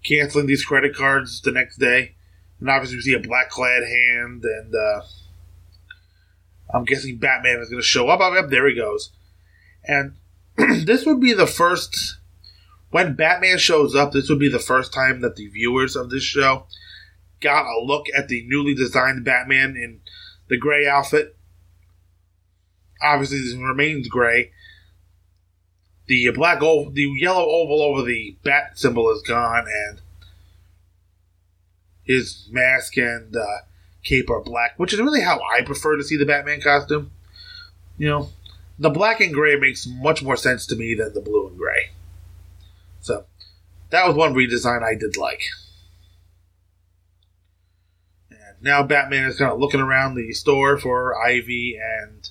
canceling 0.03 0.47
these 0.47 0.65
credit 0.65 0.95
cards 0.95 1.41
the 1.41 1.51
next 1.51 1.77
day. 1.77 2.15
And 2.59 2.69
obviously, 2.69 2.97
we 2.97 3.01
see 3.01 3.13
a 3.13 3.19
black 3.19 3.49
clad 3.49 3.83
hand, 3.83 4.43
and 4.43 4.73
uh, 4.75 5.01
I'm 6.73 6.83
guessing 6.83 7.17
Batman 7.17 7.59
is 7.59 7.69
going 7.69 7.81
to 7.81 7.87
show 7.87 8.09
up. 8.09 8.19
Oh, 8.21 8.33
yep, 8.33 8.49
there 8.49 8.67
he 8.67 8.75
goes. 8.75 9.11
And 9.85 10.15
this 10.85 11.05
would 11.05 11.21
be 11.21 11.33
the 11.33 11.47
first. 11.47 12.17
When 12.93 13.15
Batman 13.15 13.57
shows 13.57 13.95
up, 13.95 14.11
this 14.11 14.29
would 14.29 14.37
be 14.37 14.51
the 14.51 14.59
first 14.59 14.93
time 14.93 15.21
that 15.21 15.35
the 15.35 15.47
viewers 15.47 15.95
of 15.95 16.11
this 16.11 16.21
show 16.21 16.67
got 17.41 17.65
a 17.65 17.83
look 17.83 18.05
at 18.15 18.27
the 18.27 18.45
newly 18.45 18.75
designed 18.75 19.25
Batman 19.25 19.75
in 19.75 20.01
the 20.47 20.59
gray 20.59 20.85
outfit. 20.85 21.35
Obviously, 23.01 23.39
this 23.39 23.55
remains 23.55 24.07
gray. 24.07 24.51
The 26.05 26.29
black 26.35 26.61
oval, 26.61 26.91
the 26.91 27.11
yellow 27.17 27.43
oval 27.43 27.81
over 27.81 28.03
the 28.03 28.37
bat 28.43 28.77
symbol 28.77 29.09
is 29.09 29.23
gone, 29.23 29.65
and 29.67 29.99
his 32.03 32.47
mask 32.51 32.95
and 32.97 33.35
uh, 33.35 33.61
cape 34.03 34.29
are 34.29 34.43
black, 34.43 34.77
which 34.77 34.93
is 34.93 34.99
really 34.99 35.21
how 35.21 35.39
I 35.57 35.63
prefer 35.63 35.97
to 35.97 36.03
see 36.03 36.15
the 36.15 36.27
Batman 36.27 36.61
costume. 36.61 37.09
You 37.97 38.09
know, 38.09 38.29
the 38.77 38.91
black 38.91 39.19
and 39.19 39.33
gray 39.33 39.55
makes 39.55 39.87
much 39.87 40.21
more 40.21 40.37
sense 40.37 40.67
to 40.67 40.75
me 40.75 40.93
than 40.93 41.15
the 41.15 41.21
blue 41.21 41.47
and 41.47 41.57
gray. 41.57 41.89
So, 43.03 43.25
that 43.89 44.07
was 44.07 44.15
one 44.15 44.33
redesign 44.33 44.81
I 44.81 44.95
did 44.95 45.17
like. 45.17 45.41
And 48.31 48.61
now 48.61 48.81
Batman 48.81 49.27
is 49.27 49.37
kind 49.37 49.51
of 49.51 49.59
looking 49.59 49.81
around 49.81 50.15
the 50.15 50.31
store 50.31 50.77
for 50.77 51.13
Ivy 51.21 51.77
and 51.77 52.29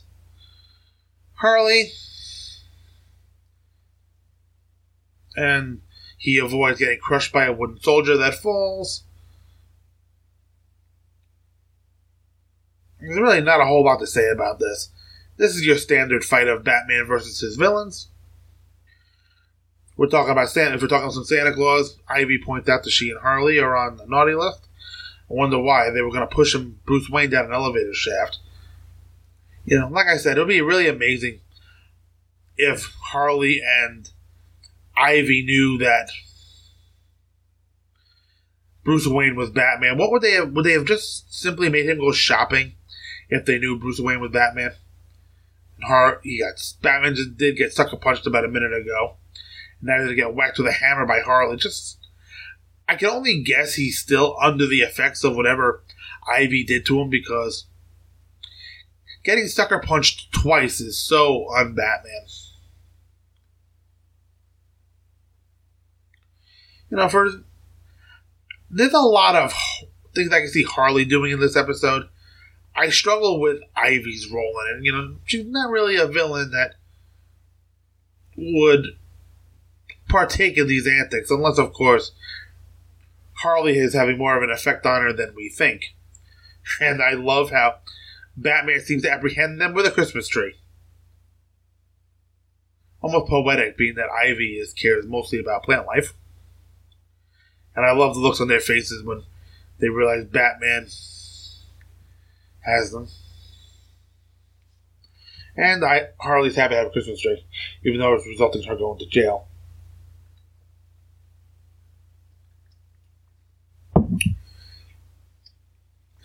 Harley. 1.35 1.93
And 5.37 5.83
he 6.17 6.39
avoids 6.39 6.79
getting 6.79 7.01
crushed 7.01 7.35
by 7.35 7.45
a 7.45 7.53
wooden 7.53 7.79
soldier 7.83 8.17
that 8.17 8.37
falls. 8.37 9.05
There's 12.99 13.19
really 13.19 13.43
not 13.43 13.61
a 13.61 13.67
whole 13.67 13.85
lot 13.85 13.99
to 13.99 14.07
say 14.07 14.31
about 14.31 14.59
this. 14.59 14.89
This 15.37 15.55
is 15.55 15.67
your 15.67 15.77
standard 15.77 16.25
fight 16.25 16.49
of 16.49 16.65
Batman 16.65 17.05
versus 17.07 17.41
his 17.41 17.57
villains. 17.57 18.09
We're 19.97 20.09
talking 20.09 20.33
about 20.33 20.49
Santa. 20.49 20.75
If 20.75 20.83
we're 20.83 20.89
talking 20.89 21.11
some 21.11 21.25
Santa 21.25 21.53
Claus, 21.53 21.99
Ivy 22.09 22.39
points 22.39 22.69
out 22.69 22.83
that 22.85 22.91
she 22.91 23.11
and 23.11 23.21
Harley 23.21 23.59
are 23.59 23.77
on 23.77 23.97
the 23.97 24.07
naughty 24.07 24.35
list. 24.35 24.67
I 25.31 25.35
wonder 25.35 25.59
why 25.59 25.91
they 25.91 26.03
were 26.03 26.11
going 26.11 26.27
to 26.29 26.35
push 26.35 26.55
him, 26.55 26.81
Bruce 26.87 27.09
Wayne, 27.09 27.31
down 27.31 27.47
an 27.47 27.53
elevator 27.53 27.95
shaft. 27.95 28.39
You 29.65 29.79
know, 29.79 29.89
like 29.89 30.07
I 30.07 30.17
said, 30.17 30.37
it 30.37 30.41
would 30.41 30.49
be 30.49 30.61
really 30.61 30.89
amazing 30.89 31.41
if 32.57 32.93
Harley 33.05 33.61
and 33.65 34.11
Ivy 34.97 35.45
knew 35.45 35.79
that 35.79 36.11
Bruce 38.85 39.07
Wayne 39.07 39.37
was 39.37 39.51
Batman. 39.51 39.99
What 39.99 40.11
would 40.11 40.23
they 40.23 40.33
have? 40.33 40.53
Would 40.53 40.65
they 40.65 40.73
have 40.73 40.85
just 40.85 41.33
simply 41.33 41.69
made 41.69 41.89
him 41.89 41.99
go 41.99 42.13
shopping 42.13 42.73
if 43.33 43.47
they 43.47 43.59
knew 43.59 43.79
Bruce 43.79 43.99
Wayne 43.99 44.21
was 44.21 44.31
Batman. 44.31 44.73
Har- 45.83 46.21
he 46.23 46.39
got 46.39 46.61
Batman 46.83 47.17
did 47.37 47.57
get 47.57 47.73
sucker 47.73 47.97
punched 47.97 48.27
about 48.27 48.45
a 48.45 48.49
minute 48.49 48.73
ago. 48.73 49.17
Now 49.83 50.07
they 50.07 50.15
get 50.15 50.35
whacked 50.35 50.59
with 50.59 50.69
a 50.69 50.73
hammer 50.73 51.05
by 51.05 51.21
Harley. 51.21 51.57
Just, 51.57 51.99
I 52.89 52.95
can 52.95 53.09
only 53.09 53.43
guess 53.43 53.75
he's 53.75 53.99
still 53.99 54.37
under 54.41 54.67
the 54.67 54.81
effects 54.81 55.25
of 55.25 55.35
whatever 55.35 55.83
Ivy 56.33 56.65
did 56.65 56.87
to 56.87 57.01
him 57.01 57.11
because 57.11 57.67
getting 59.25 59.49
sucker 59.49 59.81
punched 59.81 60.33
twice 60.33 60.81
is 60.81 60.97
so 60.97 61.53
un 61.57 61.75
Batman. 61.75 62.27
You 66.91 66.99
know, 66.99 67.09
for 67.09 67.27
there's 68.71 68.93
a 68.93 69.01
lot 69.01 69.35
of 69.35 69.55
things 70.15 70.33
I 70.33 70.41
can 70.41 70.49
see 70.49 70.63
Harley 70.63 71.05
doing 71.05 71.33
in 71.33 71.41
this 71.41 71.57
episode. 71.57 72.09
I 72.77 72.91
struggle 72.91 73.41
with 73.41 73.63
Ivy's 73.75 74.31
role 74.31 74.55
in 74.67 74.77
it. 74.79 74.85
You 74.85 74.93
know, 74.93 75.17
she's 75.25 75.47
not 75.47 75.71
really 75.71 75.97
a 75.97 76.07
villain 76.07 76.51
that 76.53 76.75
would 78.37 78.99
partake 80.09 80.59
in 80.59 80.67
these 80.67 80.87
antics, 80.87 81.31
unless, 81.31 81.59
of 81.59 81.73
course, 81.73 82.13
Harley 83.35 83.79
is 83.79 83.95
having 83.95 84.19
more 84.19 84.37
of 84.37 84.43
an 84.43 84.51
effect 84.51 84.87
on 84.87 85.03
her 85.03 85.13
than 85.13 85.35
we 85.35 85.49
think. 85.49 85.95
And 86.81 87.03
I 87.03 87.13
love 87.15 87.51
how 87.51 87.77
Batman 88.37 88.81
seems 88.81 89.03
to 89.03 89.11
apprehend 89.11 89.61
them 89.61 89.75
with 89.75 89.87
a 89.87 89.91
Christmas 89.91 90.29
tree. 90.29 90.55
Almost 93.01 93.29
poetic, 93.29 93.77
being 93.77 93.97
that 93.97 94.11
Ivy 94.11 94.59
is 94.59 94.73
cares 94.73 95.07
mostly 95.07 95.41
about 95.41 95.65
plant 95.65 95.87
life. 95.87 96.15
And 97.75 97.85
I 97.85 97.93
love 97.93 98.15
the 98.15 98.21
looks 98.21 98.41
on 98.41 98.49
their 98.49 98.61
faces 98.61 99.03
when 99.03 99.23
they 99.81 99.89
realize 99.89 100.25
Batman 100.27 100.87
has 102.61 102.93
them. 102.93 103.09
And 105.57 105.85
I 105.85 106.09
Harley's 106.19 106.57
happy 106.57 106.75
to 106.75 106.79
have 106.79 106.87
a 106.87 106.91
Christmas 106.91 107.21
tree, 107.21 107.45
even 107.85 107.99
though 107.99 108.15
it's 108.15 108.27
resulting 108.27 108.63
in 108.63 108.69
her 108.69 108.77
going 108.77 108.99
to 109.01 109.07
jail. 109.07 109.49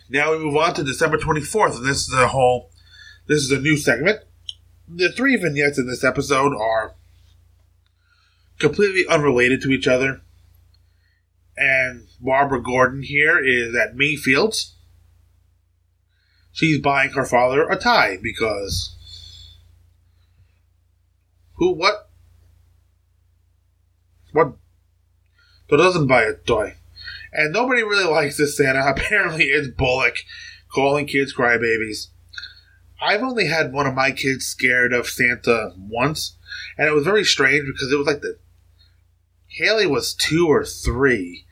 Now 0.08 0.32
we 0.32 0.38
move 0.38 0.56
on 0.56 0.74
to 0.74 0.84
December 0.84 1.18
24th, 1.18 1.76
and 1.76 1.86
this 1.86 2.08
is 2.08 2.14
a 2.14 2.28
whole, 2.28 2.70
this 3.26 3.42
is 3.42 3.50
a 3.50 3.60
new 3.60 3.76
segment. 3.76 4.20
The 4.88 5.12
three 5.12 5.36
vignettes 5.36 5.78
in 5.78 5.86
this 5.86 6.04
episode 6.04 6.54
are 6.54 6.94
completely 8.58 9.04
unrelated 9.08 9.60
to 9.62 9.70
each 9.70 9.86
other. 9.86 10.22
And 11.56 12.06
Barbara 12.20 12.62
Gordon 12.62 13.02
here 13.02 13.38
is 13.38 13.74
at 13.74 13.96
Mayfield's 13.96 14.74
she's 16.52 16.80
buying 16.80 17.10
her 17.10 17.24
father 17.24 17.68
a 17.68 17.76
tie 17.76 18.16
because 18.22 18.96
Who? 21.58 21.72
What? 21.72 22.08
What? 24.32 24.56
So 25.68 25.76
doesn't 25.76 26.06
buy 26.06 26.22
a 26.22 26.34
toy, 26.34 26.74
and 27.32 27.52
nobody 27.52 27.82
really 27.82 28.10
likes 28.10 28.36
this 28.36 28.56
Santa. 28.56 28.82
Apparently, 28.86 29.44
it's 29.44 29.68
Bullock 29.68 30.24
calling 30.72 31.06
kids 31.06 31.34
crybabies. 31.34 32.08
I've 33.00 33.22
only 33.22 33.46
had 33.46 33.72
one 33.72 33.86
of 33.86 33.94
my 33.94 34.10
kids 34.10 34.46
scared 34.46 34.92
of 34.92 35.08
Santa 35.08 35.72
once, 35.76 36.36
and 36.76 36.88
it 36.88 36.94
was 36.94 37.04
very 37.04 37.24
strange 37.24 37.66
because 37.66 37.92
it 37.92 37.96
was 37.96 38.06
like 38.06 38.20
the 38.20 38.38
Haley 39.46 39.86
was 39.86 40.14
two 40.14 40.46
or 40.46 40.64
three. 40.64 41.46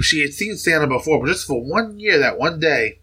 She 0.00 0.20
had 0.20 0.32
seen 0.32 0.56
Santa 0.56 0.86
before, 0.86 1.20
but 1.20 1.28
just 1.28 1.46
for 1.46 1.62
one 1.62 1.98
year, 1.98 2.18
that 2.18 2.38
one 2.38 2.60
day, 2.60 3.00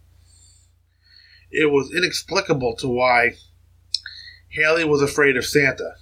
it 1.51 1.71
was 1.71 1.93
inexplicable 1.93 2.75
to 2.77 2.87
why 2.87 3.35
Haley 4.49 4.83
was 4.83 5.01
afraid 5.01 5.37
of 5.37 5.45
Santa. 5.45 5.95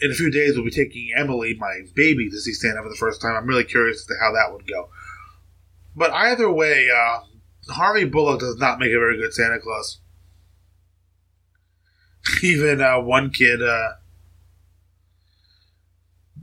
In 0.00 0.10
a 0.10 0.14
few 0.14 0.30
days, 0.30 0.54
we'll 0.54 0.64
be 0.64 0.70
taking 0.70 1.10
Emily, 1.16 1.56
my 1.58 1.80
baby, 1.94 2.28
to 2.28 2.40
see 2.40 2.52
Santa 2.52 2.82
for 2.82 2.88
the 2.88 2.96
first 2.96 3.22
time. 3.22 3.34
I'm 3.34 3.46
really 3.46 3.64
curious 3.64 4.00
as 4.00 4.06
to 4.06 4.14
how 4.20 4.32
that 4.32 4.52
would 4.52 4.66
go. 4.68 4.90
But 5.94 6.12
either 6.12 6.50
way, 6.50 6.88
uh, 6.94 7.20
Harvey 7.72 8.04
Bullock 8.04 8.40
does 8.40 8.56
not 8.56 8.78
make 8.78 8.90
a 8.90 8.98
very 8.98 9.16
good 9.16 9.32
Santa 9.32 9.58
Claus. 9.58 10.00
Even 12.42 12.82
uh, 12.82 13.00
one 13.00 13.30
kid 13.30 13.62
uh, 13.62 13.92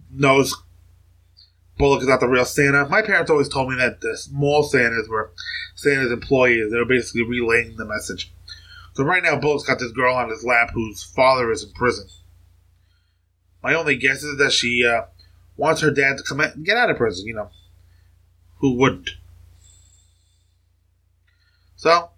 knows 0.10 0.56
Bullock 1.78 2.02
is 2.02 2.08
not 2.08 2.20
the 2.20 2.28
real 2.28 2.46
Santa. 2.46 2.88
My 2.88 3.02
parents 3.02 3.30
always 3.30 3.50
told 3.50 3.70
me 3.70 3.76
that 3.78 4.02
the 4.02 4.18
small 4.18 4.64
Santas 4.64 5.08
were 5.08 5.32
Santa's 5.76 6.12
employees. 6.12 6.72
They 6.72 6.78
were 6.78 6.86
basically 6.86 7.24
relaying 7.24 7.76
the 7.78 7.86
message. 7.86 8.34
So 8.94 9.04
right 9.04 9.24
now, 9.24 9.40
Bullock's 9.40 9.64
got 9.64 9.80
this 9.80 9.92
girl 9.92 10.16
on 10.16 10.30
his 10.30 10.44
lap 10.44 10.70
whose 10.74 11.04
father 11.04 11.52
is 11.52 11.64
in 11.64 11.72
prison. 11.74 12.08
My 13.64 13.74
only 13.74 13.96
guess 13.96 14.24
is 14.24 14.38
that 14.38 14.52
she 14.52 14.86
uh, 14.86 15.06
wants 15.56 15.82
her 15.82 15.90
dad 15.90 16.18
to 16.18 16.24
come 16.24 16.42
out 16.42 16.56
and 16.56 16.66
get 16.66 16.78
out 16.78 16.90
of 16.90 16.98
prison. 16.98 17.26
You 17.26 17.36
know, 17.36 17.50
who 18.58 18.78
wouldn't? 18.78 19.12
So, 21.78 22.10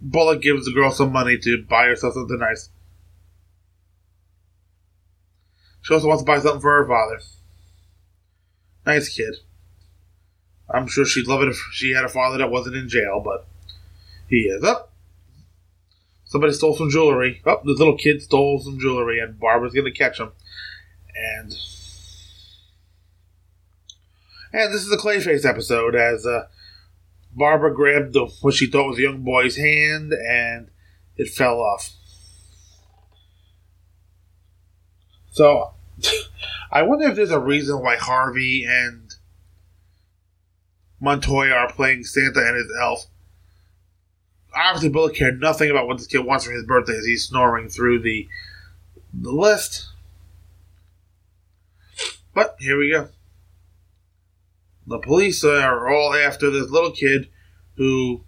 Bullock 0.00 0.42
gives 0.42 0.66
the 0.66 0.72
girl 0.72 0.90
some 0.90 1.12
money 1.12 1.38
to 1.38 1.62
buy 1.62 1.86
herself 1.86 2.14
something 2.14 2.38
nice. 2.38 2.68
She 5.82 5.92
also 5.92 6.08
wants 6.08 6.22
to 6.22 6.26
buy 6.26 6.38
something 6.38 6.60
for 6.60 6.82
her 6.82 6.88
father. 6.88 7.20
Nice 8.86 9.14
kid. 9.14 9.34
I'm 10.72 10.86
sure 10.86 11.04
she'd 11.04 11.26
love 11.26 11.42
it 11.42 11.48
if 11.48 11.58
she 11.72 11.92
had 11.92 12.04
a 12.04 12.08
father 12.08 12.38
that 12.38 12.50
wasn't 12.50 12.76
in 12.76 12.88
jail, 12.88 13.20
but 13.22 13.46
he 14.28 14.42
is. 14.44 14.64
Up. 14.64 14.93
Somebody 16.26 16.52
stole 16.52 16.76
some 16.76 16.90
jewelry. 16.90 17.40
Oh, 17.44 17.60
this 17.64 17.78
little 17.78 17.96
kid 17.96 18.22
stole 18.22 18.60
some 18.60 18.78
jewelry, 18.78 19.20
and 19.20 19.38
Barbara's 19.38 19.74
going 19.74 19.84
to 19.84 19.92
catch 19.92 20.18
him. 20.18 20.32
And 21.14 21.54
and 24.52 24.72
this 24.72 24.84
is 24.84 24.92
a 24.92 24.96
Clayface 24.96 25.44
episode 25.44 25.94
as 25.94 26.24
uh, 26.26 26.46
Barbara 27.32 27.74
grabbed 27.74 28.12
the, 28.12 28.26
what 28.40 28.54
she 28.54 28.66
thought 28.66 28.88
was 28.88 28.98
a 28.98 29.02
young 29.02 29.22
boy's 29.22 29.56
hand, 29.56 30.12
and 30.12 30.70
it 31.16 31.28
fell 31.28 31.60
off. 31.60 31.92
So 35.32 35.74
I 36.72 36.82
wonder 36.82 37.08
if 37.08 37.16
there's 37.16 37.30
a 37.30 37.40
reason 37.40 37.82
why 37.82 37.96
Harvey 37.96 38.64
and 38.64 39.12
Montoya 41.00 41.52
are 41.52 41.72
playing 41.72 42.04
Santa 42.04 42.40
and 42.40 42.56
his 42.56 42.72
elf. 42.80 43.06
Obviously, 44.56 44.88
Bullock 44.88 45.14
cared 45.14 45.40
nothing 45.40 45.70
about 45.70 45.86
what 45.86 45.98
this 45.98 46.06
kid 46.06 46.24
wants 46.24 46.44
for 46.44 46.52
his 46.52 46.64
birthday 46.64 46.96
as 46.96 47.06
he's 47.06 47.24
snoring 47.24 47.68
through 47.68 48.00
the 48.00 48.28
the 49.12 49.32
list. 49.32 49.88
But 52.34 52.56
here 52.58 52.78
we 52.78 52.90
go. 52.90 53.08
The 54.86 54.98
police 54.98 55.44
are 55.44 55.92
all 55.92 56.14
after 56.14 56.50
this 56.50 56.70
little 56.70 56.90
kid 56.90 57.28
who 57.76 58.24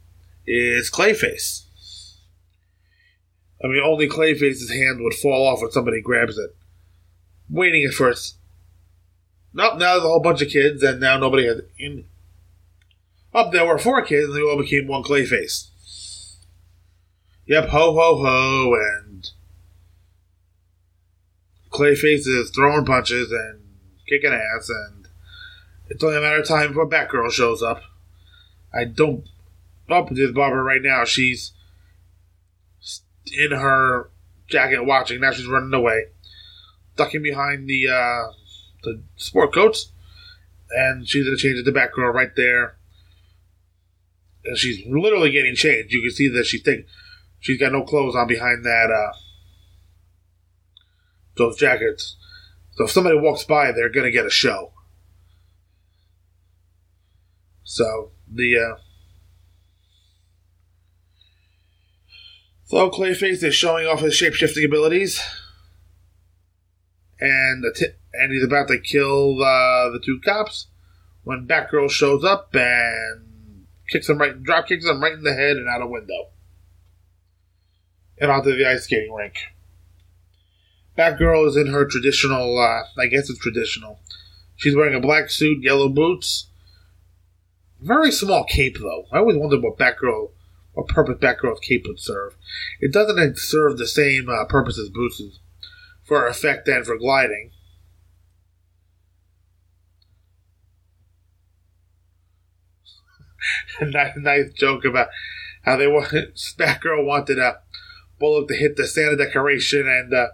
is 0.47 0.91
Clayface. 0.91 1.65
I 3.63 3.69
mean, 3.69 3.83
only 3.85 4.09
Clayface's 4.09 4.71
hand 4.71 5.01
would 5.01 5.15
fall 5.15 5.47
off 5.47 5.61
when 5.61 5.73
somebody 5.73 6.01
grabs 6.01 6.39
it 6.39 6.57
waiting 7.49 7.85
at 7.85 7.95
first. 7.95 8.37
Nope, 9.53 9.79
now 9.79 9.93
there's 9.93 10.05
a 10.05 10.09
whole 10.09 10.21
bunch 10.21 10.43
of 10.43 10.49
kids, 10.49 10.83
and 10.83 11.01
now 11.01 11.19
nobody 11.19 11.47
has. 11.47 11.63
In, 11.79 12.05
up 13.33 13.53
there 13.53 13.67
were 13.67 13.79
four 13.79 14.03
kids, 14.03 14.29
and 14.29 14.37
they 14.37 14.43
all 14.43 14.61
became 14.61 14.87
one 14.87 15.03
Clayface. 15.03 15.69
Yep, 17.47 17.69
ho 17.69 17.93
ho 17.93 18.17
ho, 18.17 18.75
and 18.75 19.31
Clayface 21.71 22.27
is 22.27 22.51
throwing 22.51 22.85
punches 22.85 23.31
and 23.31 23.63
kicking 24.09 24.33
ass, 24.33 24.69
and 24.69 25.09
it's 25.89 26.03
only 26.03 26.17
a 26.17 26.21
matter 26.21 26.41
of 26.41 26.49
time 26.49 26.69
before 26.69 26.89
Batgirl 26.89 27.31
shows 27.31 27.63
up. 27.63 27.83
I 28.75 28.85
don't. 28.85 29.25
Oh, 29.89 30.03
with 30.11 30.35
Barbara 30.35 30.63
right 30.63 30.83
now. 30.83 31.05
She's 31.05 31.53
in 33.33 33.53
her 33.53 34.11
jacket 34.49 34.85
watching. 34.85 35.21
Now 35.21 35.31
she's 35.31 35.47
running 35.47 35.73
away 35.73 36.07
ducking 36.97 37.23
behind 37.23 37.69
the 37.69 37.89
uh, 37.89 38.33
the 38.83 39.03
sport 39.17 39.55
coats, 39.55 39.93
and 40.71 41.09
she's 41.09 41.25
gonna 41.25 41.37
change 41.37 41.59
it 41.59 41.65
to 41.65 41.73
Batgirl 41.73 42.13
right 42.13 42.35
there. 42.37 42.77
And 44.45 44.57
she's 44.57 44.85
literally 44.87 45.31
getting 45.31 45.55
changed. 45.55 45.93
You 45.93 46.03
can 46.03 46.11
see 46.11 46.29
that 46.29 46.47
she's 46.47 46.63
taking, 46.63 46.87
she's 47.47 47.61
got 47.61 47.73
no 47.73 47.85
clothes 47.85 48.17
on 48.17 48.27
behind 48.27 48.65
that 48.65 48.91
uh, 48.91 49.17
those 51.37 51.57
jackets. 51.57 52.17
So 52.73 52.85
if 52.85 52.91
somebody 52.91 53.17
walks 53.17 53.45
by, 53.45 53.71
they're 53.73 53.89
gonna 53.89 54.11
get 54.11 54.27
a 54.27 54.31
show. 54.31 54.73
So 57.63 58.11
the 58.29 58.59
uh, 58.59 58.81
so 62.65 62.91
Clayface 62.91 63.45
is 63.45 63.55
showing 63.55 63.87
off 63.87 64.01
his 64.01 64.15
shapeshifting 64.15 64.65
abilities 64.65 65.23
and 67.21 67.65
and 68.13 68.33
he's 68.33 68.45
about 68.45 68.69
to 68.69 68.81
kill 68.81 69.43
uh, 69.43 69.91
the 69.91 70.01
two 70.05 70.21
cops 70.25 70.67
when 71.23 71.47
Batgirl 71.47 71.91
shows 71.91 72.25
up 72.25 72.55
and 72.55 73.67
kicks 73.89 74.09
him 74.09 74.19
right, 74.19 74.43
drop 74.43 74.67
kicks 74.67 74.85
him 74.85 75.03
right 75.03 75.13
in 75.13 75.23
the 75.23 75.35
head 75.35 75.57
and 75.57 75.69
out 75.69 75.83
a 75.83 75.87
window, 75.87 76.29
and 78.19 78.31
onto 78.31 78.57
the 78.57 78.69
ice 78.69 78.85
skating 78.85 79.13
rink. 79.13 79.35
Batgirl 80.97 81.47
is 81.49 81.57
in 81.57 81.67
her 81.69 81.85
traditional, 81.85 82.59
uh, 82.59 82.83
I 83.01 83.07
guess 83.07 83.29
it's 83.29 83.39
traditional. 83.39 84.01
She's 84.57 84.75
wearing 84.75 84.95
a 84.95 85.01
black 85.01 85.31
suit, 85.31 85.63
yellow 85.63 85.89
boots, 85.91 86.49
very 87.81 88.11
small 88.11 88.45
cape 88.45 88.79
though. 88.79 89.05
I 89.13 89.19
always 89.19 89.37
wondered 89.37 89.63
what 89.63 89.79
Batgirl, 89.79 90.31
what 90.73 90.89
purpose 90.89 91.19
Batgirl's 91.19 91.61
cape 91.61 91.85
would 91.87 92.01
serve. 92.01 92.37
It 92.81 92.93
doesn't 92.93 93.39
serve 93.39 93.77
the 93.77 93.87
same 93.87 94.29
uh, 94.29 94.47
purpose 94.47 94.79
as 94.79 94.89
boots 94.89 95.23
for 96.03 96.27
effect 96.27 96.67
and 96.69 96.87
for 96.87 96.97
gliding. 96.97 97.51
nice, 103.81 104.17
nice 104.17 104.53
joke 104.55 104.85
about 104.85 105.09
how 105.63 105.77
they 105.77 105.87
wanted 105.87 106.35
Batgirl 106.59 107.05
wanted 107.05 107.39
a 107.39 107.61
Bullock 108.19 108.49
to 108.49 108.55
hit 108.55 108.77
the 108.77 108.87
Santa 108.87 109.17
decoration, 109.17 109.87
and 109.89 110.13
uh, 110.13 110.29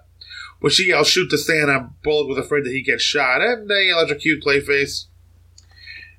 when 0.61 0.71
she 0.71 0.89
yelled 0.89 1.07
"shoot 1.07 1.29
the 1.31 1.39
Santa," 1.39 1.91
Bullock 2.03 2.29
was 2.29 2.39
afraid 2.39 2.65
that 2.65 2.73
he 2.73 2.83
gets 2.83 3.03
shot, 3.03 3.43
and 3.43 3.69
they 3.69 3.91
electrocute 3.91 4.43
Clayface, 4.43 5.07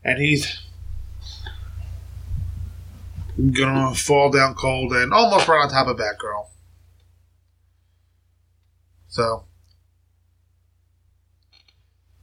and 0.03 0.19
he's 0.19 0.59
gonna 3.51 3.95
fall 3.95 4.29
down 4.29 4.53
cold 4.55 4.93
and 4.93 5.13
almost 5.13 5.47
right 5.47 5.63
on 5.63 5.69
top 5.69 5.87
of 5.87 5.97
Batgirl. 5.97 6.47
So 9.07 9.45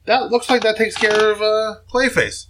that 0.07 0.31
looks 0.31 0.51
like 0.51 0.63
that 0.63 0.77
takes 0.77 0.97
care 0.97 1.31
of 1.31 1.41
uh, 1.41 1.77
Clayface. 1.93 2.47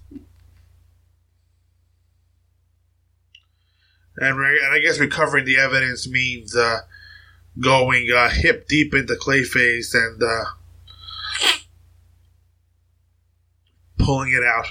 And, 4.20 4.38
and 4.38 4.72
I 4.74 4.78
guess 4.80 5.00
recovering 5.00 5.46
the 5.46 5.56
evidence 5.56 6.06
means 6.06 6.54
uh, 6.54 6.80
going 7.58 8.10
uh, 8.14 8.28
hip 8.28 8.68
deep 8.68 8.92
into 8.92 9.14
Clayface 9.14 9.94
and 9.94 10.22
uh, 10.22 10.44
pulling 13.98 14.32
it 14.32 14.44
out. 14.44 14.66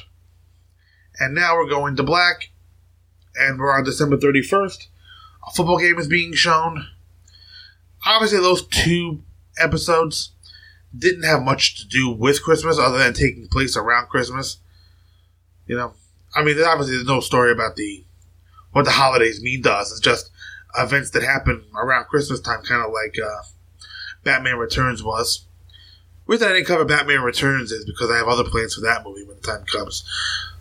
And 1.19 1.33
now 1.33 1.55
we're 1.55 1.67
going 1.67 1.95
to 1.95 2.03
black, 2.03 2.51
and 3.35 3.59
we're 3.59 3.75
on 3.75 3.83
December 3.83 4.17
31st. 4.17 4.87
A 5.47 5.51
football 5.51 5.79
game 5.79 5.97
is 5.97 6.07
being 6.07 6.33
shown. 6.33 6.85
Obviously, 8.05 8.37
those 8.37 8.65
two 8.67 9.23
episodes 9.59 10.31
didn't 10.95 11.23
have 11.23 11.41
much 11.41 11.81
to 11.81 11.87
do 11.87 12.09
with 12.09 12.43
Christmas 12.43 12.77
other 12.77 12.99
than 12.99 13.13
taking 13.13 13.47
place 13.47 13.75
around 13.75 14.09
Christmas. 14.09 14.57
You 15.65 15.75
know, 15.75 15.93
I 16.35 16.43
mean, 16.43 16.61
obviously 16.61 16.95
there's 16.95 17.07
no 17.07 17.19
story 17.19 17.51
about 17.51 17.75
the 17.75 18.05
what 18.71 18.85
the 18.85 18.91
holidays 18.91 19.41
mean 19.41 19.63
to 19.63 19.71
us. 19.71 19.91
It's 19.91 19.99
just 19.99 20.31
events 20.77 21.11
that 21.11 21.23
happen 21.23 21.63
around 21.75 22.05
Christmas 22.05 22.39
time, 22.39 22.61
kind 22.63 22.83
of 22.83 22.91
like 22.91 23.15
uh, 23.23 23.43
Batman 24.23 24.57
Returns 24.57 25.03
was. 25.03 25.45
The 26.27 26.33
reason 26.33 26.49
I 26.49 26.53
didn't 26.53 26.67
cover 26.67 26.85
Batman 26.85 27.21
Returns 27.21 27.71
is 27.71 27.85
because 27.85 28.11
I 28.11 28.17
have 28.17 28.27
other 28.27 28.43
plans 28.43 28.75
for 28.75 28.81
that 28.81 29.03
movie 29.03 29.23
when 29.23 29.37
the 29.37 29.41
time 29.41 29.65
comes. 29.65 30.03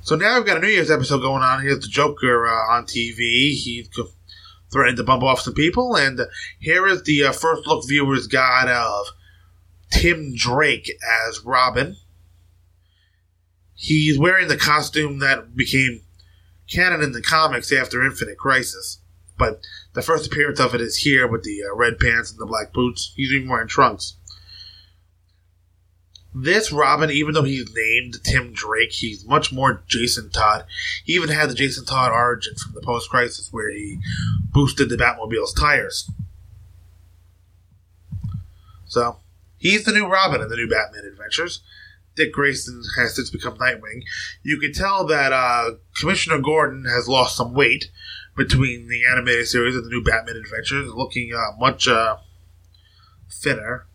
So 0.01 0.17
now 0.17 0.37
we've 0.37 0.47
got 0.47 0.57
a 0.57 0.61
New 0.61 0.69
Year's 0.69 0.91
episode 0.91 1.21
going 1.21 1.43
on. 1.43 1.63
Here's 1.63 1.81
the 1.81 1.89
Joker 1.89 2.47
uh, 2.47 2.73
on 2.73 2.87
TV. 2.87 3.87
Go- 3.95 4.09
threatened 4.71 4.99
to 4.99 5.05
bump 5.05 5.23
off 5.23 5.41
some 5.41 5.55
people, 5.55 5.97
and 5.97 6.21
here 6.59 6.87
is 6.87 7.03
the 7.03 7.25
uh, 7.25 7.33
first 7.33 7.67
look 7.67 7.87
viewers 7.89 8.27
got 8.27 8.69
of 8.69 9.07
Tim 9.91 10.35
Drake 10.35 10.91
as 11.27 11.41
Robin. 11.45 11.97
He's 13.75 14.19
wearing 14.19 14.49
the 14.49 14.57
costume 14.57 15.21
that 15.21 15.57
became 15.57 16.03
canon 16.69 17.03
in 17.03 17.13
the 17.13 17.23
comics 17.23 17.73
after 17.73 18.05
Infinite 18.05 18.39
Crisis, 18.39 18.99
but 19.37 19.61
the 19.95 20.03
first 20.03 20.27
appearance 20.27 20.61
of 20.61 20.75
it 20.75 20.81
is 20.81 20.99
here 20.99 21.27
with 21.27 21.43
the 21.43 21.63
uh, 21.65 21.75
red 21.75 21.99
pants 21.99 22.31
and 22.31 22.39
the 22.39 22.47
black 22.47 22.73
boots. 22.73 23.13
He's 23.17 23.33
even 23.33 23.49
wearing 23.49 23.69
trunks. 23.69 24.15
This 26.35 26.71
Robin, 26.71 27.11
even 27.11 27.35
though 27.35 27.43
he's 27.43 27.73
named 27.75 28.23
Tim 28.23 28.53
Drake, 28.53 28.93
he's 28.93 29.27
much 29.27 29.53
more 29.53 29.83
Jason 29.89 30.31
Todd. 30.31 30.67
He 31.05 31.15
even 31.15 31.31
had 31.31 31.49
the 31.49 31.55
Jason 31.55 31.85
Todd 31.85 32.13
origin 32.13 32.55
from 32.55 32.75
the 32.75 32.83
post 32.83 33.09
crisis 33.09 33.49
where 33.51 33.71
he 33.71 33.99
boosted 34.53 34.89
the 34.89 34.97
Batmobile's 34.97 35.55
tires. 35.55 36.11
So, 38.87 39.19
he's 39.57 39.85
the 39.85 39.93
new 39.93 40.07
Robin 40.07 40.41
in 40.41 40.49
the 40.49 40.57
new 40.57 40.69
Batman 40.69 41.05
adventures. 41.05 41.61
Dick 42.19 42.33
Grayson 42.33 42.83
has 42.97 43.15
since 43.15 43.31
become 43.31 43.57
Nightwing. 43.59 44.03
You 44.43 44.59
can 44.59 44.73
tell 44.73 45.07
that 45.07 45.33
uh, 45.33 45.77
Commissioner 45.99 46.41
Gordon 46.41 46.85
has 46.85 47.09
lost 47.09 47.37
some 47.37 47.55
weight 47.55 47.91
between 48.37 48.89
the 48.89 49.03
animated 49.11 49.47
series 49.47 49.77
and 49.77 49.85
the 49.85 49.89
new 49.89 50.03
Batman 50.03 50.37
adventures, 50.37 50.93
looking 50.93 51.33
uh, 51.33 51.57
much 51.59 51.87
uh, 51.87 52.17
thinner. 53.31 53.87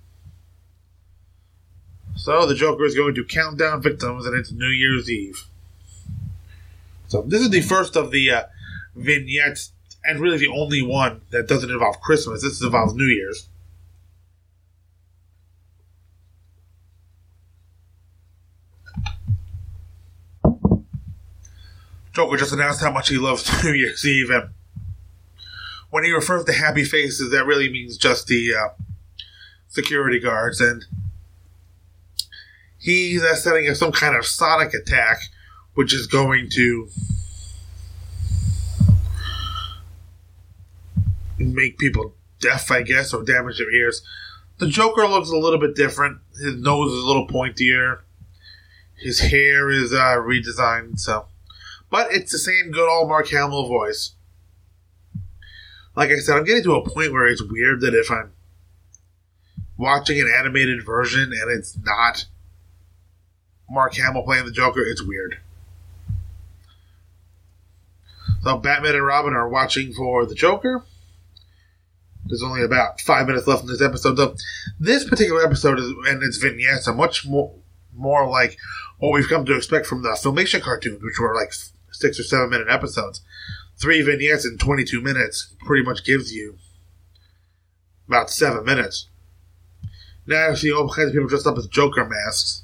So 2.16 2.46
the 2.46 2.56
Joker 2.56 2.86
is 2.86 2.96
going 2.96 3.16
to 3.16 3.26
count 3.26 3.60
down 3.60 3.82
victims, 3.82 4.26
and 4.26 4.36
it's 4.36 4.52
New 4.52 4.68
Year's 4.68 5.10
Eve. 5.10 5.46
So 7.08 7.24
this 7.24 7.42
is 7.42 7.50
the 7.50 7.62
first 7.62 7.98
of 7.98 8.12
the 8.12 8.32
uh, 8.32 8.44
vignettes, 8.96 9.74
and 10.06 10.22
really 10.22 10.38
the 10.38 10.48
only 10.48 10.82
one 10.82 11.22
that 11.32 11.48
doesn't 11.50 11.70
involve 11.70 12.00
Christmas. 12.00 12.42
This 12.42 12.62
involves 12.62 12.94
New 12.94 13.06
Year's. 13.06 13.50
Joker 22.14 22.38
just 22.38 22.54
announced 22.54 22.82
how 22.82 22.92
much 22.92 23.10
he 23.10 23.18
loves 23.18 23.50
New 23.64 23.74
Year's 23.74 24.06
Eve, 24.06 24.30
and 24.30 24.50
when 25.90 26.04
he 26.04 26.12
refers 26.12 26.46
to 26.46 26.54
happy 26.54 26.84
faces, 26.84 27.32
that 27.32 27.46
really 27.46 27.70
means 27.70 27.98
just 27.98 28.28
the 28.28 28.54
uh, 28.54 28.70
security 29.68 30.20
guards, 30.20 30.62
and 30.62 30.86
he's 32.80 33.24
uh, 33.24 33.36
setting 33.36 33.70
up 33.70 33.76
some 33.76 33.92
kind 33.92 34.16
of 34.16 34.26
sonic 34.26 34.74
attack, 34.74 35.22
which 35.74 35.94
is 35.94 36.08
going 36.08 36.50
to 36.52 36.90
make 41.38 41.78
people 41.78 42.14
deaf, 42.40 42.70
I 42.72 42.84
guess, 42.84 43.14
or 43.14 43.24
damage 43.24 43.58
their 43.58 43.72
ears. 43.72 44.04
The 44.60 44.68
Joker 44.68 45.08
looks 45.08 45.30
a 45.30 45.38
little 45.38 45.60
bit 45.60 45.76
different. 45.76 46.20
His 46.40 46.56
nose 46.56 46.92
is 46.92 47.04
a 47.04 47.08
little 47.08 47.28
pointier. 47.28 48.00
His 48.96 49.20
hair 49.20 49.70
is 49.72 49.94
uh, 49.94 50.18
redesigned, 50.18 51.00
so. 51.00 51.28
But 51.94 52.08
it's 52.12 52.32
the 52.32 52.40
same 52.40 52.72
good 52.72 52.90
old 52.90 53.08
Mark 53.08 53.30
Hamill 53.30 53.68
voice. 53.68 54.16
Like 55.96 56.10
I 56.10 56.16
said, 56.16 56.36
I'm 56.36 56.44
getting 56.44 56.64
to 56.64 56.74
a 56.74 56.82
point 56.82 57.14
where 57.14 57.28
it's 57.28 57.44
weird 57.44 57.82
that 57.82 57.94
if 57.94 58.10
I'm 58.10 58.32
watching 59.78 60.20
an 60.20 60.28
animated 60.36 60.84
version 60.84 61.32
and 61.32 61.52
it's 61.52 61.78
not 61.78 62.26
Mark 63.70 63.94
Hamill 63.94 64.24
playing 64.24 64.46
the 64.46 64.52
Joker, 64.52 64.82
it's 64.82 65.04
weird. 65.04 65.38
So 68.42 68.58
Batman 68.58 68.96
and 68.96 69.06
Robin 69.06 69.36
are 69.36 69.48
watching 69.48 69.94
for 69.94 70.26
the 70.26 70.34
Joker. 70.34 70.84
There's 72.26 72.42
only 72.42 72.64
about 72.64 73.02
five 73.02 73.28
minutes 73.28 73.46
left 73.46 73.62
in 73.62 73.68
this 73.68 73.84
episode. 73.84 74.18
So 74.18 74.36
this 74.80 75.08
particular 75.08 75.46
episode 75.46 75.78
is, 75.78 75.94
and 76.08 76.24
its 76.24 76.38
vignettes 76.38 76.88
are 76.88 76.96
much 76.96 77.28
more 77.28 77.54
more 77.96 78.28
like 78.28 78.58
what 78.98 79.14
we've 79.14 79.30
come 79.30 79.46
to 79.46 79.56
expect 79.56 79.86
from 79.86 80.02
the 80.02 80.18
Filmation 80.20 80.60
cartoons, 80.60 81.04
which 81.04 81.20
were 81.20 81.36
like 81.36 81.54
six 81.94 82.20
or 82.20 82.24
seven 82.24 82.50
minute 82.50 82.68
episodes. 82.70 83.22
Three 83.78 84.02
vignettes 84.02 84.46
in 84.46 84.58
22 84.58 85.02
minutes 85.02 85.54
pretty 85.60 85.84
much 85.86 86.06
gives 86.06 86.34
you 86.34 86.58
about 88.08 88.30
seven 88.30 88.66
minutes. 88.66 89.08
Now 90.26 90.50
you 90.50 90.56
see 90.56 90.72
all 90.72 90.90
kinds 90.90 91.10
of 91.10 91.14
people 91.14 91.28
dressed 91.28 91.48
up 91.48 91.58
as 91.58 91.68
Joker 91.68 92.06
masks. 92.06 92.64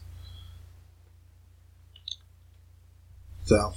So, 3.44 3.74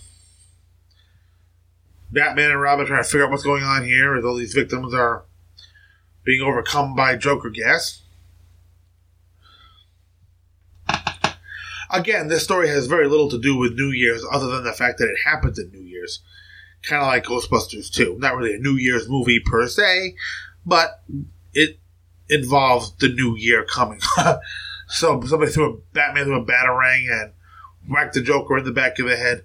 Batman 2.11 2.51
and 2.51 2.61
Robin 2.61 2.87
trying 2.87 3.03
to 3.03 3.09
figure 3.09 3.25
out 3.25 3.31
what's 3.31 3.43
going 3.43 3.65
on 3.65 3.85
here 3.85 4.17
as 4.17 4.25
all 4.25 4.37
these 4.37 4.53
victims 4.53 4.93
are 4.93 5.25
being 6.25 6.43
overcome 6.43 6.95
by 6.95 7.17
Joker 7.17 7.49
gas. 7.49 8.02
Again, 11.93 12.29
this 12.29 12.43
story 12.43 12.69
has 12.69 12.87
very 12.87 13.09
little 13.09 13.29
to 13.31 13.39
do 13.39 13.57
with 13.57 13.75
New 13.75 13.91
Year's 13.91 14.25
other 14.31 14.47
than 14.47 14.65
the 14.65 14.73
fact 14.73 14.99
that 14.99 15.09
it 15.11 15.19
happens 15.25 15.59
in 15.59 15.71
New 15.71 15.83
Year's. 15.83 16.21
Kind 16.83 17.03
of 17.03 17.07
like 17.07 17.25
Ghostbusters 17.25 17.93
2. 17.93 18.17
Not 18.19 18.35
really 18.35 18.55
a 18.55 18.59
New 18.59 18.77
Year's 18.77 19.09
movie 19.09 19.41
per 19.41 19.69
se, 19.69 20.17
but 20.67 21.03
it 21.53 21.79
involves 22.29 22.93
the 22.97 23.09
new 23.09 23.37
year 23.37 23.65
coming. 23.65 24.01
so 24.89 25.21
somebody 25.23 25.53
threw 25.53 25.75
a 25.75 25.77
Batman 25.93 26.25
threw 26.25 26.41
a 26.41 26.45
batarang 26.45 27.23
and 27.23 27.33
whacked 27.89 28.15
the 28.15 28.23
Joker 28.23 28.59
in 28.59 28.65
the 28.65 28.73
back 28.73 28.99
of 28.99 29.07
the 29.07 29.17
head. 29.17 29.45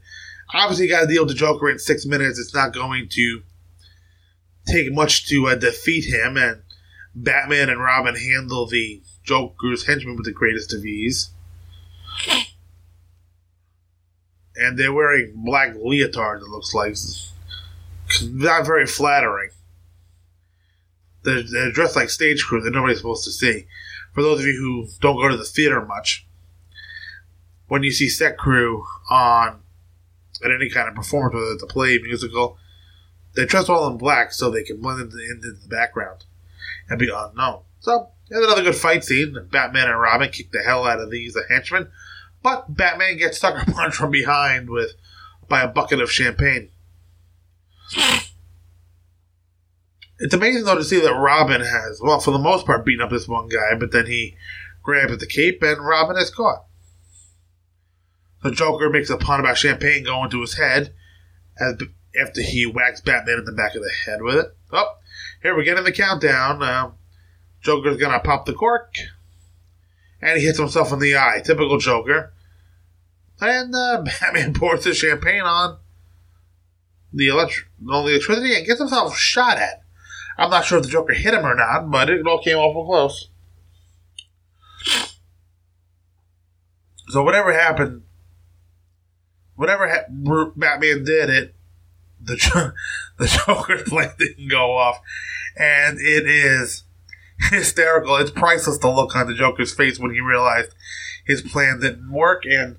Obviously, 0.53 0.85
you 0.85 0.91
got 0.91 1.01
to 1.01 1.07
deal 1.07 1.23
with 1.23 1.33
the 1.33 1.37
Joker 1.37 1.69
in 1.69 1.77
six 1.77 2.05
minutes. 2.05 2.39
It's 2.39 2.55
not 2.55 2.73
going 2.73 3.09
to 3.09 3.41
take 4.67 4.93
much 4.93 5.27
to 5.27 5.47
uh, 5.47 5.55
defeat 5.55 6.05
him, 6.05 6.37
and 6.37 6.61
Batman 7.13 7.69
and 7.69 7.81
Robin 7.81 8.15
handle 8.15 8.65
the 8.65 9.01
Joker's 9.23 9.85
henchmen 9.85 10.15
with 10.15 10.25
the 10.25 10.31
greatest 10.31 10.73
of 10.73 10.85
ease. 10.85 11.31
And 14.55 14.77
they're 14.77 14.93
wearing 14.93 15.33
black 15.35 15.73
leotards, 15.73 16.41
it 16.41 16.49
looks 16.49 16.73
like. 16.73 16.95
Not 18.23 18.65
very 18.65 18.87
flattering. 18.87 19.49
They're, 21.23 21.43
they're 21.43 21.71
dressed 21.71 21.95
like 21.95 22.09
stage 22.09 22.43
crew 22.43 22.61
that 22.61 22.71
nobody's 22.71 22.97
supposed 22.97 23.25
to 23.25 23.31
see. 23.31 23.67
For 24.13 24.23
those 24.23 24.39
of 24.39 24.45
you 24.47 24.57
who 24.57 24.87
don't 24.99 25.17
go 25.17 25.27
to 25.27 25.37
the 25.37 25.43
theater 25.43 25.85
much, 25.85 26.25
when 27.67 27.83
you 27.83 27.91
see 27.91 28.09
set 28.09 28.37
crew 28.37 28.85
on 29.09 29.61
at 30.43 30.51
any 30.51 30.69
kind 30.69 30.87
of 30.87 30.95
performance, 30.95 31.33
whether 31.33 31.51
it's 31.51 31.63
a 31.63 31.67
play, 31.67 31.99
musical, 31.99 32.57
they 33.35 33.45
dress 33.45 33.69
all 33.69 33.87
in 33.87 33.97
black 33.97 34.33
so 34.33 34.49
they 34.49 34.63
can 34.63 34.81
blend 34.81 35.01
into, 35.01 35.17
into 35.17 35.51
the 35.51 35.67
background 35.67 36.25
and 36.89 36.97
be 36.97 37.09
unknown. 37.13 37.61
So, 37.79 38.09
there's 38.29 38.45
another 38.45 38.63
good 38.63 38.75
fight 38.75 39.03
scene. 39.03 39.35
Batman 39.51 39.89
and 39.89 39.99
Robin 39.99 40.29
kick 40.29 40.51
the 40.51 40.63
hell 40.63 40.85
out 40.85 40.99
of 40.99 41.11
these 41.11 41.37
henchmen, 41.49 41.89
but 42.43 42.75
Batman 42.75 43.17
gets 43.17 43.39
sucker 43.39 43.71
punched 43.71 43.97
from 43.97 44.11
behind 44.11 44.69
with 44.69 44.93
by 45.47 45.61
a 45.61 45.67
bucket 45.67 46.01
of 46.01 46.11
champagne. 46.11 46.69
It's 50.19 50.33
amazing 50.33 50.65
though 50.65 50.75
to 50.75 50.83
see 50.83 50.99
that 50.99 51.13
Robin 51.13 51.61
has, 51.61 52.01
well, 52.01 52.19
for 52.19 52.31
the 52.31 52.39
most 52.39 52.65
part, 52.65 52.85
beaten 52.85 53.03
up 53.03 53.11
this 53.11 53.27
one 53.27 53.47
guy, 53.47 53.75
but 53.79 53.91
then 53.91 54.07
he 54.07 54.35
grabs 54.83 55.13
at 55.13 55.19
the 55.19 55.27
cape 55.27 55.61
and 55.61 55.85
Robin 55.85 56.17
is 56.17 56.29
caught. 56.31 56.65
The 58.43 58.51
Joker 58.51 58.89
makes 58.89 59.09
a 59.09 59.17
pun 59.17 59.39
about 59.39 59.57
champagne 59.57 60.03
going 60.03 60.29
to 60.31 60.41
his 60.41 60.57
head 60.57 60.93
as, 61.59 61.75
after 62.19 62.41
he 62.41 62.65
whacks 62.65 63.01
Batman 63.01 63.39
in 63.39 63.45
the 63.45 63.51
back 63.51 63.75
of 63.75 63.81
the 63.81 63.91
head 64.05 64.21
with 64.21 64.35
it. 64.35 64.47
Oh, 64.71 64.95
here 65.41 65.55
we're 65.55 65.63
getting 65.63 65.83
the 65.83 65.91
countdown. 65.91 66.61
Uh, 66.61 66.91
Joker's 67.61 67.97
gonna 67.97 68.19
pop 68.19 68.45
the 68.45 68.53
cork, 68.53 68.93
and 70.21 70.39
he 70.39 70.45
hits 70.45 70.59
himself 70.59 70.91
in 70.91 70.99
the 70.99 71.17
eye. 71.17 71.41
Typical 71.43 71.77
Joker. 71.77 72.33
And 73.39 73.73
uh, 73.75 74.03
Batman 74.21 74.53
pours 74.53 74.83
the 74.83 74.93
champagne 74.93 75.41
on 75.41 75.77
the, 77.13 77.27
electri- 77.27 77.65
on 77.89 78.05
the 78.05 78.11
electricity 78.11 78.55
and 78.55 78.65
gets 78.65 78.79
himself 78.79 79.17
shot 79.17 79.57
at. 79.57 79.83
I'm 80.37 80.51
not 80.51 80.65
sure 80.65 80.77
if 80.77 80.85
the 80.85 80.91
Joker 80.91 81.13
hit 81.13 81.33
him 81.33 81.45
or 81.45 81.55
not, 81.55 81.89
but 81.89 82.09
it 82.09 82.25
all 82.27 82.41
came 82.41 82.57
awful 82.57 82.85
close. 82.85 83.29
So 87.09 87.23
whatever 87.23 87.53
happened, 87.53 88.03
whatever 89.55 89.87
ha- 89.87 90.51
Batman 90.55 91.03
did, 91.03 91.29
it 91.29 91.55
the 92.21 92.73
the 93.17 93.27
Joker's 93.27 93.83
plan 93.89 94.11
didn't 94.19 94.49
go 94.49 94.77
off, 94.77 94.99
and 95.55 95.99
it 95.99 96.27
is 96.27 96.83
hysterical. 97.49 98.15
It's 98.17 98.31
priceless 98.31 98.77
the 98.77 98.89
look 98.89 99.15
on 99.15 99.27
the 99.27 99.33
Joker's 99.33 99.73
face 99.73 99.99
when 99.99 100.11
he 100.11 100.19
realized 100.19 100.73
his 101.25 101.41
plan 101.41 101.79
didn't 101.79 102.11
work, 102.11 102.43
and 102.45 102.77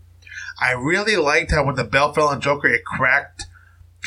I 0.60 0.72
really 0.72 1.16
liked 1.16 1.50
how 1.50 1.64
when 1.64 1.76
the 1.76 1.84
bell 1.84 2.12
fell 2.12 2.28
on 2.28 2.40
Joker, 2.40 2.68
it 2.68 2.84
cracked, 2.84 3.46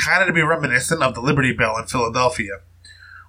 kind 0.03 0.21
of 0.21 0.27
to 0.27 0.33
be 0.33 0.41
reminiscent 0.41 1.03
of 1.03 1.15
the 1.15 1.21
Liberty 1.21 1.53
Bell 1.53 1.77
in 1.77 1.85
Philadelphia 1.85 2.59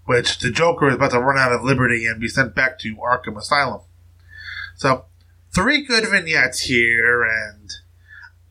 which 0.04 0.38
the 0.38 0.50
Joker 0.50 0.88
is 0.88 0.96
about 0.96 1.12
to 1.12 1.20
run 1.20 1.38
out 1.38 1.52
of 1.52 1.62
liberty 1.62 2.06
and 2.06 2.20
be 2.20 2.28
sent 2.28 2.54
back 2.54 2.78
to 2.80 2.96
Arkham 2.96 3.38
Asylum. 3.38 3.82
So, 4.76 5.04
three 5.54 5.84
good 5.84 6.04
vignettes 6.08 6.60
here, 6.60 7.22
and 7.22 7.70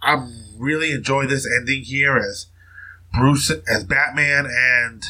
I'm 0.01 0.31
really 0.57 0.91
enjoy 0.91 1.25
this 1.25 1.47
ending 1.47 1.83
here 1.83 2.17
as 2.17 2.47
Bruce, 3.13 3.51
as 3.67 3.83
Batman, 3.83 4.45
and 4.45 5.03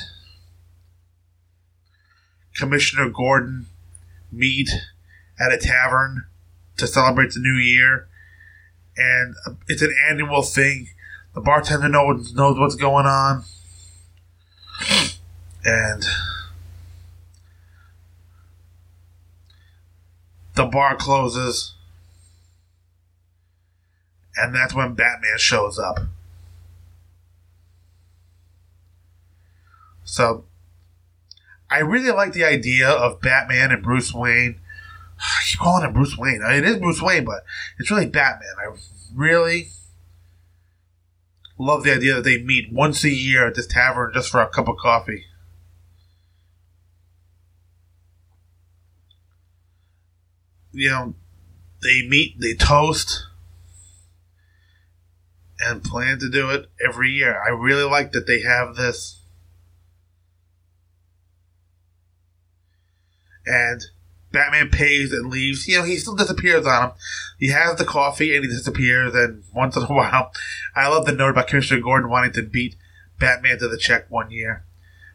Commissioner 2.61 3.09
Gordon 3.09 3.65
meet 4.31 4.69
at 5.39 5.51
a 5.51 5.57
tavern 5.57 6.27
to 6.77 6.85
celebrate 6.85 7.31
the 7.31 7.39
new 7.39 7.55
year. 7.55 8.07
And 8.95 9.33
uh, 9.47 9.53
it's 9.67 9.81
an 9.81 9.95
annual 10.07 10.43
thing. 10.43 10.89
The 11.33 11.41
bartender 11.41 11.89
knows, 11.89 12.35
knows 12.35 12.59
what's 12.59 12.75
going 12.75 13.07
on. 13.07 13.45
And 15.65 16.03
the 20.53 20.65
bar 20.65 20.95
closes. 20.97 21.73
And 24.35 24.53
that's 24.53 24.75
when 24.75 24.93
Batman 24.93 25.39
shows 25.39 25.79
up. 25.79 25.97
So 30.03 30.45
I 31.71 31.79
really 31.79 32.11
like 32.11 32.33
the 32.33 32.43
idea 32.43 32.89
of 32.89 33.21
Batman 33.21 33.71
and 33.71 33.81
Bruce 33.81 34.13
Wayne. 34.13 34.59
I 35.19 35.43
keep 35.49 35.59
calling 35.59 35.85
him 35.85 35.93
Bruce 35.93 36.17
Wayne. 36.17 36.41
It 36.43 36.65
is 36.65 36.77
Bruce 36.77 37.01
Wayne, 37.01 37.23
but 37.23 37.45
it's 37.79 37.89
really 37.89 38.07
Batman. 38.07 38.55
I 38.59 38.75
really 39.15 39.69
love 41.57 41.83
the 41.83 41.95
idea 41.95 42.15
that 42.15 42.25
they 42.25 42.41
meet 42.41 42.73
once 42.73 43.05
a 43.05 43.09
year 43.09 43.47
at 43.47 43.55
this 43.55 43.67
tavern 43.67 44.11
just 44.13 44.29
for 44.29 44.41
a 44.41 44.49
cup 44.49 44.67
of 44.67 44.75
coffee. 44.77 45.25
You 50.73 50.89
know, 50.89 51.13
they 51.81 52.07
meet, 52.07 52.39
they 52.39 52.53
toast, 52.53 53.27
and 55.59 55.83
plan 55.83 56.19
to 56.19 56.29
do 56.29 56.49
it 56.49 56.69
every 56.85 57.11
year. 57.11 57.41
I 57.41 57.49
really 57.49 57.83
like 57.83 58.11
that 58.13 58.27
they 58.27 58.41
have 58.41 58.75
this 58.75 59.20
and 63.45 63.81
Batman 64.31 64.69
pays 64.69 65.11
and 65.11 65.29
leaves. 65.29 65.67
You 65.67 65.79
know, 65.79 65.83
he 65.83 65.97
still 65.97 66.15
disappears 66.15 66.65
on 66.65 66.83
him. 66.83 66.91
He 67.39 67.49
has 67.49 67.77
the 67.77 67.85
coffee 67.85 68.35
and 68.35 68.43
he 68.43 68.49
disappears, 68.49 69.13
and 69.13 69.43
once 69.53 69.75
in 69.75 69.83
a 69.83 69.85
while, 69.93 70.31
I 70.75 70.87
love 70.87 71.05
the 71.05 71.11
note 71.11 71.31
about 71.31 71.47
Commissioner 71.47 71.81
Gordon 71.81 72.09
wanting 72.09 72.33
to 72.33 72.43
beat 72.43 72.75
Batman 73.19 73.59
to 73.59 73.67
the 73.67 73.77
check 73.77 74.09
one 74.09 74.31
year. 74.31 74.63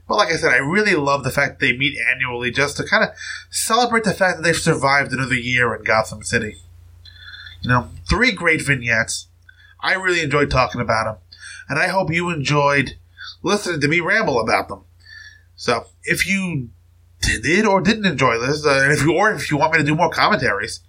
But 0.08 0.16
like 0.16 0.32
I 0.32 0.36
said, 0.36 0.52
I 0.52 0.58
really 0.58 0.94
love 0.94 1.24
the 1.24 1.32
fact 1.32 1.58
they 1.58 1.76
meet 1.76 1.98
annually 2.12 2.52
just 2.52 2.76
to 2.76 2.84
kind 2.84 3.02
of 3.02 3.10
celebrate 3.50 4.04
the 4.04 4.14
fact 4.14 4.36
that 4.36 4.42
they've 4.44 4.56
survived 4.56 5.12
another 5.12 5.34
year 5.34 5.74
in 5.74 5.82
Gotham 5.82 6.22
City. 6.22 6.56
You 7.62 7.70
know, 7.70 7.88
three 8.08 8.30
great 8.30 8.62
vignettes. 8.62 9.26
I 9.80 9.94
really 9.94 10.20
enjoyed 10.20 10.50
talking 10.50 10.80
about 10.80 11.04
them, 11.04 11.16
and 11.68 11.78
I 11.78 11.88
hope 11.88 12.12
you 12.12 12.30
enjoyed 12.30 12.96
listening 13.42 13.80
to 13.80 13.88
me 13.88 14.00
ramble 14.00 14.40
about 14.40 14.68
them. 14.68 14.84
So, 15.56 15.86
if 16.04 16.26
you 16.26 16.70
did 17.20 17.64
or 17.66 17.80
didn't 17.80 18.06
enjoy 18.06 18.38
this, 18.38 18.64
uh, 18.64 18.80
and 18.84 18.92
if 18.92 19.02
you 19.02 19.14
or 19.14 19.32
if 19.32 19.50
you 19.50 19.56
want 19.56 19.72
me 19.72 19.78
to 19.78 19.84
do 19.84 19.94
more 19.94 20.10
commentaries, 20.10 20.80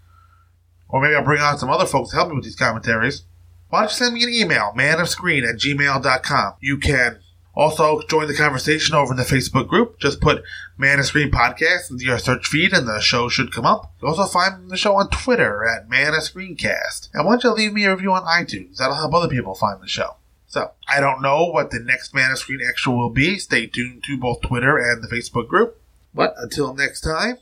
or 0.89 1.01
maybe 1.01 1.15
I'll 1.15 1.23
bring 1.23 1.41
on 1.41 1.57
some 1.57 1.69
other 1.69 1.85
folks 1.85 2.11
to 2.11 2.15
help 2.15 2.29
me 2.29 2.35
with 2.35 2.43
these 2.43 2.55
commentaries, 2.55 3.23
why 3.69 3.81
don't 3.81 3.89
you 3.89 3.95
send 3.95 4.13
me 4.13 4.23
an 4.23 4.29
email, 4.29 4.73
manofscreen 4.75 5.47
at 5.47 5.55
gmail.com. 5.55 6.53
You 6.61 6.77
can 6.77 7.19
also 7.57 8.01
join 8.03 8.27
the 8.27 8.35
conversation 8.35 8.95
over 8.95 9.11
in 9.11 9.17
the 9.17 9.23
Facebook 9.23 9.67
group. 9.67 9.99
Just 9.99 10.21
put 10.21 10.43
Man 10.77 10.99
of 10.99 11.05
Screen 11.05 11.31
Podcast 11.31 11.89
into 11.89 12.05
your 12.05 12.19
search 12.19 12.47
feed 12.47 12.71
and 12.71 12.87
the 12.87 13.01
show 13.01 13.27
should 13.27 13.51
come 13.51 13.65
up. 13.65 13.93
You 14.01 14.07
also 14.07 14.25
find 14.25 14.69
the 14.69 14.77
show 14.77 14.95
on 14.95 15.09
Twitter 15.09 15.65
at 15.67 15.89
Man 15.89 16.13
of 16.13 16.21
Screencast. 16.21 17.09
And 17.13 17.25
why 17.25 17.33
don't 17.33 17.43
you 17.43 17.51
leave 17.51 17.73
me 17.73 17.85
a 17.85 17.91
review 17.91 18.13
on 18.13 18.23
iTunes? 18.23 18.77
That'll 18.77 18.95
help 18.95 19.13
other 19.13 19.27
people 19.27 19.55
find 19.55 19.81
the 19.81 19.87
show. 19.87 20.15
So, 20.45 20.71
I 20.87 21.01
don't 21.01 21.21
know 21.21 21.45
what 21.47 21.71
the 21.71 21.79
next 21.79 22.13
Man 22.13 22.31
of 22.31 22.37
Screen 22.37 22.59
Extra 22.65 22.93
will 22.93 23.09
be. 23.09 23.37
Stay 23.37 23.67
tuned 23.67 24.03
to 24.05 24.17
both 24.17 24.41
Twitter 24.41 24.77
and 24.77 25.03
the 25.03 25.07
Facebook 25.07 25.49
group. 25.49 25.81
But 26.17 26.33
until 26.37 26.73
next 26.73 27.01
time, 27.01 27.37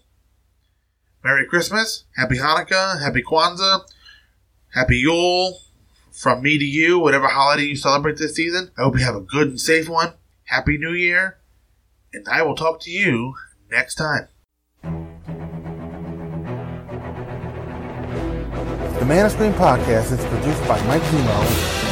Merry 1.23 1.47
Christmas, 1.47 2.03
Happy 2.17 2.35
Hanukkah, 2.35 3.01
Happy 3.01 3.23
Kwanzaa, 3.23 3.79
Happy 4.73 4.97
Yule, 4.97 5.57
from 6.11 6.41
me 6.41 6.57
to 6.57 6.65
you, 6.65 6.99
whatever 6.99 7.27
holiday 7.27 7.63
you 7.63 7.77
celebrate 7.77 8.17
this 8.17 8.35
season. 8.35 8.71
I 8.77 8.81
hope 8.83 8.99
you 8.99 9.05
have 9.05 9.15
a 9.15 9.21
good 9.21 9.47
and 9.47 9.61
safe 9.61 9.87
one. 9.87 10.11
Happy 10.43 10.77
New 10.77 10.91
Year, 10.91 11.37
and 12.13 12.27
I 12.27 12.41
will 12.41 12.55
talk 12.55 12.81
to 12.81 12.91
you 12.91 13.35
next 13.71 13.95
time. 13.95 14.27
The 18.99 19.05
Man 19.05 19.25
of 19.25 19.31
Screen 19.31 19.53
podcast 19.53 20.11
is 20.11 20.25
produced 20.25 20.67
by 20.67 20.85
Mike 20.85 21.01
Zummo, 21.03 21.84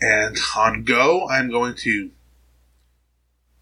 And 0.00 0.38
on 0.56 0.84
Go, 0.84 1.28
I'm 1.28 1.50
going 1.50 1.74
to 1.76 2.10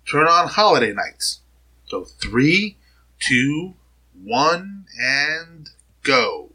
turn 0.09 0.27
on 0.27 0.49
Holiday 0.49 0.93
Knights. 0.93 1.41
So 1.87 2.05
three, 2.05 2.77
two, 3.19 3.75
one, 4.23 4.87
and 5.01 5.71
go. 6.03 6.53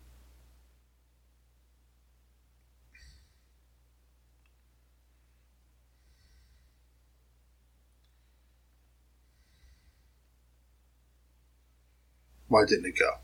Why 12.47 12.65
didn't 12.65 12.85
it 12.85 12.99
go? 12.99 13.22